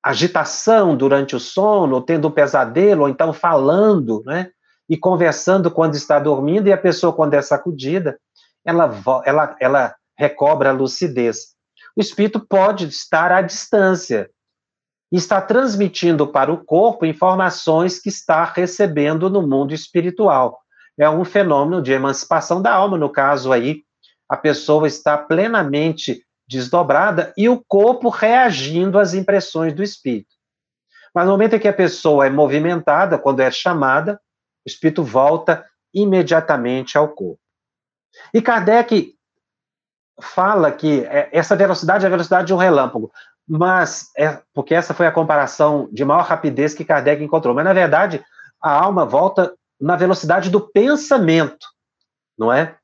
agitação 0.00 0.96
durante 0.96 1.34
o 1.34 1.40
sono, 1.40 2.00
tendo 2.00 2.28
um 2.28 2.32
pesadelo, 2.32 3.02
ou 3.02 3.08
então 3.08 3.32
falando, 3.32 4.22
né? 4.24 4.52
E 4.88 4.96
conversando 4.96 5.72
quando 5.72 5.96
está 5.96 6.20
dormindo, 6.20 6.68
e 6.68 6.72
a 6.72 6.78
pessoa, 6.78 7.12
quando 7.12 7.34
é 7.34 7.42
sacudida, 7.42 8.16
ela, 8.64 8.90
ela, 9.24 9.56
ela 9.60 9.94
recobra 10.16 10.70
a 10.70 10.72
lucidez. 10.72 11.58
O 11.96 12.00
espírito 12.00 12.40
pode 12.40 12.86
estar 12.86 13.32
à 13.32 13.42
distância, 13.42 14.30
e 15.12 15.16
está 15.16 15.40
transmitindo 15.40 16.26
para 16.26 16.52
o 16.52 16.64
corpo 16.64 17.04
informações 17.04 17.98
que 17.98 18.08
está 18.08 18.44
recebendo 18.44 19.28
no 19.28 19.42
mundo 19.42 19.74
espiritual. 19.74 20.60
É 20.98 21.08
um 21.10 21.24
fenômeno 21.24 21.82
de 21.82 21.92
emancipação 21.92 22.62
da 22.62 22.72
alma, 22.72 22.96
no 22.96 23.10
caso 23.10 23.52
aí, 23.52 23.82
a 24.28 24.36
pessoa 24.36 24.86
está 24.86 25.18
plenamente 25.18 26.24
desdobrada 26.48 27.32
e 27.36 27.48
o 27.48 27.62
corpo 27.66 28.08
reagindo 28.08 28.98
às 28.98 29.14
impressões 29.14 29.72
do 29.72 29.82
espírito. 29.82 30.30
Mas 31.12 31.24
no 31.26 31.32
momento 31.32 31.56
em 31.56 31.58
que 31.58 31.66
a 31.66 31.72
pessoa 31.72 32.26
é 32.26 32.30
movimentada, 32.30 33.18
quando 33.18 33.40
é 33.40 33.50
chamada, 33.50 34.20
o 34.64 34.68
espírito 34.68 35.02
volta 35.02 35.64
imediatamente 35.92 36.96
ao 36.96 37.08
corpo. 37.08 37.40
E 38.32 38.40
Kardec 38.40 39.14
fala 40.20 40.70
que 40.70 41.04
é, 41.04 41.28
essa 41.32 41.56
velocidade 41.56 42.04
é 42.04 42.08
a 42.08 42.10
velocidade 42.10 42.46
de 42.46 42.54
um 42.54 42.56
relâmpago 42.56 43.10
mas 43.52 44.12
é 44.16 44.40
porque 44.54 44.72
essa 44.72 44.94
foi 44.94 45.08
a 45.08 45.12
comparação 45.12 45.88
de 45.90 46.04
maior 46.04 46.22
rapidez 46.22 46.72
que 46.72 46.84
Kardec 46.84 47.20
encontrou. 47.20 47.52
Mas 47.52 47.64
na 47.64 47.72
verdade, 47.72 48.24
a 48.62 48.70
alma 48.70 49.04
volta 49.04 49.52
na 49.80 49.96
velocidade 49.96 50.48
do 50.50 50.60
pensamento, 50.60 51.66
não 52.38 52.52
é? 52.52 52.78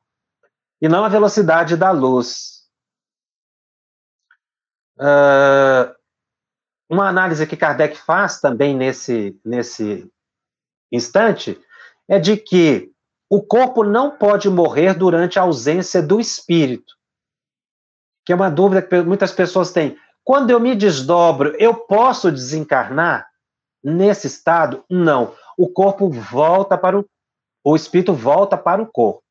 E 0.83 0.89
não 0.89 1.05
a 1.05 1.09
velocidade 1.09 1.77
da 1.77 1.93
luz. 1.93 2.65
Uh, 4.99 5.95
uma 6.91 7.09
análise 7.09 7.47
que 7.47 7.57
Kardec 7.57 7.97
faz 7.99 8.41
também 8.41 8.75
nesse, 8.75 9.39
nesse 9.45 10.11
instante 10.91 11.61
é 12.09 12.19
de 12.19 12.37
que 12.37 12.91
o 13.31 13.41
corpo 13.41 13.85
não 13.85 14.19
pode 14.19 14.51
morrer 14.51 14.95
durante 14.95 15.39
a 15.39 15.43
ausência 15.43 16.03
do 16.03 16.19
espírito. 16.19 16.96
Que 18.27 18.33
é 18.33 18.37
uma 18.37 18.51
dúvida 18.51 18.83
que 18.83 19.01
muitas 19.03 19.33
pessoas 19.33 19.73
têm. 19.73 19.97
Quando 20.25 20.51
eu 20.51 20.61
me 20.61 20.75
desdobro, 20.75 21.55
eu 21.57 21.73
posso 21.73 22.31
desencarnar 22.31 23.29
nesse 23.83 24.27
estado? 24.27 24.85
Não. 24.91 25.33
O 25.57 25.69
corpo 25.69 26.11
volta 26.11 26.77
para 26.77 26.99
o. 26.99 27.09
O 27.65 27.75
espírito 27.75 28.13
volta 28.13 28.57
para 28.57 28.83
o 28.83 28.87
corpo. 28.87 29.23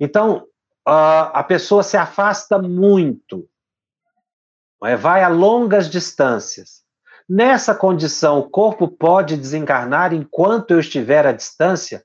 Então, 0.00 0.46
a 0.84 1.42
pessoa 1.44 1.82
se 1.82 1.96
afasta 1.96 2.58
muito, 2.58 3.48
é? 4.84 4.96
vai 4.96 5.22
a 5.22 5.28
longas 5.28 5.88
distâncias. 5.88 6.82
Nessa 7.28 7.74
condição, 7.74 8.38
o 8.38 8.50
corpo 8.50 8.86
pode 8.86 9.36
desencarnar 9.36 10.12
enquanto 10.12 10.72
eu 10.72 10.80
estiver 10.80 11.26
à 11.26 11.32
distância? 11.32 12.04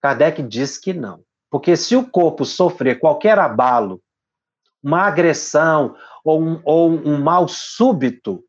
Kardec 0.00 0.40
diz 0.42 0.78
que 0.78 0.92
não. 0.92 1.24
Porque 1.50 1.76
se 1.76 1.96
o 1.96 2.08
corpo 2.08 2.44
sofrer 2.44 3.00
qualquer 3.00 3.38
abalo, 3.38 4.00
uma 4.86 5.02
agressão 5.02 5.96
ou 6.24 6.40
um, 6.40 6.60
ou 6.64 6.90
um 6.90 7.20
mal 7.20 7.48
súbito 7.48 8.44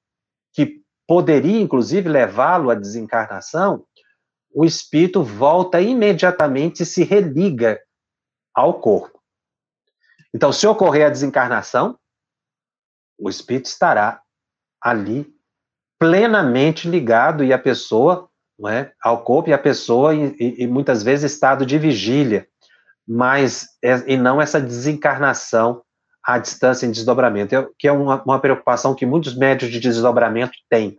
que 0.54 0.84
poderia, 1.08 1.60
inclusive, 1.60 2.08
levá-lo 2.08 2.69
à 2.69 2.76
desencarnação, 2.76 3.84
o 4.54 4.63
espírito 4.63 5.23
volta 5.23 5.82
imediatamente 5.82 6.84
e 6.84 6.86
se 6.86 7.04
religa 7.04 7.82
ao 8.54 8.80
corpo. 8.80 9.19
Então, 10.32 10.54
se 10.54 10.67
ocorrer 10.67 11.08
a 11.08 11.10
desencarnação, 11.10 11.97
o 13.17 13.32
espírito 13.32 13.65
estará 13.65 14.21
ali 14.80 15.28
plenamente 15.97 16.88
ligado 16.88 17.43
e 17.43 17.52
a 17.52 17.58
pessoa 17.58 18.30
não 18.60 18.69
é? 18.69 18.93
ao 19.02 19.23
corpo 19.23 19.50
e 19.50 19.54
a 19.54 19.58
pessoa, 19.58 20.13
e, 20.13 20.36
e 20.39 20.67
muitas 20.67 21.02
vezes 21.02 21.32
estado 21.32 21.65
de 21.65 21.80
vigília, 21.80 22.47
mas 23.08 23.69
é, 23.84 24.13
e 24.13 24.17
não 24.17 24.39
essa 24.39 24.62
desencarnação 24.62 25.84
à 26.27 26.37
distância 26.37 26.85
em 26.85 26.91
desdobramento, 26.91 27.73
que 27.79 27.87
é 27.87 27.91
uma, 27.91 28.21
uma 28.21 28.37
preocupação 28.37 28.93
que 28.93 29.05
muitos 29.05 29.33
médios 29.33 29.71
de 29.71 29.79
desdobramento 29.79 30.57
têm. 30.69 30.97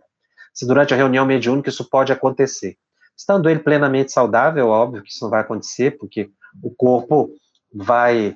Se 0.51 0.65
durante 0.65 0.91
a 0.91 0.97
reunião 0.97 1.23
mediúnica 1.23 1.69
isso 1.69 1.87
pode 1.87 2.11
acontecer. 2.11 2.75
Estando 3.15 3.47
ele 3.47 3.59
plenamente 3.59 4.11
saudável, 4.11 4.69
óbvio 4.69 5.03
que 5.03 5.11
isso 5.11 5.23
não 5.23 5.29
vai 5.29 5.41
acontecer, 5.41 5.99
porque 5.99 6.31
o 6.63 6.73
corpo 6.73 7.29
vai, 7.71 8.35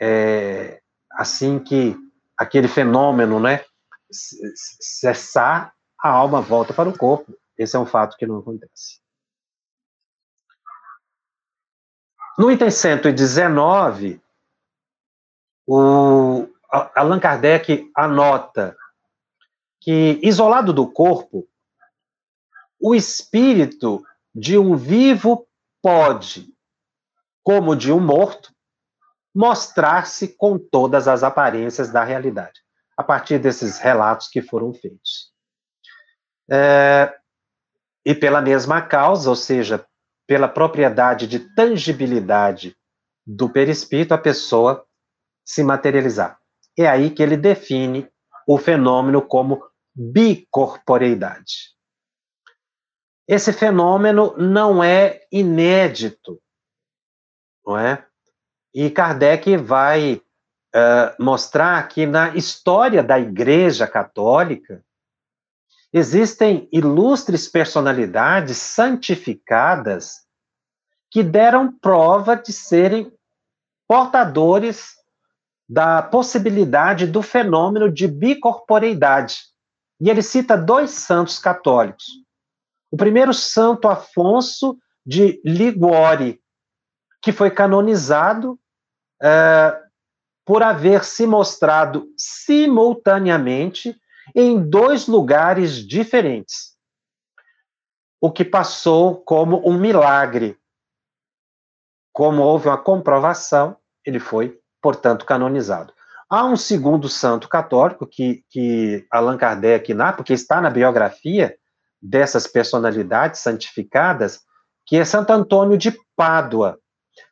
é, 0.00 0.80
assim 1.12 1.60
que 1.60 1.96
aquele 2.36 2.66
fenômeno, 2.66 3.38
né, 3.38 3.64
cessar, 4.10 5.72
a 6.02 6.08
alma 6.08 6.40
volta 6.40 6.74
para 6.74 6.88
o 6.88 6.98
corpo. 6.98 7.38
Esse 7.56 7.76
é 7.76 7.78
um 7.78 7.86
fato 7.86 8.16
que 8.16 8.26
não 8.26 8.38
acontece. 8.38 9.00
No 12.36 12.50
item 12.50 12.70
119, 12.70 14.21
o 15.66 16.48
Allan 16.70 17.20
Kardec 17.20 17.90
anota 17.94 18.76
que, 19.80 20.18
isolado 20.22 20.72
do 20.72 20.90
corpo, 20.90 21.46
o 22.80 22.94
espírito 22.94 24.02
de 24.34 24.56
um 24.56 24.76
vivo 24.76 25.46
pode, 25.82 26.48
como 27.42 27.76
de 27.76 27.92
um 27.92 28.00
morto, 28.00 28.52
mostrar-se 29.34 30.28
com 30.28 30.58
todas 30.58 31.08
as 31.08 31.22
aparências 31.22 31.90
da 31.90 32.04
realidade, 32.04 32.60
a 32.96 33.02
partir 33.02 33.38
desses 33.38 33.78
relatos 33.78 34.28
que 34.28 34.42
foram 34.42 34.72
feitos. 34.72 35.32
É, 36.50 37.14
e 38.04 38.14
pela 38.14 38.40
mesma 38.40 38.82
causa, 38.82 39.30
ou 39.30 39.36
seja, 39.36 39.84
pela 40.26 40.48
propriedade 40.48 41.26
de 41.26 41.40
tangibilidade 41.54 42.76
do 43.26 43.48
perispírito, 43.48 44.14
a 44.14 44.18
pessoa 44.18 44.86
se 45.44 45.62
materializar. 45.62 46.38
É 46.76 46.88
aí 46.88 47.10
que 47.10 47.22
ele 47.22 47.36
define 47.36 48.08
o 48.46 48.58
fenômeno 48.58 49.22
como 49.22 49.62
bicorporeidade. 49.94 51.72
Esse 53.28 53.52
fenômeno 53.52 54.34
não 54.36 54.82
é 54.82 55.20
inédito, 55.30 56.40
não 57.64 57.78
é? 57.78 58.04
E 58.74 58.90
Kardec 58.90 59.56
vai 59.56 60.14
uh, 60.74 61.22
mostrar 61.22 61.86
que 61.88 62.06
na 62.06 62.34
história 62.34 63.02
da 63.02 63.18
Igreja 63.18 63.86
Católica 63.86 64.84
existem 65.92 66.68
ilustres 66.72 67.46
personalidades 67.48 68.56
santificadas 68.56 70.26
que 71.10 71.22
deram 71.22 71.70
prova 71.70 72.34
de 72.34 72.52
serem 72.52 73.12
portadores 73.86 75.01
da 75.68 76.02
possibilidade 76.02 77.06
do 77.06 77.22
fenômeno 77.22 77.90
de 77.90 78.06
bicorporeidade. 78.06 79.42
E 80.00 80.10
ele 80.10 80.22
cita 80.22 80.56
dois 80.56 80.90
santos 80.90 81.38
católicos. 81.38 82.04
O 82.90 82.96
primeiro, 82.96 83.32
Santo 83.32 83.88
Afonso 83.88 84.76
de 85.04 85.40
Liguori, 85.44 86.40
que 87.22 87.32
foi 87.32 87.50
canonizado 87.50 88.58
é, 89.22 89.80
por 90.44 90.62
haver 90.62 91.04
se 91.04 91.26
mostrado 91.26 92.08
simultaneamente 92.16 93.96
em 94.34 94.68
dois 94.68 95.06
lugares 95.06 95.76
diferentes. 95.86 96.76
O 98.20 98.30
que 98.30 98.44
passou 98.44 99.22
como 99.22 99.66
um 99.68 99.78
milagre. 99.78 100.58
Como 102.12 102.42
houve 102.42 102.68
uma 102.68 102.78
comprovação, 102.78 103.76
ele 104.04 104.20
foi, 104.20 104.60
portanto, 104.82 105.24
canonizado. 105.24 105.94
Há 106.28 106.44
um 106.44 106.56
segundo 106.56 107.08
santo 107.08 107.48
católico 107.48 108.06
que, 108.06 108.44
que 108.50 109.06
Allan 109.10 109.38
Kardec, 109.38 109.94
na, 109.94 110.12
porque 110.12 110.32
está 110.32 110.60
na 110.60 110.70
biografia 110.70 111.56
dessas 112.00 112.46
personalidades 112.46 113.40
santificadas, 113.40 114.40
que 114.84 114.96
é 114.96 115.04
Santo 115.04 115.30
Antônio 115.30 115.78
de 115.78 115.96
Pádua. 116.16 116.78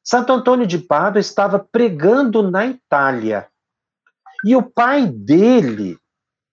Santo 0.04 0.32
Antônio 0.32 0.66
de 0.66 0.78
Pádua 0.78 1.18
estava 1.18 1.58
pregando 1.58 2.48
na 2.48 2.66
Itália. 2.66 3.48
E 4.44 4.54
o 4.54 4.62
pai 4.62 5.06
dele 5.06 5.98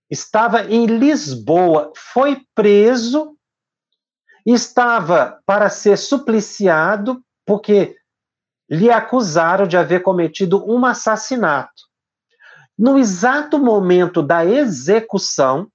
estava 0.10 0.64
em 0.64 0.86
Lisboa, 0.86 1.92
foi 1.96 2.42
preso, 2.56 3.38
estava 4.46 5.42
para 5.46 5.70
ser 5.70 5.98
supliciado, 5.98 7.22
porque 7.46 7.98
lhe 8.70 8.92
acusaram 8.92 9.68
de 9.68 9.78
haver 9.78 10.04
cometido 10.04 10.64
um 10.70 10.86
assassinato. 10.86 11.88
No 12.78 12.98
exato 12.98 13.58
momento 13.58 14.22
da 14.22 14.46
execução, 14.46 15.72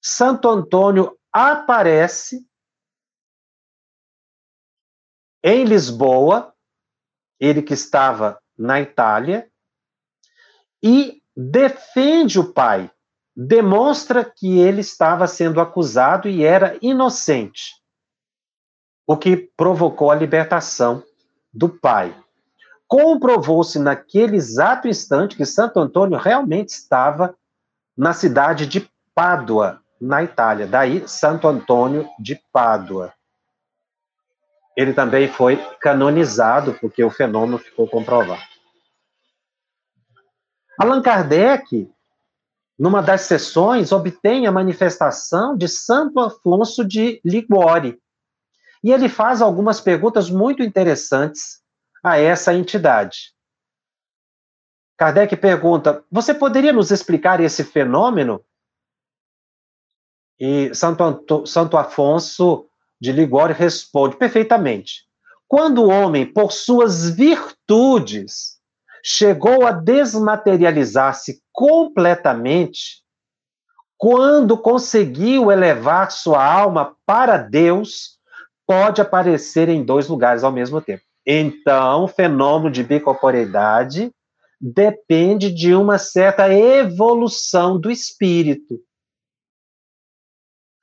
Santo 0.00 0.48
Antônio 0.48 1.18
aparece 1.32 2.46
em 5.44 5.64
Lisboa, 5.64 6.54
ele 7.38 7.62
que 7.62 7.74
estava 7.74 8.40
na 8.56 8.80
Itália, 8.80 9.50
e 10.82 11.20
defende 11.36 12.38
o 12.38 12.52
pai, 12.52 12.90
demonstra 13.34 14.24
que 14.24 14.58
ele 14.58 14.80
estava 14.80 15.26
sendo 15.26 15.60
acusado 15.60 16.28
e 16.28 16.44
era 16.44 16.78
inocente, 16.80 17.74
o 19.06 19.16
que 19.16 19.36
provocou 19.36 20.10
a 20.10 20.14
libertação 20.14 21.04
do 21.52 21.68
pai. 21.68 22.16
Comprovou-se 22.86 23.78
naquele 23.78 24.36
exato 24.36 24.88
instante 24.88 25.36
que 25.36 25.46
Santo 25.46 25.80
Antônio 25.80 26.18
realmente 26.18 26.70
estava 26.70 27.34
na 27.96 28.12
cidade 28.12 28.66
de 28.66 28.90
Pádua, 29.14 29.80
na 30.00 30.22
Itália. 30.22 30.66
Daí, 30.66 31.06
Santo 31.06 31.46
Antônio 31.46 32.08
de 32.18 32.40
Pádua. 32.52 33.12
Ele 34.76 34.92
também 34.92 35.28
foi 35.28 35.56
canonizado, 35.80 36.74
porque 36.80 37.04
o 37.04 37.10
fenômeno 37.10 37.58
ficou 37.58 37.86
comprovado. 37.86 38.42
Allan 40.78 41.02
Kardec, 41.02 41.90
numa 42.78 43.02
das 43.02 43.22
sessões, 43.22 43.92
obtém 43.92 44.46
a 44.46 44.52
manifestação 44.52 45.56
de 45.56 45.68
Santo 45.68 46.18
Afonso 46.18 46.84
de 46.84 47.20
Liguori. 47.24 48.01
E 48.82 48.90
ele 48.90 49.08
faz 49.08 49.40
algumas 49.40 49.80
perguntas 49.80 50.28
muito 50.28 50.62
interessantes 50.62 51.62
a 52.02 52.18
essa 52.18 52.52
entidade. 52.52 53.32
Kardec 54.96 55.36
pergunta: 55.36 56.04
Você 56.10 56.34
poderia 56.34 56.72
nos 56.72 56.90
explicar 56.90 57.40
esse 57.40 57.64
fenômeno? 57.64 58.44
E 60.38 60.74
Santo, 60.74 61.04
Anto, 61.04 61.46
Santo 61.46 61.76
Afonso 61.76 62.66
de 63.00 63.12
Ligório 63.12 63.54
responde 63.54 64.16
perfeitamente. 64.16 65.06
Quando 65.46 65.82
o 65.82 65.88
homem, 65.88 66.24
por 66.24 66.50
suas 66.50 67.08
virtudes, 67.10 68.58
chegou 69.04 69.66
a 69.66 69.72
desmaterializar-se 69.72 71.42
completamente, 71.52 73.02
quando 73.98 74.56
conseguiu 74.56 75.52
elevar 75.52 76.10
sua 76.10 76.44
alma 76.44 76.96
para 77.04 77.36
Deus, 77.36 78.18
pode 78.66 79.00
aparecer 79.00 79.68
em 79.68 79.84
dois 79.84 80.08
lugares 80.08 80.44
ao 80.44 80.52
mesmo 80.52 80.80
tempo. 80.80 81.02
Então, 81.26 82.04
o 82.04 82.08
fenômeno 82.08 82.70
de 82.70 82.82
bicorporeidade 82.82 84.12
depende 84.60 85.50
de 85.50 85.74
uma 85.74 85.98
certa 85.98 86.52
evolução 86.52 87.78
do 87.78 87.90
espírito. 87.90 88.78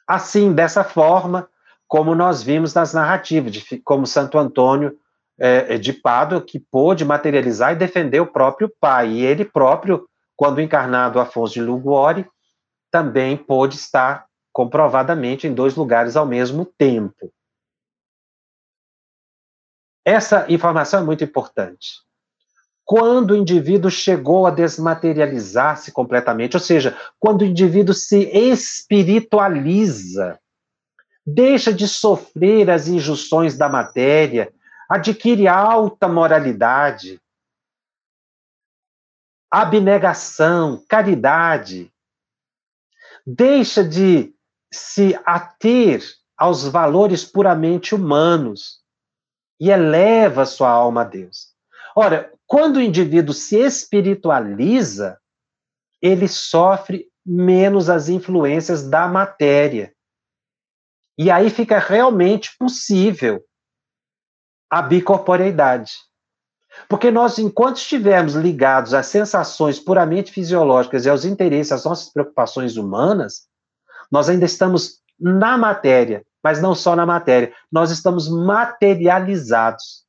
Assim, 0.07 0.53
dessa 0.53 0.83
forma, 0.83 1.47
como 1.87 2.13
nós 2.15 2.43
vimos 2.43 2.73
nas 2.73 2.93
narrativas, 2.93 3.51
de, 3.51 3.79
como 3.79 4.05
Santo 4.05 4.37
Antônio 4.37 4.97
é, 5.39 5.75
é, 5.75 5.77
de 5.77 5.93
Pádua, 5.93 6.41
que 6.41 6.59
pôde 6.59 7.05
materializar 7.05 7.73
e 7.73 7.77
defender 7.77 8.19
o 8.19 8.31
próprio 8.31 8.71
pai. 8.79 9.09
E 9.11 9.25
ele 9.25 9.45
próprio, 9.45 10.05
quando 10.35 10.61
encarnado 10.61 11.19
Afonso 11.19 11.53
de 11.53 11.61
Liguori, 11.61 12.27
também 12.91 13.37
pôde 13.37 13.75
estar 13.75 14.25
comprovadamente 14.51 15.47
em 15.47 15.53
dois 15.53 15.75
lugares 15.75 16.17
ao 16.17 16.25
mesmo 16.25 16.65
tempo. 16.65 17.31
Essa 20.05 20.45
informação 20.51 21.01
é 21.01 21.03
muito 21.03 21.23
importante. 21.23 21.99
Quando 22.85 23.31
o 23.31 23.35
indivíduo 23.35 23.91
chegou 23.91 24.47
a 24.47 24.51
desmaterializar-se 24.51 25.91
completamente, 25.91 26.57
ou 26.57 26.59
seja, 26.59 26.97
quando 27.19 27.41
o 27.41 27.45
indivíduo 27.45 27.93
se 27.93 28.23
espiritualiza, 28.33 30.39
deixa 31.25 31.71
de 31.71 31.87
sofrer 31.87 32.69
as 32.69 32.87
injunções 32.87 33.57
da 33.57 33.69
matéria, 33.69 34.51
adquire 34.89 35.47
alta 35.47 36.07
moralidade, 36.07 37.21
abnegação, 39.51 40.83
caridade, 40.89 41.93
deixa 43.25 43.83
de 43.83 44.33
se 44.71 45.19
ater 45.25 46.01
aos 46.35 46.67
valores 46.67 47.23
puramente 47.23 47.93
humanos 47.93 48.78
e 49.59 49.69
eleva 49.69 50.45
sua 50.45 50.69
alma 50.69 51.01
a 51.01 51.03
Deus. 51.03 51.49
Ora, 51.95 52.31
quando 52.47 52.77
o 52.77 52.81
indivíduo 52.81 53.33
se 53.33 53.57
espiritualiza, 53.57 55.19
ele 56.01 56.27
sofre 56.27 57.07
menos 57.25 57.89
as 57.89 58.09
influências 58.09 58.87
da 58.87 59.07
matéria. 59.07 59.93
E 61.17 61.29
aí 61.29 61.49
fica 61.49 61.77
realmente 61.77 62.55
possível 62.57 63.43
a 64.69 64.81
bicorporeidade. 64.81 65.91
Porque 66.87 67.11
nós, 67.11 67.37
enquanto 67.37 67.77
estivermos 67.77 68.35
ligados 68.35 68.93
às 68.93 69.07
sensações 69.07 69.79
puramente 69.79 70.31
fisiológicas 70.31 71.05
e 71.05 71.09
aos 71.09 71.25
interesses, 71.25 71.71
às 71.71 71.83
nossas 71.83 72.11
preocupações 72.13 72.77
humanas, 72.77 73.47
nós 74.11 74.29
ainda 74.29 74.45
estamos 74.45 75.01
na 75.19 75.57
matéria, 75.57 76.25
mas 76.43 76.61
não 76.61 76.73
só 76.73 76.95
na 76.95 77.05
matéria, 77.05 77.53
nós 77.71 77.91
estamos 77.91 78.29
materializados. 78.29 80.05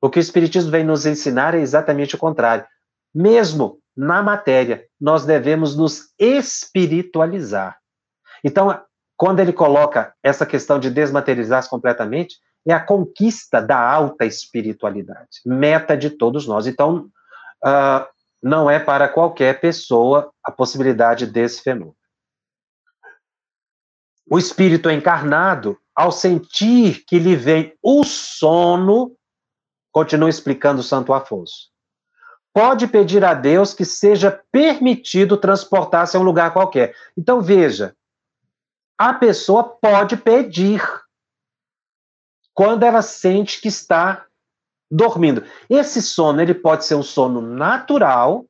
O 0.00 0.10
que 0.10 0.18
o 0.18 0.20
Espiritismo 0.20 0.70
vem 0.70 0.84
nos 0.84 1.06
ensinar 1.06 1.54
é 1.54 1.60
exatamente 1.60 2.14
o 2.14 2.18
contrário. 2.18 2.66
Mesmo 3.14 3.78
na 3.96 4.22
matéria, 4.22 4.84
nós 5.00 5.24
devemos 5.24 5.76
nos 5.76 6.12
espiritualizar. 6.18 7.78
Então, 8.42 8.78
quando 9.16 9.40
ele 9.40 9.52
coloca 9.52 10.12
essa 10.22 10.44
questão 10.44 10.78
de 10.78 10.90
desmaterializar-se 10.90 11.70
completamente, 11.70 12.36
é 12.66 12.72
a 12.72 12.84
conquista 12.84 13.60
da 13.60 13.78
alta 13.78 14.24
espiritualidade, 14.24 15.40
meta 15.46 15.96
de 15.96 16.10
todos 16.10 16.46
nós. 16.46 16.66
Então, 16.66 17.08
uh, 17.64 18.06
não 18.42 18.70
é 18.70 18.78
para 18.78 19.08
qualquer 19.08 19.60
pessoa 19.60 20.30
a 20.42 20.50
possibilidade 20.50 21.26
desse 21.26 21.62
fenômeno. 21.62 21.96
O 24.28 24.38
espírito 24.38 24.90
encarnado, 24.90 25.78
ao 25.94 26.10
sentir 26.10 27.04
que 27.06 27.18
lhe 27.18 27.36
vem 27.36 27.76
o 27.82 28.04
sono, 28.04 29.16
continua 29.92 30.28
explicando 30.28 30.82
Santo 30.82 31.12
Afonso, 31.12 31.70
pode 32.52 32.86
pedir 32.86 33.24
a 33.24 33.34
Deus 33.34 33.74
que 33.74 33.84
seja 33.84 34.30
permitido 34.50 35.36
transportar-se 35.36 36.16
a 36.16 36.20
um 36.20 36.24
lugar 36.24 36.52
qualquer. 36.52 36.94
Então, 37.16 37.40
veja, 37.40 37.94
a 38.96 39.12
pessoa 39.12 39.64
pode 39.64 40.16
pedir 40.16 40.82
quando 42.54 42.84
ela 42.84 43.02
sente 43.02 43.60
que 43.60 43.68
está 43.68 44.26
dormindo. 44.90 45.44
Esse 45.68 46.00
sono 46.00 46.40
ele 46.40 46.54
pode 46.54 46.84
ser 46.84 46.94
um 46.94 47.02
sono 47.02 47.40
natural 47.40 48.46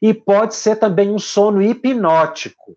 e 0.00 0.14
pode 0.14 0.54
ser 0.54 0.76
também 0.76 1.10
um 1.10 1.18
sono 1.18 1.60
hipnótico, 1.60 2.76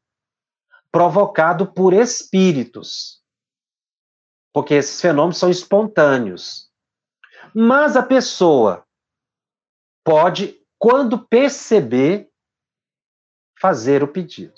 provocado 0.96 1.68
por 1.68 1.94
espíritos. 1.94 3.22
Porque 4.54 4.76
esses 4.76 5.02
fenômenos 5.02 5.38
são 5.38 5.50
espontâneos. 5.50 6.70
Mas 7.54 7.98
a 7.98 8.02
pessoa 8.02 8.86
pode, 10.06 10.58
quando 10.80 11.20
perceber, 11.20 12.30
fazer 13.60 14.04
o 14.04 14.08
pedido. 14.08 14.54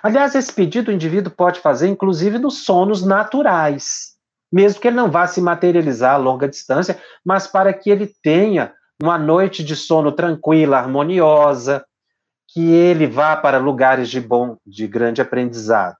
Aliás, 0.00 0.36
esse 0.36 0.52
pedido 0.52 0.92
o 0.92 0.94
indivíduo 0.94 1.32
pode 1.32 1.58
fazer, 1.58 1.88
inclusive, 1.88 2.38
nos 2.38 2.64
sonos 2.64 3.04
naturais 3.04 4.16
mesmo 4.50 4.80
que 4.80 4.88
ele 4.88 4.96
não 4.96 5.10
vá 5.10 5.26
se 5.26 5.40
materializar 5.40 6.14
a 6.14 6.16
longa 6.16 6.48
distância, 6.48 6.98
mas 7.24 7.46
para 7.46 7.72
que 7.74 7.90
ele 7.90 8.10
tenha 8.22 8.74
uma 9.02 9.18
noite 9.18 9.62
de 9.62 9.76
sono 9.76 10.10
tranquila, 10.10 10.78
harmoniosa, 10.78 11.84
que 12.48 12.70
ele 12.72 13.06
vá 13.06 13.36
para 13.36 13.58
lugares 13.58 14.08
de 14.08 14.20
bom, 14.20 14.56
de 14.66 14.86
grande 14.86 15.20
aprendizado. 15.20 15.98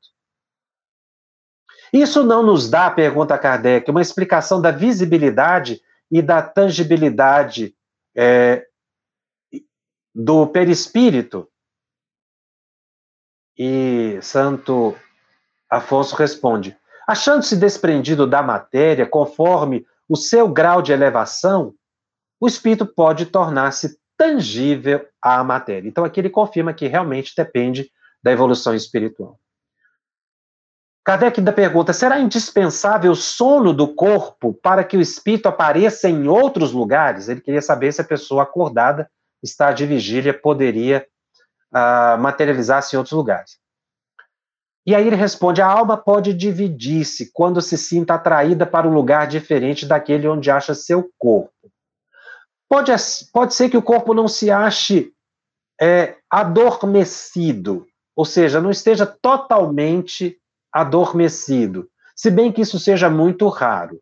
Isso 1.93 2.23
não 2.23 2.43
nos 2.43 2.69
dá, 2.69 2.91
pergunta 2.91 3.39
Kardec, 3.39 3.91
uma 3.91 4.03
explicação 4.03 4.61
da 4.61 4.71
visibilidade 4.71 5.81
e 6.11 6.23
da 6.23 6.43
tangibilidade 6.43 7.75
é, 8.17 8.67
do 10.15 10.47
perispírito? 10.47 11.49
E 13.57 14.19
Santo 14.23 14.97
Afonso 15.71 16.15
responde: 16.17 16.77
Achando-se 17.07 17.57
desprendido 17.57 18.27
da 18.27 18.43
matéria 18.43 19.07
conforme 19.07 19.87
o 20.09 20.17
seu 20.17 20.49
grau 20.49 20.81
de 20.81 20.93
elevação, 20.93 21.75
o 22.41 22.47
espírito 22.47 22.87
pode 22.87 23.27
tornar-se 23.27 23.99
tangível 24.19 25.07
à 25.23 25.43
matéria. 25.45 25.89
Então, 25.89 26.05
aqui 26.05 26.21
ele 26.21 26.29
confirma 26.29 26.75
que 26.75 26.89
realmente 26.89 27.33
depende 27.35 27.91
da 28.23 28.33
evolução 28.33 28.75
espiritual. 28.75 29.39
Kardec 31.09 31.41
ainda 31.41 31.53
pergunta: 31.53 31.95
será 31.95 32.19
indispensável 32.19 33.13
o 33.13 33.17
sono 33.17 33.73
do 33.73 33.95
corpo 33.95 34.53
para 34.53 34.85
que 34.85 34.97
o 34.97 35.01
espírito 35.01 35.47
apareça 35.47 36.07
em 36.07 36.29
outros 36.29 36.73
lugares? 36.73 37.29
Ele 37.29 37.41
queria 37.41 37.63
saber 37.63 37.93
se 37.93 38.03
a 38.03 38.05
pessoa 38.05 38.43
acordada, 38.43 39.11
está 39.43 39.73
de 39.73 39.87
vigília, 39.87 40.35
poderia 40.35 41.07
uh, 41.73 42.21
materializar-se 42.21 42.95
em 42.95 42.99
outros 42.99 43.17
lugares. 43.17 43.59
E 44.85 44.95
aí 44.95 45.07
ele 45.07 45.17
responde: 45.17 45.63
a 45.63 45.67
alma 45.67 45.97
pode 45.97 46.35
dividir-se 46.35 47.31
quando 47.33 47.63
se 47.63 47.79
sinta 47.79 48.15
atraída 48.15 48.67
para 48.67 48.87
um 48.87 48.93
lugar 48.93 49.27
diferente 49.27 49.87
daquele 49.87 50.29
onde 50.29 50.51
acha 50.51 50.75
seu 50.75 51.11
corpo. 51.17 51.58
Pode, 52.69 52.93
pode 53.33 53.55
ser 53.55 53.71
que 53.71 53.77
o 53.77 53.83
corpo 53.83 54.13
não 54.13 54.29
se 54.29 54.51
ache 54.51 55.13
é, 55.81 56.17
adormecido, 56.31 57.87
ou 58.15 58.25
seja, 58.25 58.61
não 58.61 58.71
esteja 58.71 59.07
totalmente 59.07 60.39
adormecido, 60.73 61.89
se 62.15 62.31
bem 62.31 62.53
que 62.53 62.61
isso 62.61 62.79
seja 62.79 63.09
muito 63.09 63.49
raro. 63.49 64.01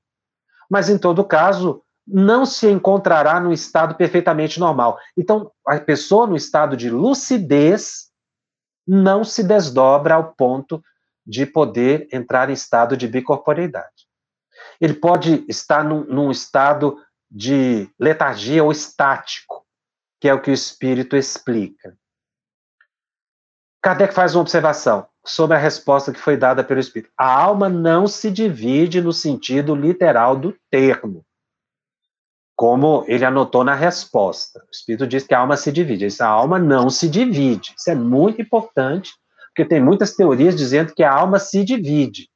Mas, 0.69 0.89
em 0.89 0.99
todo 0.99 1.25
caso, 1.25 1.83
não 2.07 2.47
se 2.47 2.69
encontrará 2.69 3.39
no 3.41 3.53
estado 3.53 3.95
perfeitamente 3.95 4.59
normal. 4.59 4.99
Então, 5.17 5.51
a 5.67 5.79
pessoa 5.79 6.27
no 6.27 6.37
estado 6.37 6.77
de 6.77 6.89
lucidez 6.89 8.11
não 8.87 9.25
se 9.25 9.43
desdobra 9.43 10.15
ao 10.15 10.33
ponto 10.33 10.83
de 11.27 11.45
poder 11.45 12.09
entrar 12.13 12.49
em 12.49 12.53
estado 12.53 12.97
de 12.97 13.09
bicorporeidade. 13.09 14.07
Ele 14.81 14.95
pode 14.95 15.45
estar 15.49 15.83
num, 15.85 16.05
num 16.05 16.31
estado 16.31 16.97
de 17.31 17.89
letargia 17.99 18.63
ou 18.63 18.73
estático, 18.73 19.65
que 20.21 20.29
é 20.29 20.35
o 20.35 20.41
que 20.41 20.51
o 20.51 20.55
espírito 20.55 21.17
explica. 21.17 21.97
Kardec 23.83 24.15
faz 24.15 24.35
uma 24.35 24.43
observação 24.43 25.07
sobre 25.25 25.57
a 25.57 25.61
resposta 25.61 26.13
que 26.13 26.21
foi 26.21 26.37
dada 26.37 26.65
pelo 26.65 26.81
espírito. 26.81 27.13
A 27.17 27.31
alma 27.31 27.69
não 27.69 28.07
se 28.07 28.31
divide 28.31 29.01
no 29.01 29.13
sentido 29.13 29.75
literal 29.75 30.37
do 30.37 30.57
termo 30.71 31.25
como 32.57 33.05
ele 33.07 33.25
anotou 33.25 33.63
na 33.63 33.75
resposta. 33.75 34.61
O 34.61 34.71
Espírito 34.73 35.07
diz 35.07 35.27
que 35.27 35.35
a 35.35 35.41
alma 35.41 35.59
se 35.59 35.71
divide. 35.71 36.07
Essa 36.07 36.27
alma 36.27 36.59
não 36.59 36.89
se 36.89 37.07
divide. 37.07 37.75
Isso 37.77 37.91
é 37.91 37.95
muito 37.95 38.41
importante, 38.41 39.13
porque 39.49 39.69
tem 39.69 39.81
muitas 39.81 40.17
teorias 40.17 40.57
dizendo 40.57 40.95
que 40.95 41.05
a 41.05 41.13
alma 41.13 41.39
se 41.39 41.63
divide. 41.63 42.31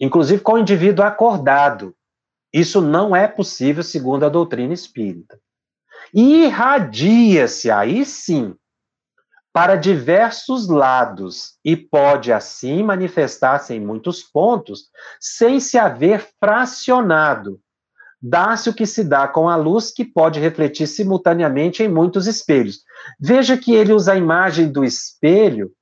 Inclusive 0.00 0.42
com 0.42 0.54
o 0.54 0.58
indivíduo 0.58 1.04
acordado. 1.04 1.94
Isso 2.52 2.80
não 2.80 3.14
é 3.14 3.28
possível 3.28 3.82
segundo 3.82 4.24
a 4.24 4.28
doutrina 4.28 4.72
espírita. 4.72 5.38
Irradia-se, 6.14 7.70
aí 7.70 8.04
sim, 8.04 8.54
para 9.52 9.76
diversos 9.76 10.68
lados 10.68 11.58
e 11.64 11.76
pode 11.76 12.32
assim 12.32 12.82
manifestar-se 12.82 13.74
em 13.74 13.80
muitos 13.80 14.22
pontos 14.22 14.88
sem 15.20 15.60
se 15.60 15.76
haver 15.76 16.26
fracionado 16.38 17.60
dá-se 18.20 18.68
o 18.68 18.74
que 18.74 18.84
se 18.84 19.04
dá 19.04 19.28
com 19.28 19.48
a 19.48 19.56
luz, 19.56 19.90
que 19.90 20.04
pode 20.04 20.40
refletir 20.40 20.86
simultaneamente 20.86 21.82
em 21.82 21.88
muitos 21.88 22.26
espelhos. 22.26 22.80
Veja 23.18 23.56
que 23.56 23.72
ele 23.72 23.92
usa 23.92 24.12
a 24.12 24.16
imagem 24.16 24.70
do 24.70 24.84
espelho, 24.84 25.72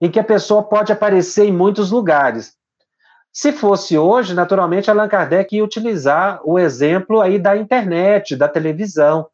em 0.00 0.10
que 0.10 0.18
a 0.18 0.24
pessoa 0.24 0.62
pode 0.62 0.92
aparecer 0.92 1.46
em 1.46 1.52
muitos 1.52 1.90
lugares. 1.90 2.56
Se 3.32 3.52
fosse 3.52 3.96
hoje, 3.96 4.34
naturalmente, 4.34 4.90
Allan 4.90 5.08
Kardec 5.08 5.54
ia 5.54 5.64
utilizar 5.64 6.40
o 6.44 6.58
exemplo 6.58 7.20
aí 7.20 7.38
da 7.38 7.56
internet, 7.56 8.34
da 8.34 8.48
televisão, 8.48 9.28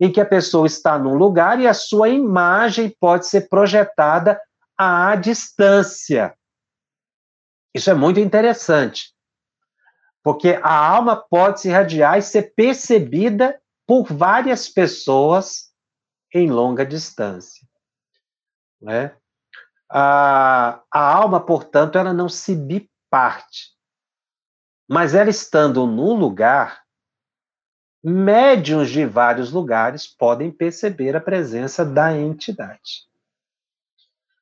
em 0.00 0.10
que 0.10 0.20
a 0.20 0.24
pessoa 0.24 0.66
está 0.66 0.98
num 0.98 1.14
lugar 1.14 1.60
e 1.60 1.66
a 1.66 1.74
sua 1.74 2.08
imagem 2.08 2.94
pode 2.98 3.26
ser 3.26 3.48
projetada 3.48 4.40
à 4.76 5.14
distância. 5.14 6.34
Isso 7.74 7.90
é 7.90 7.94
muito 7.94 8.18
interessante. 8.18 9.14
Porque 10.22 10.58
a 10.62 10.74
alma 10.74 11.16
pode 11.16 11.60
se 11.60 11.68
irradiar 11.68 12.18
e 12.18 12.22
ser 12.22 12.54
percebida 12.54 13.60
por 13.86 14.04
várias 14.04 14.68
pessoas 14.68 15.70
em 16.32 16.50
longa 16.50 16.84
distância. 16.84 17.66
Né? 18.80 19.14
A, 19.90 20.82
a 20.90 21.14
alma, 21.14 21.40
portanto, 21.44 21.98
ela 21.98 22.12
não 22.12 22.28
se 22.28 22.54
biparte. 23.10 23.70
Mas 24.88 25.14
ela 25.14 25.28
estando 25.28 25.86
num 25.86 26.14
lugar, 26.14 26.82
médiums 28.02 28.88
de 28.88 29.04
vários 29.04 29.50
lugares 29.50 30.06
podem 30.06 30.50
perceber 30.50 31.16
a 31.16 31.20
presença 31.20 31.84
da 31.84 32.16
entidade. 32.16 33.08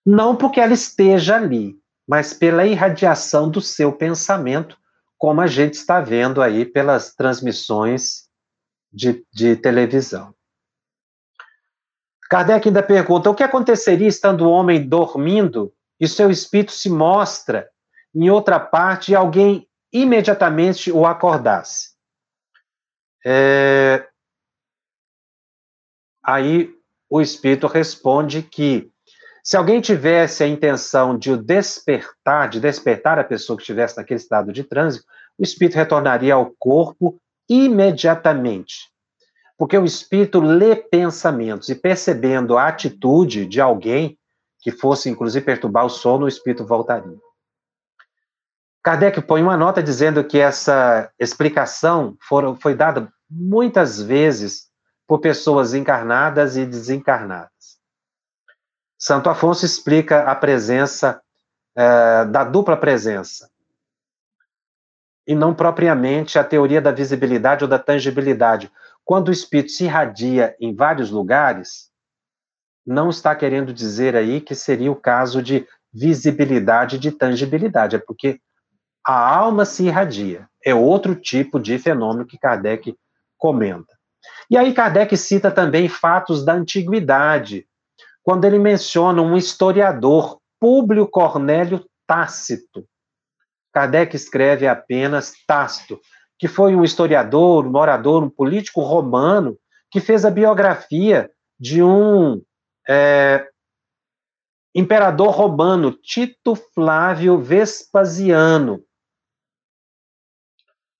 Não 0.04 0.36
porque 0.36 0.60
ela 0.60 0.72
esteja 0.72 1.36
ali, 1.36 1.76
mas 2.06 2.32
pela 2.32 2.66
irradiação 2.66 3.50
do 3.50 3.60
seu 3.60 3.92
pensamento, 3.92 4.78
como 5.18 5.40
a 5.40 5.46
gente 5.46 5.74
está 5.74 6.00
vendo 6.00 6.40
aí 6.40 6.64
pelas 6.64 7.14
transmissões 7.14 8.28
de, 8.90 9.26
de 9.32 9.56
televisão. 9.56 10.34
Kardec 12.30 12.68
ainda 12.68 12.82
pergunta: 12.82 13.28
o 13.28 13.34
que 13.34 13.42
aconteceria 13.42 14.08
estando 14.08 14.46
o 14.46 14.50
homem 14.50 14.88
dormindo 14.88 15.74
e 16.00 16.08
seu 16.08 16.30
espírito 16.30 16.72
se 16.72 16.88
mostra 16.88 17.68
em 18.14 18.30
outra 18.30 18.58
parte 18.58 19.14
alguém 19.14 19.68
imediatamente 19.92 20.90
o 20.90 21.06
acordasse? 21.06 21.90
É... 23.24 24.08
Aí 26.24 26.74
o 27.10 27.20
espírito 27.20 27.66
responde 27.66 28.42
que 28.42 28.90
se 29.42 29.56
alguém 29.56 29.80
tivesse 29.80 30.44
a 30.44 30.46
intenção 30.46 31.16
de 31.16 31.32
o 31.32 31.36
despertar, 31.36 32.50
de 32.50 32.60
despertar 32.60 33.18
a 33.18 33.24
pessoa 33.24 33.56
que 33.56 33.62
estivesse 33.62 33.96
naquele 33.96 34.20
estado 34.20 34.52
de 34.52 34.62
trânsito, 34.62 35.06
o 35.38 35.42
espírito 35.42 35.76
retornaria 35.76 36.34
ao 36.34 36.52
corpo 36.58 37.18
imediatamente. 37.48 38.90
Porque 39.56 39.78
o 39.78 39.84
espírito 39.84 40.38
lê 40.38 40.76
pensamentos 40.76 41.68
e 41.68 41.74
percebendo 41.74 42.58
a 42.58 42.68
atitude 42.68 43.46
de 43.46 43.60
alguém 43.60 44.18
que 44.60 44.70
fosse 44.70 45.08
inclusive 45.08 45.44
perturbar 45.44 45.86
o 45.86 45.90
sono, 45.90 46.26
o 46.26 46.28
espírito 46.28 46.66
voltaria. 46.66 47.16
Kardec 48.82 49.20
põe 49.22 49.42
uma 49.42 49.56
nota 49.56 49.82
dizendo 49.82 50.24
que 50.24 50.38
essa 50.38 51.10
explicação 51.18 52.16
foi 52.60 52.74
dada 52.74 53.12
muitas 53.28 54.00
vezes 54.00 54.68
por 55.06 55.20
pessoas 55.20 55.74
encarnadas 55.74 56.56
e 56.56 56.64
desencarnadas. 56.64 57.78
Santo 58.98 59.30
Afonso 59.30 59.64
explica 59.64 60.22
a 60.24 60.34
presença 60.34 61.20
é, 61.76 62.24
da 62.26 62.44
dupla 62.44 62.76
presença 62.76 63.48
e 65.26 65.34
não 65.34 65.54
propriamente 65.54 66.38
a 66.38 66.44
teoria 66.44 66.80
da 66.80 66.90
visibilidade 66.90 67.62
ou 67.62 67.68
da 67.68 67.78
tangibilidade. 67.78 68.72
Quando 69.04 69.28
o 69.28 69.32
espírito 69.32 69.72
se 69.72 69.84
irradia 69.84 70.56
em 70.58 70.74
vários 70.74 71.10
lugares, 71.10 71.90
não 72.84 73.10
está 73.10 73.34
querendo 73.36 73.72
dizer 73.72 74.16
aí 74.16 74.40
que 74.40 74.54
seria 74.54 74.90
o 74.90 74.96
caso 74.96 75.42
de 75.42 75.66
visibilidade 75.92 76.98
de 76.98 77.12
tangibilidade, 77.12 77.96
é 77.96 77.98
porque 77.98 78.40
a 79.04 79.36
alma 79.36 79.64
se 79.64 79.84
irradia. 79.84 80.48
É 80.64 80.74
outro 80.74 81.14
tipo 81.14 81.58
de 81.58 81.78
fenômeno 81.78 82.26
que 82.26 82.38
Kardec 82.38 82.94
comenta. 83.36 83.96
E 84.50 84.56
aí 84.56 84.72
Kardec 84.72 85.16
cita 85.16 85.50
também 85.50 85.88
fatos 85.88 86.44
da 86.44 86.54
antiguidade, 86.54 87.66
quando 88.22 88.44
ele 88.44 88.58
menciona 88.58 89.22
um 89.22 89.36
historiador, 89.36 90.38
Públio 90.60 91.06
Cornélio 91.06 91.84
Tácito. 92.06 92.84
Kardec 93.72 94.14
escreve 94.14 94.66
apenas 94.66 95.32
Tácito, 95.46 96.00
que 96.38 96.48
foi 96.48 96.74
um 96.74 96.84
historiador, 96.84 97.66
um 97.66 97.70
morador, 97.70 98.22
um 98.22 98.30
político 98.30 98.80
romano, 98.80 99.56
que 99.90 100.00
fez 100.00 100.24
a 100.24 100.30
biografia 100.30 101.30
de 101.58 101.82
um 101.82 102.42
é, 102.88 103.46
imperador 104.74 105.30
romano, 105.30 105.92
Tito 105.92 106.54
Flávio 106.74 107.38
Vespasiano. 107.38 108.82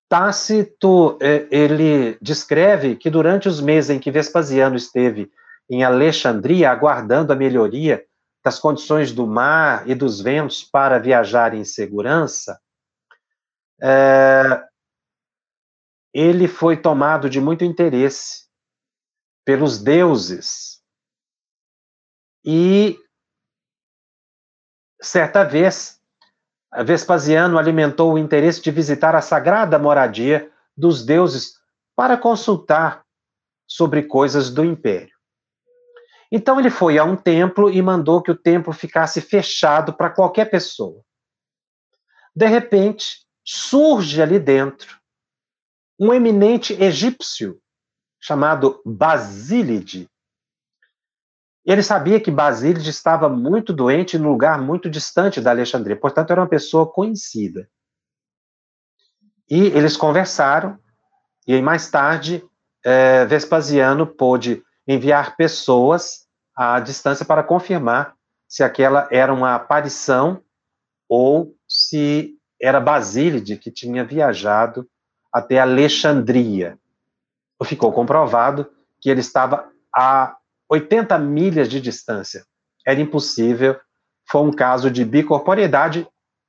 Tácito, 0.09 1.19
é, 1.21 1.47
ele 1.51 2.17
descreve 2.19 2.95
que 2.95 3.11
durante 3.11 3.47
os 3.47 3.61
meses 3.61 3.91
em 3.91 3.99
que 3.99 4.09
Vespasiano 4.09 4.75
esteve 4.75 5.31
em 5.69 5.83
Alexandria, 5.83 6.71
aguardando 6.71 7.31
a 7.31 7.35
melhoria 7.35 8.03
das 8.43 8.57
condições 8.57 9.11
do 9.11 9.27
mar 9.27 9.87
e 9.87 9.93
dos 9.93 10.19
ventos 10.19 10.63
para 10.63 10.97
viajar 10.97 11.53
em 11.53 11.63
segurança, 11.63 12.59
é, 13.79 14.63
ele 16.11 16.47
foi 16.47 16.75
tomado 16.75 17.29
de 17.29 17.39
muito 17.39 17.63
interesse 17.63 18.47
pelos 19.45 19.79
deuses. 19.79 20.81
E, 22.43 22.97
certa 24.99 25.43
vez, 25.43 25.98
Vespasiano 26.83 27.57
alimentou 27.57 28.13
o 28.13 28.17
interesse 28.17 28.61
de 28.61 28.71
visitar 28.71 29.15
a 29.15 29.21
sagrada 29.21 29.79
moradia 29.79 30.51
dos 30.77 31.03
deuses 31.03 31.55
para 31.95 32.17
consultar 32.17 33.03
sobre 33.67 34.03
coisas 34.03 34.49
do 34.49 34.63
império. 34.63 35.17
Então 36.31 36.59
ele 36.59 36.69
foi 36.69 36.97
a 36.97 37.03
um 37.03 37.15
templo 37.15 37.71
e 37.71 37.81
mandou 37.81 38.21
que 38.21 38.31
o 38.31 38.37
templo 38.37 38.71
ficasse 38.71 39.19
fechado 39.19 39.93
para 39.93 40.11
qualquer 40.11 40.49
pessoa. 40.49 41.03
De 42.35 42.45
repente, 42.45 43.25
surge 43.43 44.21
ali 44.21 44.39
dentro 44.39 44.99
um 45.99 46.13
eminente 46.13 46.73
egípcio 46.81 47.59
chamado 48.21 48.81
Basílide, 48.85 50.07
ele 51.71 51.83
sabia 51.83 52.19
que 52.19 52.31
Basílide 52.31 52.89
estava 52.89 53.29
muito 53.29 53.71
doente 53.71 54.17
em 54.17 54.19
um 54.19 54.27
lugar 54.27 54.59
muito 54.59 54.89
distante 54.89 55.39
da 55.39 55.51
Alexandria, 55.51 55.95
portanto, 55.95 56.31
era 56.31 56.41
uma 56.41 56.47
pessoa 56.47 56.91
conhecida. 56.91 57.69
E 59.47 59.67
eles 59.67 59.95
conversaram, 59.95 60.79
e 61.47 61.53
aí 61.53 61.61
mais 61.61 61.87
tarde, 61.91 62.43
é, 62.83 63.23
Vespasiano 63.25 64.07
pôde 64.07 64.63
enviar 64.87 65.35
pessoas 65.35 66.25
à 66.55 66.79
distância 66.79 67.23
para 67.23 67.43
confirmar 67.43 68.15
se 68.47 68.63
aquela 68.63 69.07
era 69.11 69.31
uma 69.31 69.53
aparição 69.53 70.41
ou 71.07 71.55
se 71.67 72.35
era 72.59 72.79
Basílide 72.79 73.57
que 73.57 73.69
tinha 73.69 74.03
viajado 74.03 74.89
até 75.31 75.59
Alexandria. 75.59 76.79
Ficou 77.63 77.93
comprovado 77.93 78.67
que 78.99 79.07
ele 79.07 79.19
estava 79.19 79.69
a 79.95 80.35
80 80.69 81.17
milhas 81.17 81.67
de 81.67 81.81
distância. 81.81 82.45
Era 82.85 82.99
impossível. 82.99 83.75
Foi 84.29 84.41
um 84.41 84.51
caso 84.51 84.91
de 84.91 85.03
bicorporeidade 85.03 86.07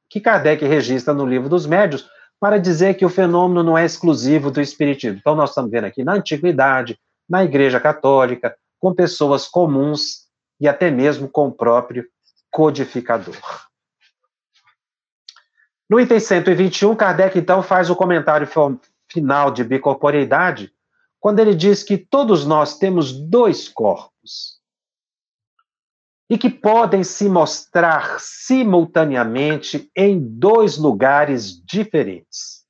que 0.08 0.20
Kardec 0.20 0.64
registra 0.64 1.14
no 1.14 1.24
livro 1.24 1.48
dos 1.48 1.66
médios 1.66 2.08
para 2.38 2.58
dizer 2.58 2.94
que 2.94 3.04
o 3.04 3.10
fenômeno 3.10 3.62
não 3.62 3.76
é 3.76 3.84
exclusivo 3.84 4.50
do 4.50 4.60
espiritismo. 4.60 5.18
Então, 5.18 5.34
nós 5.34 5.50
estamos 5.50 5.70
vendo 5.70 5.84
aqui 5.84 6.02
na 6.02 6.14
antiguidade, 6.14 6.98
na 7.28 7.44
Igreja 7.44 7.78
Católica, 7.78 8.56
com 8.78 8.94
pessoas 8.94 9.46
comuns 9.46 10.26
e 10.58 10.66
até 10.66 10.90
mesmo 10.90 11.28
com 11.28 11.48
o 11.48 11.52
próprio 11.52 12.06
codificador. 12.50 13.36
No 15.88 16.00
item 16.00 16.20
121, 16.20 16.94
Kardec 16.96 17.38
então 17.38 17.62
faz 17.62 17.90
o 17.90 17.96
comentário 17.96 18.48
final 19.08 19.50
de 19.50 19.64
bicorporeidade, 19.64 20.72
quando 21.20 21.38
ele 21.38 21.54
diz 21.54 21.82
que 21.82 21.98
todos 21.98 22.46
nós 22.46 22.78
temos 22.78 23.12
dois 23.12 23.68
corpos 23.68 24.58
e 26.30 26.38
que 26.38 26.48
podem 26.48 27.04
se 27.04 27.28
mostrar 27.28 28.18
simultaneamente 28.18 29.90
em 29.94 30.18
dois 30.18 30.78
lugares 30.78 31.60
diferentes. 31.62 32.64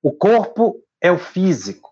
O 0.00 0.12
corpo 0.12 0.80
é 1.00 1.10
o 1.10 1.18
físico 1.18 1.90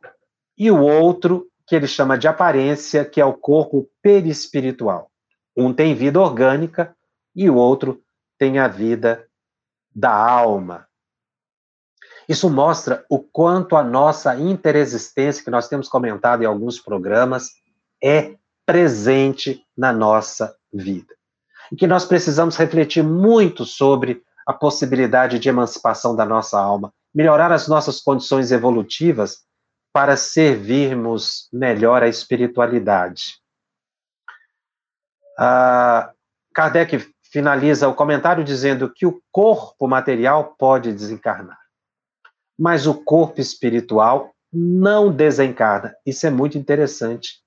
e 0.56 0.70
o 0.70 0.80
outro, 0.80 1.48
que 1.66 1.74
ele 1.74 1.86
chama 1.86 2.18
de 2.18 2.28
aparência, 2.28 3.04
que 3.04 3.20
é 3.20 3.24
o 3.24 3.32
corpo 3.32 3.88
perispiritual. 4.02 5.10
Um 5.56 5.72
tem 5.72 5.94
vida 5.94 6.20
orgânica 6.20 6.94
e 7.34 7.48
o 7.48 7.54
outro 7.54 8.02
tem 8.38 8.58
a 8.58 8.68
vida 8.68 9.26
da 9.94 10.14
alma, 10.14 10.86
isso 12.30 12.48
mostra 12.48 13.04
o 13.10 13.18
quanto 13.18 13.74
a 13.74 13.82
nossa 13.82 14.36
interexistência, 14.36 15.42
que 15.42 15.50
nós 15.50 15.66
temos 15.66 15.88
comentado 15.88 16.44
em 16.44 16.46
alguns 16.46 16.78
programas, 16.78 17.48
é 18.00 18.36
presente 18.64 19.66
na 19.76 19.92
nossa 19.92 20.54
vida. 20.72 21.12
E 21.72 21.76
que 21.76 21.88
nós 21.88 22.04
precisamos 22.04 22.56
refletir 22.56 23.02
muito 23.02 23.64
sobre 23.64 24.22
a 24.46 24.52
possibilidade 24.52 25.40
de 25.40 25.48
emancipação 25.48 26.14
da 26.14 26.24
nossa 26.24 26.56
alma, 26.56 26.94
melhorar 27.12 27.50
as 27.50 27.66
nossas 27.66 28.00
condições 28.00 28.52
evolutivas 28.52 29.38
para 29.92 30.16
servirmos 30.16 31.48
melhor 31.52 32.00
a 32.00 32.08
espiritualidade. 32.08 33.40
Ah, 35.36 36.12
Kardec 36.54 37.12
finaliza 37.24 37.88
o 37.88 37.94
comentário 37.94 38.44
dizendo 38.44 38.88
que 38.88 39.04
o 39.04 39.20
corpo 39.32 39.88
material 39.88 40.54
pode 40.56 40.92
desencarnar 40.92 41.59
mas 42.60 42.86
o 42.86 42.92
corpo 42.92 43.40
espiritual 43.40 44.34
não 44.52 45.10
desencarna. 45.10 45.96
Isso 46.04 46.26
é 46.26 46.30
muito 46.30 46.58
interessante. 46.58 47.40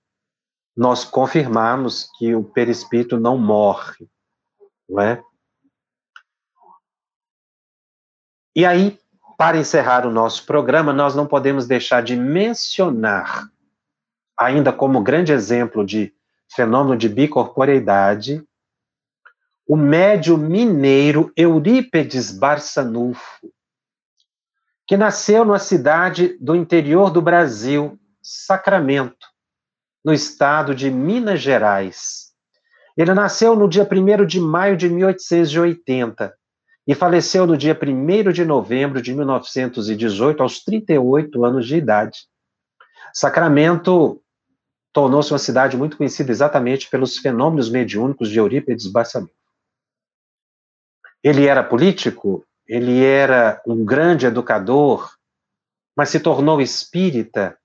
Nós 0.76 1.05
confirmamos 1.05 2.09
que 2.18 2.34
o 2.34 2.43
perispírito 2.43 3.20
não 3.20 3.38
morre, 3.38 4.07
não 4.89 4.99
é? 4.99 5.24
E 8.55 8.66
aí, 8.66 8.99
para 9.38 9.57
encerrar 9.57 10.07
o 10.07 10.11
nosso 10.11 10.47
programa, 10.47 10.91
nós 10.91 11.14
não 11.14 11.28
podemos 11.28 11.68
deixar 11.68 12.01
de 12.01 12.16
mencionar, 12.16 13.47
ainda 14.36 14.74
como 14.74 15.03
grande 15.03 15.32
exemplo 15.32 15.86
de 15.86 16.11
fenômeno 16.55 16.97
de 16.97 17.07
bicorporeidade, 17.07 18.43
o 19.68 19.76
médio 19.76 20.39
mineiro 20.39 21.32
Eurípedes 21.38 22.32
Barçanufo, 22.32 23.53
que 24.88 24.98
nasceu 24.98 25.46
numa 25.46 25.60
cidade 25.60 26.38
do 26.40 26.56
interior 26.56 27.10
do 27.10 27.22
Brasil, 27.22 27.98
Sacramento, 28.22 29.28
no 30.04 30.14
estado 30.14 30.76
de 30.76 30.92
Minas 30.92 31.42
Gerais. 31.42 32.34
Ele 32.96 33.14
nasceu 33.14 33.56
no 33.56 33.68
dia 33.68 33.88
1 33.90 34.26
de 34.26 34.40
maio 34.40 34.78
de 34.78 34.90
1880 34.90 36.34
e 36.86 36.94
faleceu 36.94 37.48
no 37.48 37.58
dia 37.58 37.78
1 37.82 38.32
de 38.32 38.44
novembro 38.44 39.02
de 39.02 39.14
1918, 39.14 40.44
aos 40.44 40.64
38 40.64 41.46
anos 41.46 41.66
de 41.66 41.78
idade. 41.78 42.28
Sacramento 43.14 44.22
tornou-se 44.92 45.32
uma 45.32 45.40
cidade 45.40 45.78
muito 45.78 45.98
conhecida 45.98 46.32
exatamente 46.32 46.90
pelos 46.90 47.18
fenômenos 47.18 47.70
mediúnicos 47.70 48.30
de 48.30 48.38
Eurípides 48.38 48.88
Barçanufo. 48.88 49.34
Ele 51.24 51.48
era 51.48 51.64
político, 51.64 52.46
ele 52.74 53.03
era 53.03 53.61
um 53.67 53.86
grande 53.86 54.26
educador, 54.26 55.15
mas 55.95 56.09
se 56.09 56.19
tornou 56.19 56.61
espírita 56.61 57.57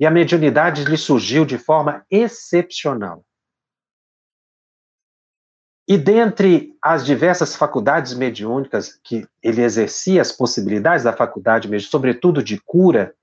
e 0.00 0.06
a 0.06 0.10
mediunidade 0.10 0.84
lhe 0.84 0.96
surgiu 0.96 1.44
de 1.44 1.58
forma 1.58 2.04
excepcional. 2.10 3.24
E 5.86 5.96
dentre 5.96 6.76
as 6.82 7.04
diversas 7.04 7.54
faculdades 7.54 8.14
mediúnicas 8.14 8.98
que 9.04 9.26
ele 9.42 9.62
exercia, 9.62 10.22
as 10.22 10.32
possibilidades 10.32 11.04
da 11.04 11.12
faculdade, 11.12 11.68
sobretudo 11.80 12.42
de 12.42 12.60
cura, 12.60 13.14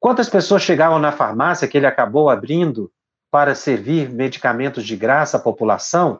Quantas 0.00 0.30
pessoas 0.30 0.62
chegavam 0.62 0.98
na 0.98 1.12
farmácia 1.12 1.68
que 1.68 1.76
ele 1.76 1.84
acabou 1.84 2.30
abrindo 2.30 2.90
para 3.30 3.54
servir 3.54 4.08
medicamentos 4.08 4.86
de 4.86 4.96
graça 4.96 5.36
à 5.36 5.40
população? 5.40 6.18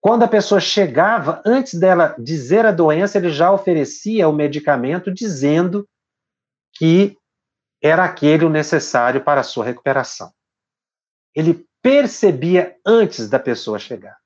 Quando 0.00 0.22
a 0.22 0.28
pessoa 0.28 0.60
chegava, 0.60 1.42
antes 1.44 1.74
dela 1.74 2.14
dizer 2.18 2.64
a 2.64 2.72
doença, 2.72 3.18
ele 3.18 3.30
já 3.30 3.50
oferecia 3.52 4.28
o 4.28 4.32
medicamento 4.32 5.12
dizendo 5.12 5.88
que 6.74 7.16
era 7.82 8.04
aquele 8.04 8.44
o 8.44 8.50
necessário 8.50 9.22
para 9.22 9.40
a 9.40 9.44
sua 9.44 9.64
recuperação. 9.64 10.32
Ele 11.34 11.66
percebia 11.82 12.76
antes 12.86 13.28
da 13.28 13.38
pessoa 13.38 13.78
chegar. 13.78 14.16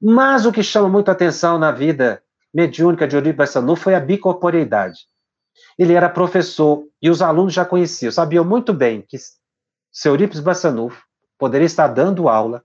Mas 0.00 0.46
o 0.46 0.52
que 0.52 0.62
chama 0.62 0.88
muito 0.88 1.10
atenção 1.10 1.58
na 1.58 1.70
vida 1.70 2.22
mediúnica 2.52 3.06
de 3.06 3.16
Eurípides 3.16 3.36
Bassanu 3.36 3.76
foi 3.76 3.94
a 3.94 4.00
bicorporeidade. 4.00 5.06
Ele 5.78 5.94
era 5.94 6.08
professor 6.08 6.86
e 7.00 7.10
os 7.10 7.22
alunos 7.22 7.52
já 7.52 7.64
conheciam, 7.64 8.12
sabiam 8.12 8.44
muito 8.44 8.72
bem 8.72 9.02
que 9.02 9.16
seu 9.90 10.12
Eurípides 10.12 10.40
Bassanufo 10.40 11.02
poderia 11.38 11.66
estar 11.66 11.88
dando 11.88 12.28
aula. 12.28 12.64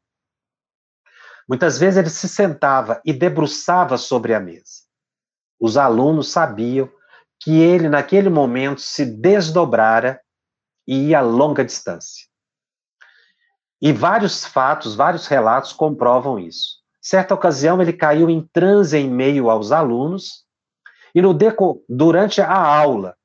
Muitas 1.47 1.77
vezes 1.77 1.97
ele 1.97 2.09
se 2.09 2.27
sentava 2.27 3.01
e 3.05 3.13
debruçava 3.13 3.97
sobre 3.97 4.33
a 4.33 4.39
mesa. 4.39 4.85
Os 5.59 5.77
alunos 5.77 6.29
sabiam 6.29 6.89
que 7.39 7.59
ele, 7.59 7.87
naquele 7.87 8.29
momento, 8.29 8.81
se 8.81 9.05
desdobrara 9.05 10.19
e 10.87 11.09
ia 11.09 11.19
a 11.19 11.21
longa 11.21 11.63
distância. 11.63 12.25
E 13.81 13.93
vários 13.93 14.45
fatos, 14.45 14.95
vários 14.95 15.27
relatos 15.27 15.71
comprovam 15.71 16.39
isso. 16.39 16.77
Certa 17.01 17.33
ocasião, 17.33 17.81
ele 17.81 17.93
caiu 17.93 18.29
em 18.29 18.41
transe 18.51 18.97
em 18.97 19.09
meio 19.09 19.49
aos 19.49 19.71
alunos 19.71 20.45
e 21.13 21.21
no 21.21 21.33
deco, 21.33 21.83
durante 21.87 22.41
a 22.41 22.51
aula. 22.51 23.15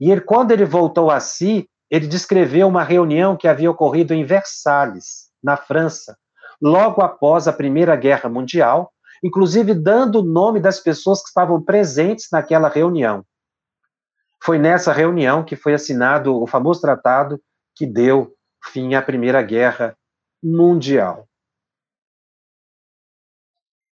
E 0.00 0.10
ele, 0.10 0.20
quando 0.20 0.52
ele 0.52 0.64
voltou 0.64 1.10
a 1.10 1.20
si, 1.20 1.68
ele 1.90 2.06
descreveu 2.06 2.68
uma 2.68 2.84
reunião 2.84 3.36
que 3.36 3.48
havia 3.48 3.70
ocorrido 3.70 4.14
em 4.14 4.24
Versalhes, 4.24 5.28
na 5.42 5.56
França, 5.56 6.16
logo 6.60 7.00
após 7.02 7.48
a 7.48 7.52
Primeira 7.52 7.96
Guerra 7.96 8.28
Mundial, 8.28 8.92
inclusive 9.22 9.74
dando 9.74 10.20
o 10.20 10.24
nome 10.24 10.60
das 10.60 10.80
pessoas 10.80 11.20
que 11.22 11.28
estavam 11.28 11.62
presentes 11.62 12.28
naquela 12.30 12.68
reunião. 12.68 13.24
Foi 14.42 14.58
nessa 14.58 14.92
reunião 14.92 15.44
que 15.44 15.56
foi 15.56 15.74
assinado 15.74 16.34
o 16.34 16.46
famoso 16.46 16.80
tratado 16.80 17.40
que 17.74 17.86
deu 17.86 18.34
fim 18.72 18.94
à 18.94 19.02
Primeira 19.02 19.42
Guerra 19.42 19.96
Mundial. 20.42 21.28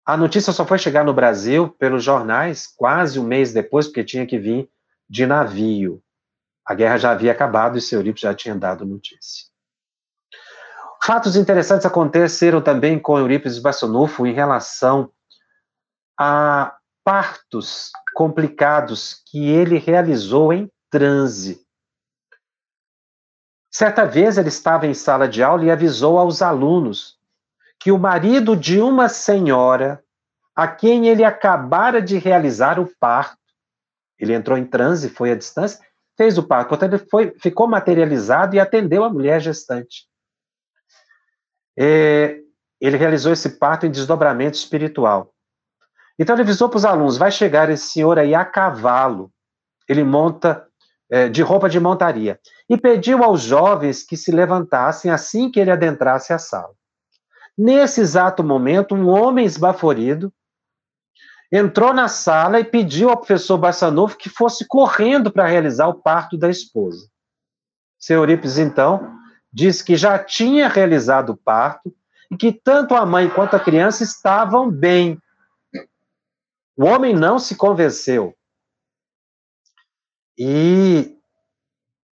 A 0.05 0.17
notícia 0.17 0.55
só 0.55 0.65
foi 0.65 0.79
chegar 0.79 1.05
no 1.05 1.13
Brasil 1.13 1.69
pelos 1.69 2.03
jornais 2.03 2.67
quase 2.67 3.21
um 3.21 3.25
mês 3.25 3.53
depois, 3.53 3.87
porque 3.87 4.03
tinha 4.03 4.27
que 4.27 4.39
vir 4.39 4.71
de 5.09 5.27
navio. 5.27 6.03
A 6.65 6.75
guerra 6.75 6.97
já 6.97 7.11
havia 7.11 7.33
acabado 7.33 7.77
e 7.77 7.81
seu 7.81 7.99
Eurípides 7.99 8.23
já 8.23 8.35
tinha 8.35 8.55
dado 8.55 8.87
notícia. 8.87 9.48
Fatos 11.03 11.37
interessantes 11.37 11.87
aconteceram 11.87 12.61
também 12.61 12.99
com 12.99 13.19
Eurípides 13.19 13.59
Bassanufo 13.59 14.27
em 14.27 14.33
relação 14.33 15.11
a 16.19 16.77
partos 17.05 17.91
complicados 18.15 19.23
que 19.27 19.49
ele 19.49 19.79
realizou 19.79 20.53
em 20.53 20.71
transe. 20.91 21.67
Certa 23.71 24.05
vez 24.05 24.37
ele 24.37 24.49
estava 24.49 24.87
em 24.87 24.95
sala 24.95 25.29
de 25.29 25.43
aula 25.43 25.65
e 25.65 25.71
avisou 25.71 26.19
aos 26.19 26.43
alunos 26.43 27.17
que 27.79 27.93
o 27.93 27.99
marido 27.99 28.57
de 28.57 28.81
uma 28.81 29.09
senhora 29.09 30.03
a 30.55 30.67
quem 30.67 31.07
ele 31.07 31.23
acabara 31.23 32.03
de 32.03 32.19
realizar 32.19 32.81
o 32.81 32.91
parto, 32.99 33.39
ele 34.19 34.35
entrou 34.35 34.59
em 34.59 34.65
transe, 34.65 35.09
foi 35.09 35.31
à 35.31 35.37
distância, 35.37 35.79
fez 36.17 36.37
o 36.37 36.43
parto, 36.43 36.71
portanto, 36.71 36.95
ele 36.95 37.07
foi, 37.09 37.33
ficou 37.39 37.69
materializado 37.69 38.57
e 38.57 38.59
atendeu 38.59 39.05
a 39.05 39.09
mulher 39.09 39.41
gestante. 39.41 40.09
É, 41.79 42.41
ele 42.81 42.97
realizou 42.97 43.33
esse 43.33 43.51
parto 43.51 43.87
em 43.87 43.91
desdobramento 43.91 44.57
espiritual. 44.57 45.33
Então, 46.19 46.35
ele 46.35 46.43
avisou 46.43 46.69
para 46.69 46.79
os 46.79 46.85
alunos: 46.85 47.17
vai 47.17 47.31
chegar 47.31 47.71
esse 47.71 47.87
senhor 47.87 48.19
aí 48.19 48.35
a 48.35 48.45
cavalo, 48.45 49.31
ele 49.89 50.03
monta 50.03 50.67
é, 51.11 51.29
de 51.29 51.43
roupa 51.43 51.69
de 51.69 51.79
montaria, 51.79 52.41
e 52.69 52.77
pediu 52.77 53.23
aos 53.23 53.43
jovens 53.43 54.03
que 54.03 54.17
se 54.17 54.33
levantassem 54.33 55.11
assim 55.11 55.51
que 55.51 55.61
ele 55.61 55.71
adentrasse 55.71 56.33
a 56.33 56.39
sala. 56.39 56.75
Nesse 57.57 58.01
exato 58.01 58.45
momento, 58.45 58.95
um 58.95 59.09
homem 59.09 59.45
esbaforido 59.45 60.33
entrou 61.51 61.95
na 61.95 62.09
sala 62.09 62.61
e 62.61 62.65
pediu 62.65 63.09
ao 63.09 63.17
professor 63.17 63.57
Bassanufo 63.57 64.19
que 64.19 64.29
fosse 64.29 64.67
correndo 64.67 65.33
para 65.33 65.47
realizar 65.47 65.89
o 65.89 65.95
parto 65.95 66.37
da 66.37 66.51
esposa. 66.51 67.09
Seu 67.99 68.19
Eurípides, 68.19 68.59
então, 68.59 69.19
disse 69.53 69.83
que 69.85 69.97
já 69.97 70.19
tinha 70.19 70.69
realizado 70.69 71.31
o 71.31 71.37
parto 71.37 71.95
e 72.31 72.37
que 72.37 72.53
tanto 72.53 72.95
a 72.95 73.07
mãe 73.07 73.29
quanto 73.29 73.57
a 73.57 73.61
criança 73.61 74.05
estavam 74.05 74.71
bem. 74.71 75.21
O 76.77 76.85
homem 76.85 77.15
não 77.15 77.39
se 77.39 77.57
convenceu. 77.57 78.37
E 80.37 81.17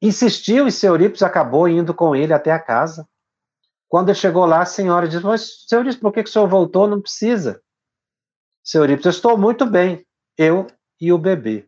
insistiu 0.03 0.67
e 0.67 0.73
seu 0.73 0.93
Eurípides 0.93 1.23
acabou 1.23 1.69
indo 1.69 1.95
com 1.95 2.15
ele 2.15 2.35
até 2.35 2.53
a 2.53 2.59
casa. 2.59 3.09
Quando 3.89 4.11
ele 4.11 4.19
chegou 4.19 4.45
lá, 4.45 4.61
a 4.61 4.67
senhora 4.67 5.09
disse: 5.09 5.25
Mas, 5.25 5.65
senhor 5.67 5.85
disse, 5.85 5.99
por 5.99 6.13
que, 6.13 6.23
que 6.23 6.29
o 6.29 6.33
senhor 6.33 6.47
voltou? 6.47 6.87
Não 6.87 7.01
precisa. 7.01 7.63
Senhor 8.63 8.85
Eurípides, 8.85 9.17
estou 9.17 9.39
muito 9.39 9.65
bem, 9.65 10.07
eu 10.37 10.67
e 11.01 11.13
o 11.13 11.19
bebê. 11.19 11.67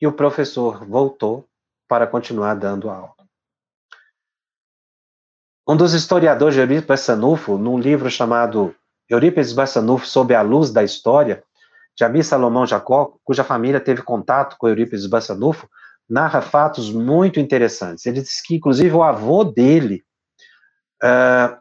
E 0.00 0.06
o 0.06 0.12
professor 0.12 0.84
voltou 0.86 1.46
para 1.86 2.06
continuar 2.06 2.54
dando 2.54 2.88
aula. 2.88 3.13
Um 5.66 5.76
dos 5.76 5.94
historiadores 5.94 6.54
de 6.54 6.60
Eurípides 6.60 6.86
Bassanufo, 6.86 7.56
num 7.56 7.78
livro 7.78 8.10
chamado 8.10 8.74
Eurípides 9.08 9.54
Bassanufo 9.54 10.06
sob 10.06 10.34
a 10.34 10.42
luz 10.42 10.70
da 10.70 10.84
história, 10.84 11.42
Jamir 11.98 12.22
Salomão 12.22 12.66
Jacó, 12.66 13.16
cuja 13.24 13.42
família 13.42 13.80
teve 13.80 14.02
contato 14.02 14.56
com 14.58 14.68
Eurípides 14.68 15.06
Bassanufo, 15.06 15.66
narra 16.08 16.42
fatos 16.42 16.92
muito 16.92 17.40
interessantes. 17.40 18.04
Ele 18.04 18.20
diz 18.20 18.42
que, 18.42 18.56
inclusive, 18.56 18.94
o 18.94 19.02
avô 19.02 19.42
dele 19.42 20.04
uh, 21.02 21.56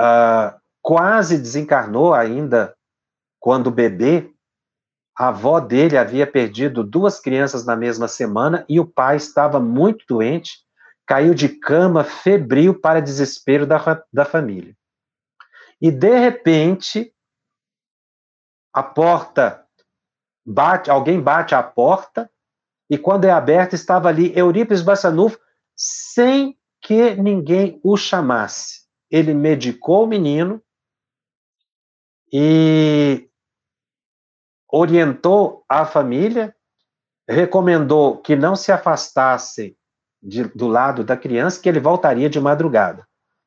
uh, 0.00 0.58
quase 0.82 1.38
desencarnou 1.38 2.14
ainda 2.14 2.74
quando 3.38 3.70
bebê, 3.70 4.28
a 5.16 5.28
avó 5.28 5.60
dele 5.60 5.96
havia 5.96 6.26
perdido 6.26 6.82
duas 6.82 7.20
crianças 7.20 7.64
na 7.64 7.76
mesma 7.76 8.08
semana 8.08 8.64
e 8.68 8.80
o 8.80 8.86
pai 8.86 9.16
estava 9.16 9.60
muito 9.60 10.04
doente, 10.08 10.63
caiu 11.06 11.34
de 11.34 11.48
cama 11.48 12.02
febril 12.02 12.78
para 12.78 13.00
desespero 13.00 13.66
da, 13.66 14.04
da 14.12 14.24
família. 14.24 14.76
E 15.80 15.90
de 15.90 16.18
repente, 16.18 17.14
a 18.72 18.82
porta 18.82 19.66
bate, 20.44 20.90
alguém 20.90 21.20
bate 21.20 21.54
à 21.54 21.62
porta, 21.62 22.30
e 22.88 22.98
quando 22.98 23.24
é 23.24 23.30
aberta, 23.30 23.74
estava 23.74 24.08
ali 24.08 24.36
Eurípides 24.36 24.82
Bassanufo, 24.82 25.38
sem 25.76 26.58
que 26.80 27.14
ninguém 27.14 27.80
o 27.82 27.96
chamasse. 27.96 28.84
Ele 29.10 29.32
medicou 29.32 30.04
o 30.04 30.06
menino 30.06 30.62
e 32.32 33.28
orientou 34.70 35.64
a 35.68 35.86
família, 35.86 36.54
recomendou 37.28 38.20
que 38.20 38.36
não 38.36 38.54
se 38.54 38.70
afastasse 38.70 39.78
de, 40.24 40.44
do 40.44 40.66
lado 40.66 41.04
da 41.04 41.16
criança, 41.16 41.60
que 41.60 41.68
ele 41.68 41.78
voltaria 41.78 42.30
de 42.30 42.40
madrugada. 42.40 43.06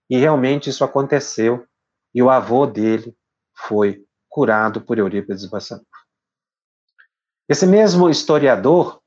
E 0.09 0.17
realmente 0.17 0.69
isso 0.69 0.84
aconteceu, 0.84 1.65
e 2.13 2.21
o 2.21 2.30
avô 2.30 2.65
dele 2.65 3.15
foi 3.53 4.05
curado 4.30 4.80
por 4.82 4.99
Eurípides 4.99 5.45
Bassanufo. 5.47 5.86
Esse 7.49 7.65
mesmo 7.65 8.09
historiador 8.09 9.01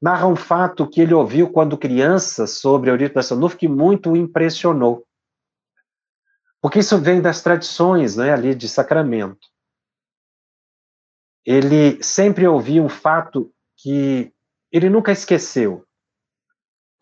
narra 0.00 0.26
um 0.26 0.34
fato 0.34 0.88
que 0.88 1.00
ele 1.00 1.14
ouviu 1.14 1.50
quando 1.50 1.78
criança 1.78 2.46
sobre 2.46 2.90
Eurípides 2.90 3.14
Bassanufo 3.14 3.56
que 3.56 3.68
muito 3.68 4.10
o 4.10 4.16
impressionou. 4.16 5.06
Porque 6.60 6.80
isso 6.80 6.98
vem 6.98 7.20
das 7.20 7.42
tradições 7.42 8.16
né, 8.16 8.32
ali 8.32 8.54
de 8.54 8.68
Sacramento. 8.68 9.48
Ele 11.44 12.02
sempre 12.02 12.46
ouvia 12.46 12.82
um 12.82 12.88
fato 12.88 13.52
que 13.76 14.32
ele 14.70 14.88
nunca 14.88 15.12
esqueceu. 15.12 15.84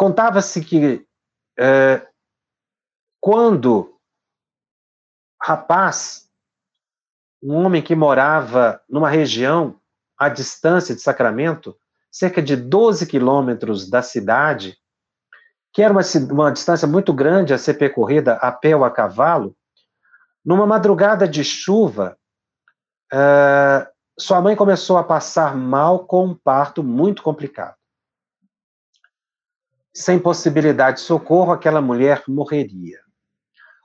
Contava-se 0.00 0.64
que 0.64 1.06
é, 1.58 2.08
quando 3.20 3.94
rapaz, 5.42 6.26
um 7.42 7.54
homem 7.54 7.82
que 7.82 7.94
morava 7.94 8.80
numa 8.88 9.10
região 9.10 9.78
à 10.18 10.30
distância 10.30 10.94
de 10.94 11.02
Sacramento, 11.02 11.76
cerca 12.10 12.40
de 12.40 12.56
12 12.56 13.06
quilômetros 13.06 13.90
da 13.90 14.00
cidade, 14.00 14.74
que 15.70 15.82
era 15.82 15.92
uma, 15.92 16.02
uma 16.32 16.50
distância 16.50 16.88
muito 16.88 17.12
grande 17.12 17.52
a 17.52 17.58
ser 17.58 17.74
percorrida 17.74 18.36
a 18.36 18.50
pé 18.50 18.74
ou 18.74 18.86
a 18.86 18.90
cavalo, 18.90 19.54
numa 20.42 20.66
madrugada 20.66 21.28
de 21.28 21.44
chuva, 21.44 22.16
uh, 23.12 23.86
sua 24.18 24.40
mãe 24.40 24.56
começou 24.56 24.96
a 24.96 25.04
passar 25.04 25.54
mal 25.54 26.06
com 26.06 26.24
um 26.24 26.34
parto 26.34 26.82
muito 26.82 27.22
complicado. 27.22 27.78
Sem 29.92 30.18
possibilidade 30.18 30.98
de 30.98 31.02
socorro, 31.02 31.52
aquela 31.52 31.80
mulher 31.80 32.22
morreria. 32.28 33.00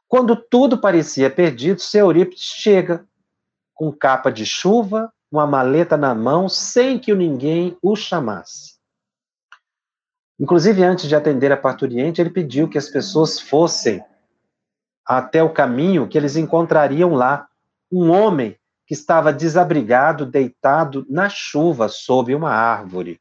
Quando 0.07 0.35
tudo 0.35 0.77
parecia 0.77 1.29
perdido, 1.29 1.81
seu 1.81 2.05
Eurípides 2.05 2.43
chega 2.43 3.05
com 3.73 3.91
capa 3.91 4.31
de 4.31 4.45
chuva, 4.45 5.11
uma 5.31 5.47
maleta 5.47 5.97
na 5.97 6.13
mão, 6.13 6.47
sem 6.47 6.97
que 6.97 7.13
ninguém 7.13 7.77
o 7.81 7.95
chamasse. 7.95 8.75
Inclusive, 10.39 10.83
antes 10.83 11.07
de 11.07 11.15
atender 11.15 11.51
a 11.51 11.57
parturiente, 11.57 12.21
ele 12.21 12.29
pediu 12.29 12.69
que 12.69 12.77
as 12.77 12.89
pessoas 12.89 13.39
fossem 13.39 14.03
até 15.05 15.41
o 15.41 15.53
caminho, 15.53 16.07
que 16.07 16.17
eles 16.17 16.35
encontrariam 16.35 17.13
lá 17.13 17.47
um 17.91 18.09
homem 18.11 18.57
que 18.85 18.93
estava 18.93 19.33
desabrigado, 19.33 20.25
deitado 20.25 21.05
na 21.09 21.29
chuva 21.29 21.87
sob 21.87 22.35
uma 22.35 22.51
árvore. 22.51 23.19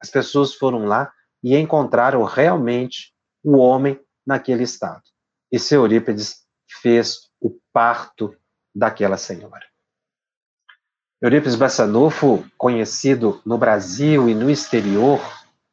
As 0.00 0.10
pessoas 0.10 0.54
foram 0.54 0.84
lá 0.84 1.12
e 1.46 1.56
encontraram 1.56 2.24
realmente 2.24 3.14
o 3.40 3.58
homem 3.58 4.00
naquele 4.26 4.64
estado. 4.64 5.04
E 5.52 5.60
seu 5.60 5.82
Eurípides 5.82 6.44
fez 6.82 7.30
o 7.40 7.56
parto 7.72 8.36
daquela 8.74 9.16
senhora. 9.16 9.64
Eurípides 11.22 11.54
Bassanufo, 11.54 12.44
conhecido 12.58 13.40
no 13.46 13.56
Brasil 13.56 14.28
e 14.28 14.34
no 14.34 14.50
exterior, 14.50 15.20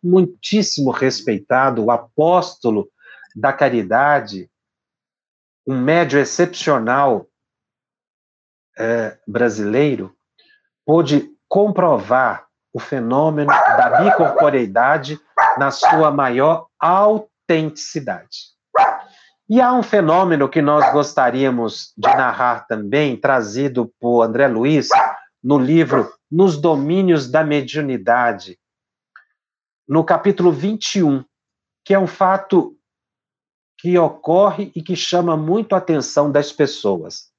muitíssimo 0.04 0.92
respeitado, 0.92 1.84
o 1.84 1.90
apóstolo 1.90 2.88
da 3.36 3.52
caridade, 3.52 4.52
um 5.66 5.82
médio 5.82 6.20
excepcional 6.20 7.28
é, 8.78 9.18
brasileiro, 9.28 10.16
pôde 10.86 11.36
comprovar 11.48 12.48
o 12.74 12.80
fenômeno 12.80 13.48
da 13.48 14.02
bicorporeidade 14.02 15.20
na 15.58 15.70
sua 15.70 16.12
maior 16.12 16.68
autenticidade. 16.80 18.54
E 19.48 19.62
há 19.62 19.72
um 19.72 19.84
fenômeno 19.84 20.50
que 20.50 20.62
nós 20.62 20.92
gostaríamos 20.92 21.94
de 21.96 22.08
narrar 22.08 22.66
também, 22.66 23.16
trazido 23.16 23.94
por 24.00 24.24
André 24.24 24.48
Luiz 24.48 24.90
no 25.44 25.60
livro 25.60 26.12
Nos 26.32 26.58
Domínios 26.58 27.30
da 27.30 27.44
Mediunidade, 27.44 28.58
no 29.88 30.04
capítulo 30.04 30.52
21, 30.52 31.24
que 31.86 31.94
é 31.94 32.00
um 32.00 32.08
fato 32.08 32.76
que 33.78 33.98
ocorre 34.00 34.72
e 34.74 34.82
que 34.82 34.96
chama 34.96 35.36
muito 35.36 35.76
a 35.76 35.78
atenção 35.78 36.32
das 36.32 36.52
pessoas. 36.52 37.30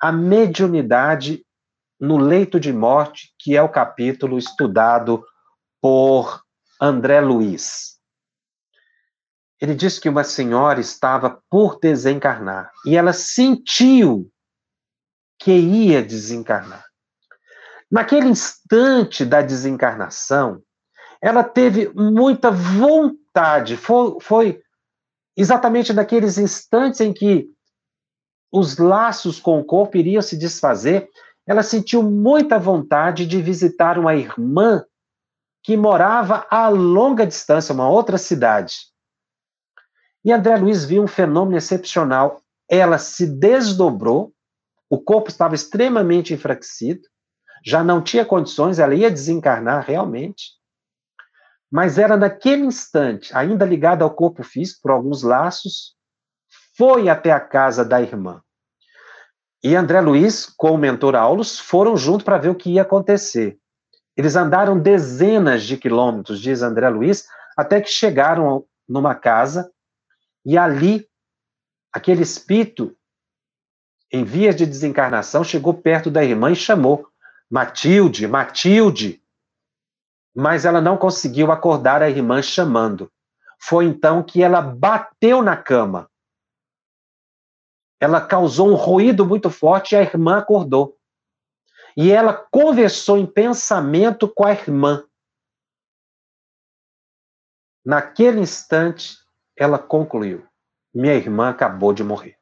A 0.00 0.12
mediunidade 0.12 1.44
no 2.00 2.16
leito 2.16 2.58
de 2.58 2.72
morte, 2.72 3.34
que 3.38 3.56
é 3.56 3.62
o 3.62 3.68
capítulo 3.68 4.38
estudado 4.38 5.24
por 5.80 6.42
André 6.80 7.20
Luiz. 7.20 7.98
Ele 9.60 9.74
diz 9.74 9.98
que 9.98 10.08
uma 10.08 10.24
senhora 10.24 10.80
estava 10.80 11.42
por 11.50 11.78
desencarnar 11.78 12.72
e 12.86 12.96
ela 12.96 13.12
sentiu 13.12 14.30
que 15.38 15.52
ia 15.52 16.02
desencarnar. 16.02 16.84
Naquele 17.90 18.28
instante 18.28 19.24
da 19.24 19.42
desencarnação, 19.42 20.62
ela 21.20 21.44
teve 21.44 21.92
muita 21.94 22.50
vontade, 22.50 23.76
foi, 23.76 24.16
foi 24.22 24.62
exatamente 25.36 25.92
naqueles 25.92 26.38
instantes 26.38 27.00
em 27.00 27.12
que 27.12 27.50
os 28.50 28.78
laços 28.78 29.38
com 29.38 29.60
o 29.60 29.64
corpo 29.64 29.96
iriam 29.96 30.22
se 30.22 30.36
desfazer, 30.36 31.08
ela 31.50 31.64
sentiu 31.64 32.00
muita 32.00 32.60
vontade 32.60 33.26
de 33.26 33.42
visitar 33.42 33.98
uma 33.98 34.14
irmã 34.14 34.84
que 35.64 35.76
morava 35.76 36.46
a 36.48 36.68
longa 36.68 37.26
distância, 37.26 37.74
uma 37.74 37.88
outra 37.88 38.16
cidade. 38.16 38.76
E 40.24 40.30
André 40.30 40.56
Luiz 40.56 40.84
viu 40.84 41.02
um 41.02 41.08
fenômeno 41.08 41.58
excepcional. 41.58 42.40
Ela 42.68 42.98
se 42.98 43.26
desdobrou, 43.26 44.32
o 44.88 44.96
corpo 44.96 45.28
estava 45.28 45.56
extremamente 45.56 46.32
enfraquecido, 46.32 47.00
já 47.66 47.82
não 47.82 48.00
tinha 48.00 48.24
condições, 48.24 48.78
ela 48.78 48.94
ia 48.94 49.10
desencarnar 49.10 49.84
realmente. 49.84 50.52
Mas 51.68 51.98
era 51.98 52.16
naquele 52.16 52.62
instante, 52.62 53.36
ainda 53.36 53.64
ligada 53.64 54.04
ao 54.04 54.14
corpo 54.14 54.44
físico 54.44 54.82
por 54.82 54.92
alguns 54.92 55.24
laços, 55.24 55.96
foi 56.76 57.08
até 57.08 57.32
a 57.32 57.40
casa 57.40 57.84
da 57.84 58.00
irmã. 58.00 58.40
E 59.62 59.76
André 59.76 60.00
Luiz, 60.00 60.46
com 60.46 60.72
o 60.72 60.78
mentor 60.78 61.14
Aulus, 61.14 61.58
foram 61.58 61.96
junto 61.96 62.24
para 62.24 62.38
ver 62.38 62.48
o 62.48 62.54
que 62.54 62.70
ia 62.70 62.82
acontecer. 62.82 63.58
Eles 64.16 64.36
andaram 64.36 64.78
dezenas 64.78 65.62
de 65.64 65.76
quilômetros, 65.76 66.40
diz 66.40 66.62
André 66.62 66.88
Luiz, 66.88 67.26
até 67.56 67.80
que 67.80 67.88
chegaram 67.88 68.64
numa 68.88 69.14
casa 69.14 69.70
e 70.44 70.56
ali, 70.56 71.06
aquele 71.92 72.22
espírito, 72.22 72.96
em 74.12 74.24
vias 74.24 74.56
de 74.56 74.66
desencarnação, 74.66 75.44
chegou 75.44 75.74
perto 75.74 76.10
da 76.10 76.24
irmã 76.24 76.50
e 76.50 76.56
chamou: 76.56 77.06
Matilde, 77.50 78.26
Matilde. 78.26 79.22
Mas 80.34 80.64
ela 80.64 80.80
não 80.80 80.96
conseguiu 80.96 81.52
acordar 81.52 82.02
a 82.02 82.08
irmã 82.08 82.42
chamando. 82.42 83.10
Foi 83.60 83.84
então 83.84 84.22
que 84.22 84.42
ela 84.42 84.60
bateu 84.62 85.42
na 85.42 85.56
cama. 85.56 86.08
Ela 88.00 88.20
causou 88.20 88.70
um 88.70 88.74
ruído 88.74 89.26
muito 89.26 89.50
forte 89.50 89.94
e 89.94 89.98
a 89.98 90.02
irmã 90.02 90.38
acordou. 90.38 90.96
E 91.96 92.10
ela 92.10 92.32
conversou 92.32 93.18
em 93.18 93.26
pensamento 93.26 94.26
com 94.26 94.46
a 94.46 94.52
irmã. 94.52 95.04
Naquele 97.84 98.40
instante, 98.40 99.18
ela 99.56 99.78
concluiu: 99.78 100.46
minha 100.94 101.14
irmã 101.14 101.50
acabou 101.50 101.92
de 101.92 102.02
morrer. 102.02 102.38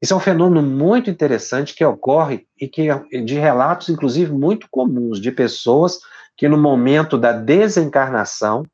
Isso 0.00 0.12
é 0.12 0.16
um 0.16 0.20
fenômeno 0.20 0.62
muito 0.62 1.10
interessante 1.10 1.74
que 1.74 1.84
ocorre 1.84 2.46
e 2.60 2.68
que 2.68 2.88
de 3.24 3.34
relatos, 3.34 3.88
inclusive, 3.88 4.30
muito 4.32 4.68
comuns 4.70 5.18
de 5.18 5.32
pessoas 5.32 5.98
que 6.36 6.46
no 6.46 6.58
momento 6.58 7.16
da 7.16 7.32
desencarnação 7.32 8.64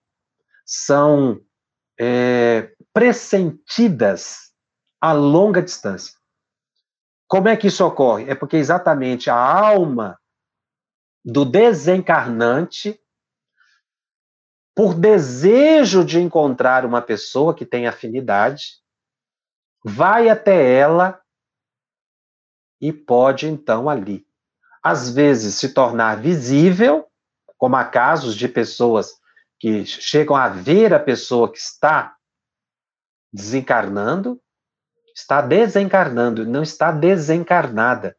são 0.65 1.41
é, 1.99 2.73
pressentidas 2.93 4.50
a 5.01 5.13
longa 5.13 5.63
distância. 5.63 6.15
Como 7.27 7.49
é 7.49 7.57
que 7.57 7.69
isso 7.69 7.85
ocorre? 7.85 8.29
É 8.29 8.35
porque 8.35 8.57
exatamente 8.57 9.31
a 9.31 9.37
alma 9.37 10.19
do 11.25 11.45
desencarnante 11.45 13.01
por 14.75 14.95
desejo 14.95 16.05
de 16.05 16.19
encontrar 16.19 16.85
uma 16.85 17.03
pessoa 17.03 17.55
que 17.55 17.67
tem 17.67 17.87
afinidade, 17.87 18.81
vai 19.85 20.29
até 20.29 20.75
ela 20.75 21.21
e 22.81 22.93
pode 22.93 23.47
então 23.47 23.91
ali, 23.91 24.27
às 24.83 25.11
vezes 25.11 25.57
se 25.57 25.75
tornar 25.75 26.21
visível, 26.21 27.07
como 27.59 27.77
há 27.77 27.85
casos 27.85 28.35
de 28.35 28.49
pessoas 28.49 29.13
que 29.59 29.85
chegam 29.85 30.35
a 30.35 30.49
ver 30.49 30.95
a 30.95 30.99
pessoa 30.99 31.53
que 31.53 31.59
está 31.59 32.17
desencarnando, 33.31 34.41
está 35.21 35.41
desencarnando, 35.41 36.47
não 36.47 36.63
está 36.63 36.91
desencarnada. 36.91 38.17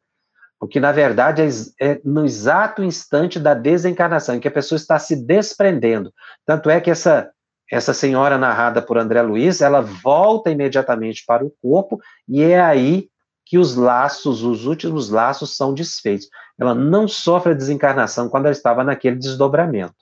Porque, 0.60 0.80
na 0.80 0.92
verdade, 0.92 1.42
é, 1.42 1.48
é 1.80 2.02
no 2.06 2.24
exato 2.24 2.84
instante 2.84 3.40
da 3.40 3.54
desencarnação, 3.54 4.36
em 4.36 4.40
que 4.40 4.48
a 4.48 4.52
pessoa 4.52 4.78
está 4.78 5.00
se 5.00 5.16
desprendendo. 5.16 6.14
Tanto 6.46 6.70
é 6.70 6.80
que 6.80 6.92
essa, 6.92 7.32
essa 7.70 7.94
senhora 7.94 8.38
narrada 8.38 8.82
por 8.82 8.98
André 8.98 9.22
Luiz, 9.24 9.62
ela 9.62 9.82
volta 9.82 10.52
imediatamente 10.52 11.24
para 11.26 11.44
o 11.44 11.52
corpo, 11.62 12.00
e 12.28 12.44
é 12.44 12.62
aí 12.62 13.10
que 13.44 13.58
os 13.58 13.76
laços, 13.76 14.44
os 14.44 14.66
últimos 14.66 15.10
laços 15.10 15.58
são 15.58 15.74
desfeitos. 15.74 16.28
Ela 16.60 16.76
não 16.76 17.08
sofre 17.08 17.54
a 17.54 17.56
desencarnação 17.56 18.30
quando 18.30 18.46
ela 18.46 18.54
estava 18.54 18.84
naquele 18.84 19.16
desdobramento. 19.16 19.96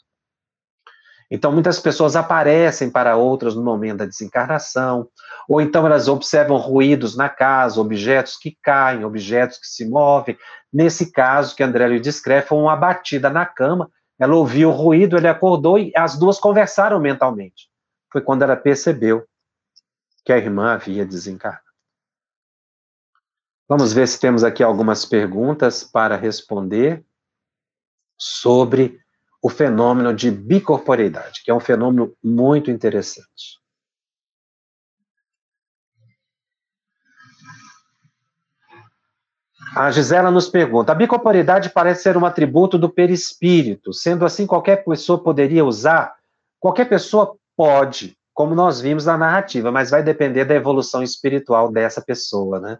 Então, 1.31 1.51
muitas 1.51 1.79
pessoas 1.79 2.15
aparecem 2.15 2.89
para 2.89 3.15
outras 3.15 3.55
no 3.55 3.63
momento 3.63 3.99
da 3.99 4.05
desencarnação, 4.05 5.07
ou 5.47 5.61
então 5.61 5.85
elas 5.85 6.07
observam 6.07 6.57
ruídos 6.57 7.15
na 7.15 7.29
casa, 7.29 7.79
objetos 7.79 8.35
que 8.35 8.57
caem, 8.63 9.05
objetos 9.05 9.59
que 9.59 9.67
se 9.67 9.87
movem. 9.87 10.37
Nesse 10.73 11.11
caso 11.11 11.55
que 11.55 11.63
André 11.63 11.87
lhe 11.87 11.99
descreve, 11.99 12.47
foi 12.47 12.57
uma 12.57 12.75
batida 12.75 13.29
na 13.29 13.45
cama, 13.45 13.91
ela 14.17 14.35
ouviu 14.35 14.69
o 14.69 14.73
ruído, 14.73 15.15
ele 15.15 15.27
acordou 15.27 15.77
e 15.77 15.91
as 15.95 16.17
duas 16.17 16.39
conversaram 16.39 16.99
mentalmente. 16.99 17.69
Foi 18.11 18.21
quando 18.21 18.41
ela 18.41 18.55
percebeu 18.55 19.23
que 20.25 20.33
a 20.33 20.37
irmã 20.37 20.73
havia 20.73 21.05
desencarnado. 21.05 21.63
Vamos 23.67 23.93
ver 23.93 24.07
se 24.07 24.19
temos 24.19 24.43
aqui 24.43 24.63
algumas 24.63 25.05
perguntas 25.05 25.83
para 25.83 26.15
responder 26.15 27.05
sobre 28.17 28.99
o 29.41 29.49
fenômeno 29.49 30.13
de 30.13 30.29
bicorporeidade, 30.29 31.41
que 31.43 31.51
é 31.51 31.53
um 31.53 31.59
fenômeno 31.59 32.13
muito 32.23 32.69
interessante. 32.69 33.59
A 39.75 39.91
Gisela 39.91 40.31
nos 40.31 40.49
pergunta: 40.49 40.91
a 40.91 40.95
bicorporeidade 40.95 41.69
parece 41.69 42.03
ser 42.03 42.17
um 42.17 42.25
atributo 42.25 42.77
do 42.77 42.89
perispírito. 42.89 43.93
Sendo 43.93 44.25
assim, 44.25 44.47
qualquer 44.47 44.83
pessoa 44.83 45.21
poderia 45.21 45.63
usar? 45.63 46.15
Qualquer 46.59 46.85
pessoa 46.85 47.37
pode, 47.55 48.17
como 48.33 48.55
nós 48.55 48.81
vimos 48.81 49.05
na 49.05 49.17
narrativa, 49.17 49.71
mas 49.71 49.89
vai 49.89 50.01
depender 50.03 50.45
da 50.45 50.55
evolução 50.55 51.03
espiritual 51.03 51.71
dessa 51.71 52.01
pessoa, 52.01 52.59
né? 52.59 52.79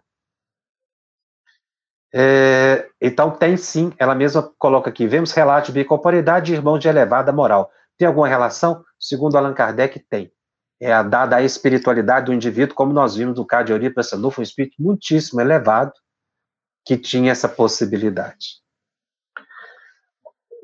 É, 2.12 2.88
então, 3.00 3.30
tem 3.30 3.56
sim, 3.56 3.92
ela 3.98 4.14
mesma 4.14 4.42
coloca 4.58 4.90
aqui: 4.90 5.06
vemos 5.06 5.32
relato 5.32 5.66
de 5.66 5.78
bicorporidade 5.80 6.46
de 6.46 6.54
irmão 6.54 6.78
de 6.78 6.88
elevada 6.88 7.32
moral. 7.32 7.70
Tem 7.96 8.08
alguma 8.08 8.28
relação? 8.28 8.84
Segundo 8.98 9.36
Allan 9.36 9.54
Kardec, 9.54 9.98
tem. 10.08 10.32
É 10.80 10.92
a 10.92 11.02
dada 11.02 11.36
a 11.36 11.42
espiritualidade 11.42 12.26
do 12.26 12.32
indivíduo, 12.32 12.74
como 12.74 12.92
nós 12.92 13.14
vimos 13.14 13.36
no 13.36 13.46
caso 13.46 13.66
de 13.66 13.72
Eurípides 13.72 14.08
Sanufo, 14.08 14.40
um 14.40 14.44
espírito 14.44 14.76
muitíssimo 14.78 15.40
elevado 15.40 15.92
que 16.86 16.96
tinha 16.96 17.30
essa 17.30 17.48
possibilidade. 17.48 18.60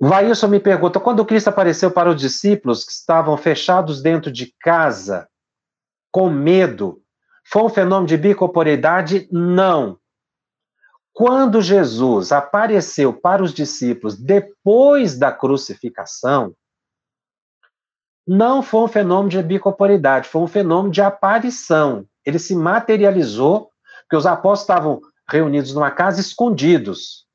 Vailson 0.01 0.49
me 0.49 0.61
pergunta: 0.61 0.99
quando 0.99 1.24
Cristo 1.24 1.49
apareceu 1.49 1.90
para 1.90 2.11
os 2.11 2.20
discípulos 2.20 2.84
que 2.84 2.92
estavam 2.92 3.36
fechados 3.36 4.03
dentro 4.03 4.32
de 4.32 4.55
casa, 4.61 5.28
com 6.11 6.30
medo, 6.30 7.03
foi 7.44 7.62
um 7.62 7.68
fenômeno 7.68 8.07
de 8.07 8.16
bicorporeidade? 8.16 9.28
Não. 9.30 9.99
Quando 11.17 11.62
Jesus 11.62 12.31
apareceu 12.31 13.11
para 13.11 13.43
os 13.43 13.55
discípulos 13.55 14.19
depois 14.19 15.19
da 15.19 15.33
crucificação, 15.33 16.55
não 18.29 18.62
foi 18.62 18.83
um 18.83 18.89
fenômeno 18.89 19.31
de 19.31 19.43
bicorporidade, 19.43 20.29
foi 20.29 20.43
um 20.43 20.47
fenômeno 20.47 20.93
de 20.93 21.01
aparição. 21.01 22.07
Ele 22.23 22.39
se 22.39 22.55
materializou, 22.55 23.71
porque 24.03 24.14
os 24.14 24.27
apóstolos 24.27 24.61
estavam 24.61 25.01
reunidos 25.27 25.73
numa 25.73 25.91
casa 25.91 26.21
escondidos, 26.21 27.27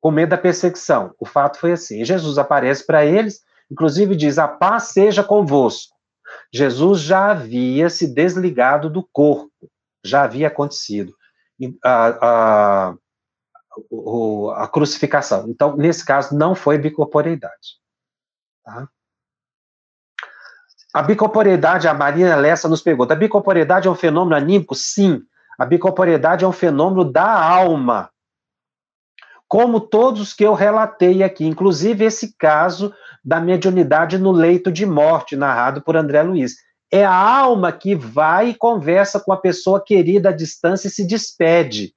com 0.00 0.12
medo 0.12 0.30
da 0.30 0.38
perseguição. 0.38 1.12
O 1.18 1.26
fato 1.26 1.58
foi 1.58 1.72
assim. 1.72 2.04
Jesus 2.04 2.38
aparece 2.38 2.86
para 2.86 3.04
eles, 3.04 3.40
inclusive 3.68 4.14
diz: 4.14 4.38
A 4.38 4.46
paz 4.46 4.84
seja 4.92 5.24
convosco. 5.24 5.96
Jesus 6.54 7.00
já 7.00 7.32
havia 7.32 7.90
se 7.90 8.06
desligado 8.06 8.88
do 8.88 9.02
corpo, 9.02 9.68
já 10.04 10.22
havia 10.22 10.46
acontecido 10.46 11.17
a, 11.84 12.18
a, 12.22 12.94
a 14.62 14.68
crucificação. 14.68 15.48
Então, 15.48 15.76
nesse 15.76 16.04
caso, 16.04 16.36
não 16.36 16.54
foi 16.54 16.78
bicorporeidade. 16.78 17.78
Tá? 18.64 18.88
A 20.92 21.02
bicorporeidade, 21.02 21.86
a 21.86 21.94
Maria 21.94 22.34
Lessa 22.36 22.68
nos 22.68 22.82
pergunta: 22.82 23.14
a 23.14 23.16
bicorporeidade 23.16 23.88
é 23.88 23.90
um 23.90 23.94
fenômeno 23.94 24.36
anímico? 24.36 24.74
Sim. 24.74 25.22
A 25.58 25.66
bicorporeidade 25.66 26.44
é 26.44 26.48
um 26.48 26.52
fenômeno 26.52 27.04
da 27.04 27.28
alma. 27.28 28.10
Como 29.48 29.80
todos 29.80 30.34
que 30.34 30.44
eu 30.44 30.54
relatei 30.54 31.22
aqui, 31.22 31.46
inclusive 31.46 32.04
esse 32.04 32.36
caso 32.36 32.94
da 33.24 33.40
mediunidade 33.40 34.18
no 34.18 34.30
leito 34.30 34.70
de 34.70 34.86
morte, 34.86 35.36
narrado 35.36 35.82
por 35.82 35.96
André 35.96 36.22
Luiz. 36.22 36.56
É 36.90 37.04
a 37.04 37.14
alma 37.14 37.70
que 37.70 37.94
vai 37.94 38.50
e 38.50 38.54
conversa 38.54 39.20
com 39.20 39.32
a 39.32 39.36
pessoa 39.36 39.82
querida 39.82 40.30
à 40.30 40.32
distância 40.32 40.88
e 40.88 40.90
se 40.90 41.06
despede. 41.06 41.94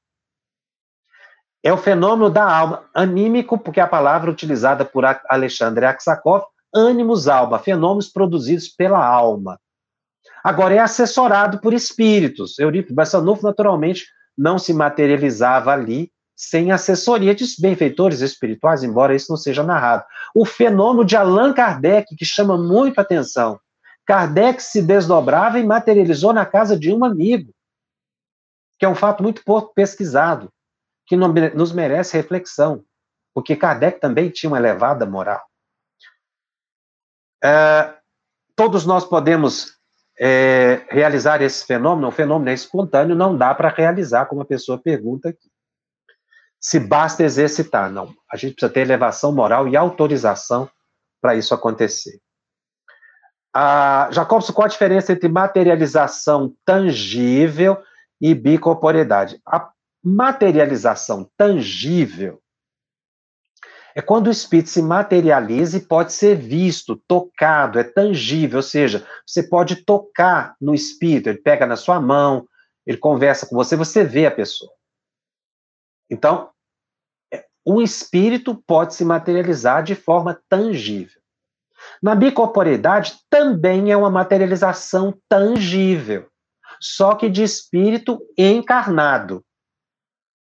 É 1.63 1.71
o 1.71 1.77
fenômeno 1.77 2.29
da 2.29 2.43
alma, 2.43 2.83
anímico, 2.93 3.57
porque 3.57 3.79
é 3.79 3.83
a 3.83 3.87
palavra 3.87 4.31
utilizada 4.31 4.83
por 4.83 5.05
Alexandre 5.29 5.85
Aksakov, 5.85 6.43
ânimos 6.73 7.27
alma, 7.27 7.59
fenômenos 7.59 8.09
produzidos 8.09 8.67
pela 8.67 9.05
alma. 9.05 9.59
Agora, 10.43 10.73
é 10.73 10.79
assessorado 10.79 11.59
por 11.59 11.73
espíritos. 11.73 12.57
Eurípides 12.57 12.95
Bassanufo, 12.95 13.43
naturalmente, 13.43 14.07
não 14.37 14.57
se 14.57 14.73
materializava 14.73 15.71
ali 15.71 16.11
sem 16.35 16.71
assessoria 16.71 17.35
de 17.35 17.45
benfeitores 17.59 18.21
espirituais, 18.21 18.83
embora 18.83 19.13
isso 19.13 19.27
não 19.29 19.37
seja 19.37 19.61
narrado. 19.61 20.03
O 20.33 20.43
fenômeno 20.43 21.05
de 21.05 21.15
Allan 21.15 21.53
Kardec, 21.53 22.15
que 22.15 22.25
chama 22.25 22.57
muito 22.57 22.99
atenção, 22.99 23.59
Kardec 24.11 24.61
se 24.61 24.81
desdobrava 24.81 25.57
e 25.57 25.63
materializou 25.63 26.33
na 26.33 26.45
casa 26.45 26.77
de 26.77 26.93
um 26.93 27.05
amigo, 27.05 27.53
que 28.77 28.85
é 28.85 28.89
um 28.89 28.93
fato 28.93 29.23
muito 29.23 29.41
pouco 29.45 29.73
pesquisado, 29.73 30.51
que 31.05 31.15
nos 31.15 31.71
merece 31.71 32.17
reflexão, 32.17 32.83
porque 33.33 33.55
Kardec 33.55 34.01
também 34.01 34.29
tinha 34.29 34.49
uma 34.49 34.57
elevada 34.57 35.05
moral. 35.05 35.41
É, 37.41 37.93
todos 38.53 38.85
nós 38.85 39.05
podemos 39.05 39.77
é, 40.19 40.85
realizar 40.89 41.41
esse 41.41 41.65
fenômeno, 41.65 42.09
o 42.09 42.11
fenômeno 42.11 42.49
é 42.49 42.53
espontâneo, 42.53 43.15
não 43.15 43.37
dá 43.37 43.55
para 43.55 43.69
realizar, 43.69 44.25
como 44.25 44.41
a 44.41 44.45
pessoa 44.45 44.77
pergunta 44.77 45.29
aqui. 45.29 45.49
Se 46.59 46.81
basta 46.81 47.23
exercitar, 47.23 47.89
não. 47.89 48.13
A 48.29 48.35
gente 48.35 48.55
precisa 48.55 48.73
ter 48.73 48.81
elevação 48.81 49.31
moral 49.31 49.69
e 49.69 49.77
autorização 49.77 50.69
para 51.21 51.33
isso 51.33 51.53
acontecer. 51.53 52.19
Ah, 53.53 54.09
Jacobson, 54.11 54.53
qual 54.53 54.65
a 54.65 54.69
diferença 54.69 55.11
entre 55.11 55.27
materialização 55.27 56.55
tangível 56.65 57.77
e 58.19 58.33
bicorporeidade? 58.33 59.41
A 59.45 59.71
materialização 60.03 61.29
tangível 61.37 62.41
é 63.93 64.01
quando 64.01 64.27
o 64.27 64.31
espírito 64.31 64.69
se 64.69 64.81
materializa 64.81 65.77
e 65.77 65.85
pode 65.85 66.13
ser 66.13 66.35
visto, 66.35 66.95
tocado, 66.95 67.77
é 67.77 67.83
tangível, 67.83 68.57
ou 68.57 68.63
seja, 68.63 69.05
você 69.27 69.43
pode 69.43 69.83
tocar 69.83 70.55
no 70.61 70.73
espírito, 70.73 71.27
ele 71.27 71.39
pega 71.39 71.65
na 71.65 71.75
sua 71.75 71.99
mão, 71.99 72.47
ele 72.85 72.97
conversa 72.97 73.45
com 73.45 73.55
você, 73.55 73.75
você 73.75 74.03
vê 74.03 74.25
a 74.25 74.31
pessoa. 74.31 74.71
Então, 76.09 76.49
um 77.65 77.81
espírito 77.81 78.55
pode 78.55 78.95
se 78.95 79.05
materializar 79.05 79.83
de 79.83 79.93
forma 79.93 80.41
tangível. 80.49 81.20
Na 82.01 82.15
bicorporeidade 82.15 83.19
também 83.29 83.91
é 83.91 83.97
uma 83.97 84.09
materialização 84.09 85.13
tangível, 85.29 86.27
só 86.79 87.13
que 87.13 87.29
de 87.29 87.43
espírito 87.43 88.19
encarnado, 88.35 89.45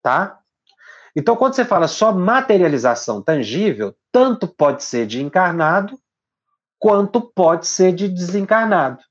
tá? 0.01 0.39
Então, 1.15 1.35
quando 1.35 1.53
você 1.53 1.63
fala 1.63 1.87
só 1.87 2.11
materialização 2.11 3.21
tangível, 3.21 3.95
tanto 4.11 4.47
pode 4.47 4.83
ser 4.83 5.05
de 5.05 5.21
encarnado, 5.21 5.99
quanto 6.79 7.21
pode 7.21 7.67
ser 7.67 7.93
de 7.93 8.07
desencarnado. 8.07 9.03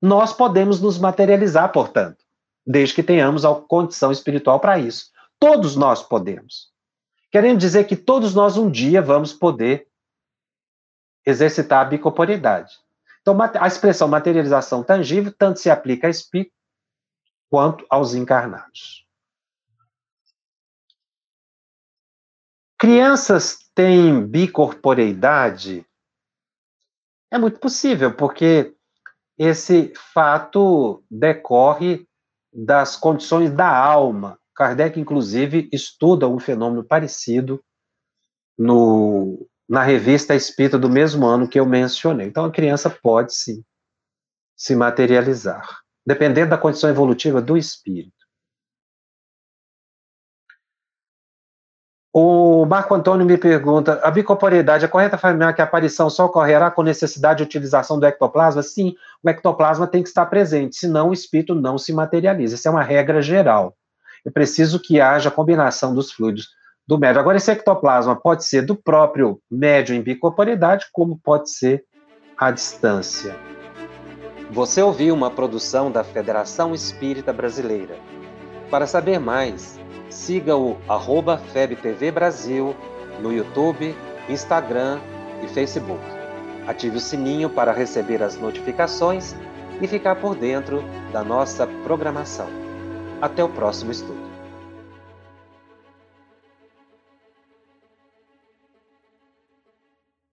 Nós 0.00 0.32
podemos 0.32 0.80
nos 0.80 0.98
materializar, 0.98 1.70
portanto, 1.70 2.24
desde 2.66 2.94
que 2.94 3.02
tenhamos 3.02 3.44
a 3.44 3.54
condição 3.54 4.10
espiritual 4.10 4.58
para 4.58 4.78
isso. 4.78 5.10
Todos 5.38 5.76
nós 5.76 6.02
podemos. 6.02 6.68
Querendo 7.30 7.58
dizer 7.58 7.84
que 7.84 7.96
todos 7.96 8.34
nós 8.34 8.56
um 8.56 8.70
dia 8.70 9.02
vamos 9.02 9.32
poder 9.32 9.87
exercitar 11.28 11.84
a 11.84 11.88
bicorporidade. 11.88 12.74
Então, 13.20 13.36
a 13.60 13.66
expressão 13.66 14.08
materialização 14.08 14.82
tangível 14.82 15.32
tanto 15.36 15.60
se 15.60 15.68
aplica 15.68 16.06
a 16.06 16.10
espírito 16.10 16.54
quanto 17.50 17.84
aos 17.90 18.14
encarnados. 18.14 19.06
Crianças 22.78 23.58
têm 23.74 24.26
bicorporeidade? 24.26 25.84
É 27.30 27.36
muito 27.36 27.60
possível, 27.60 28.14
porque 28.14 28.74
esse 29.36 29.92
fato 30.14 31.04
decorre 31.10 32.08
das 32.50 32.96
condições 32.96 33.50
da 33.50 33.68
alma. 33.68 34.38
Kardec, 34.54 34.98
inclusive, 34.98 35.68
estuda 35.70 36.26
um 36.26 36.38
fenômeno 36.38 36.82
parecido 36.82 37.62
no 38.56 39.46
na 39.68 39.82
revista 39.82 40.34
espírita 40.34 40.78
do 40.78 40.88
mesmo 40.88 41.26
ano 41.26 41.46
que 41.46 41.60
eu 41.60 41.66
mencionei. 41.66 42.26
Então, 42.26 42.44
a 42.44 42.50
criança 42.50 42.88
pode 42.88 43.34
sim 43.34 43.62
se 44.56 44.74
materializar, 44.74 45.80
dependendo 46.06 46.50
da 46.50 46.58
condição 46.58 46.88
evolutiva 46.88 47.40
do 47.40 47.56
espírito. 47.56 48.18
O 52.12 52.64
Marco 52.64 52.94
Antônio 52.94 53.26
me 53.26 53.36
pergunta: 53.36 54.00
a 54.02 54.10
bicorporiedade 54.10 54.84
é 54.84 54.88
correta 54.88 55.16
afirmar 55.16 55.54
que 55.54 55.60
a 55.60 55.64
aparição 55.64 56.08
só 56.08 56.24
ocorrerá 56.24 56.70
com 56.70 56.82
necessidade 56.82 57.38
de 57.38 57.44
utilização 57.44 58.00
do 58.00 58.06
ectoplasma? 58.06 58.62
Sim, 58.62 58.96
o 59.22 59.28
ectoplasma 59.28 59.86
tem 59.86 60.02
que 60.02 60.08
estar 60.08 60.26
presente, 60.26 60.76
senão 60.76 61.10
o 61.10 61.12
espírito 61.12 61.54
não 61.54 61.78
se 61.78 61.92
materializa. 61.92 62.54
Isso 62.54 62.66
é 62.66 62.70
uma 62.70 62.82
regra 62.82 63.20
geral. 63.20 63.76
É 64.26 64.30
preciso 64.30 64.80
que 64.80 65.00
haja 65.00 65.30
combinação 65.30 65.94
dos 65.94 66.10
fluidos 66.10 66.48
do 66.88 66.98
médium. 66.98 67.20
Agora, 67.20 67.36
esse 67.36 67.50
ectoplasma 67.52 68.16
pode 68.16 68.46
ser 68.46 68.62
do 68.62 68.74
próprio 68.74 69.38
médium 69.50 69.96
em 69.96 70.02
bicorporeidade, 70.02 70.86
como 70.90 71.20
pode 71.22 71.50
ser 71.50 71.84
à 72.36 72.50
distância. 72.50 73.36
Você 74.50 74.80
ouviu 74.80 75.14
uma 75.14 75.30
produção 75.30 75.90
da 75.90 76.02
Federação 76.02 76.74
Espírita 76.74 77.30
Brasileira. 77.30 77.98
Para 78.70 78.86
saber 78.86 79.20
mais, 79.20 79.78
siga 80.08 80.56
o 80.56 80.78
arroba 80.88 81.36
FebTV 81.52 82.10
Brasil 82.10 82.74
no 83.20 83.30
YouTube, 83.30 83.94
Instagram 84.26 84.98
e 85.44 85.48
Facebook. 85.48 86.02
Ative 86.66 86.96
o 86.96 87.00
sininho 87.00 87.50
para 87.50 87.72
receber 87.72 88.22
as 88.22 88.36
notificações 88.36 89.34
e 89.80 89.86
ficar 89.86 90.16
por 90.16 90.34
dentro 90.34 90.82
da 91.12 91.22
nossa 91.22 91.66
programação. 91.84 92.48
Até 93.20 93.44
o 93.44 93.48
próximo 93.48 93.90
estudo. 93.90 94.27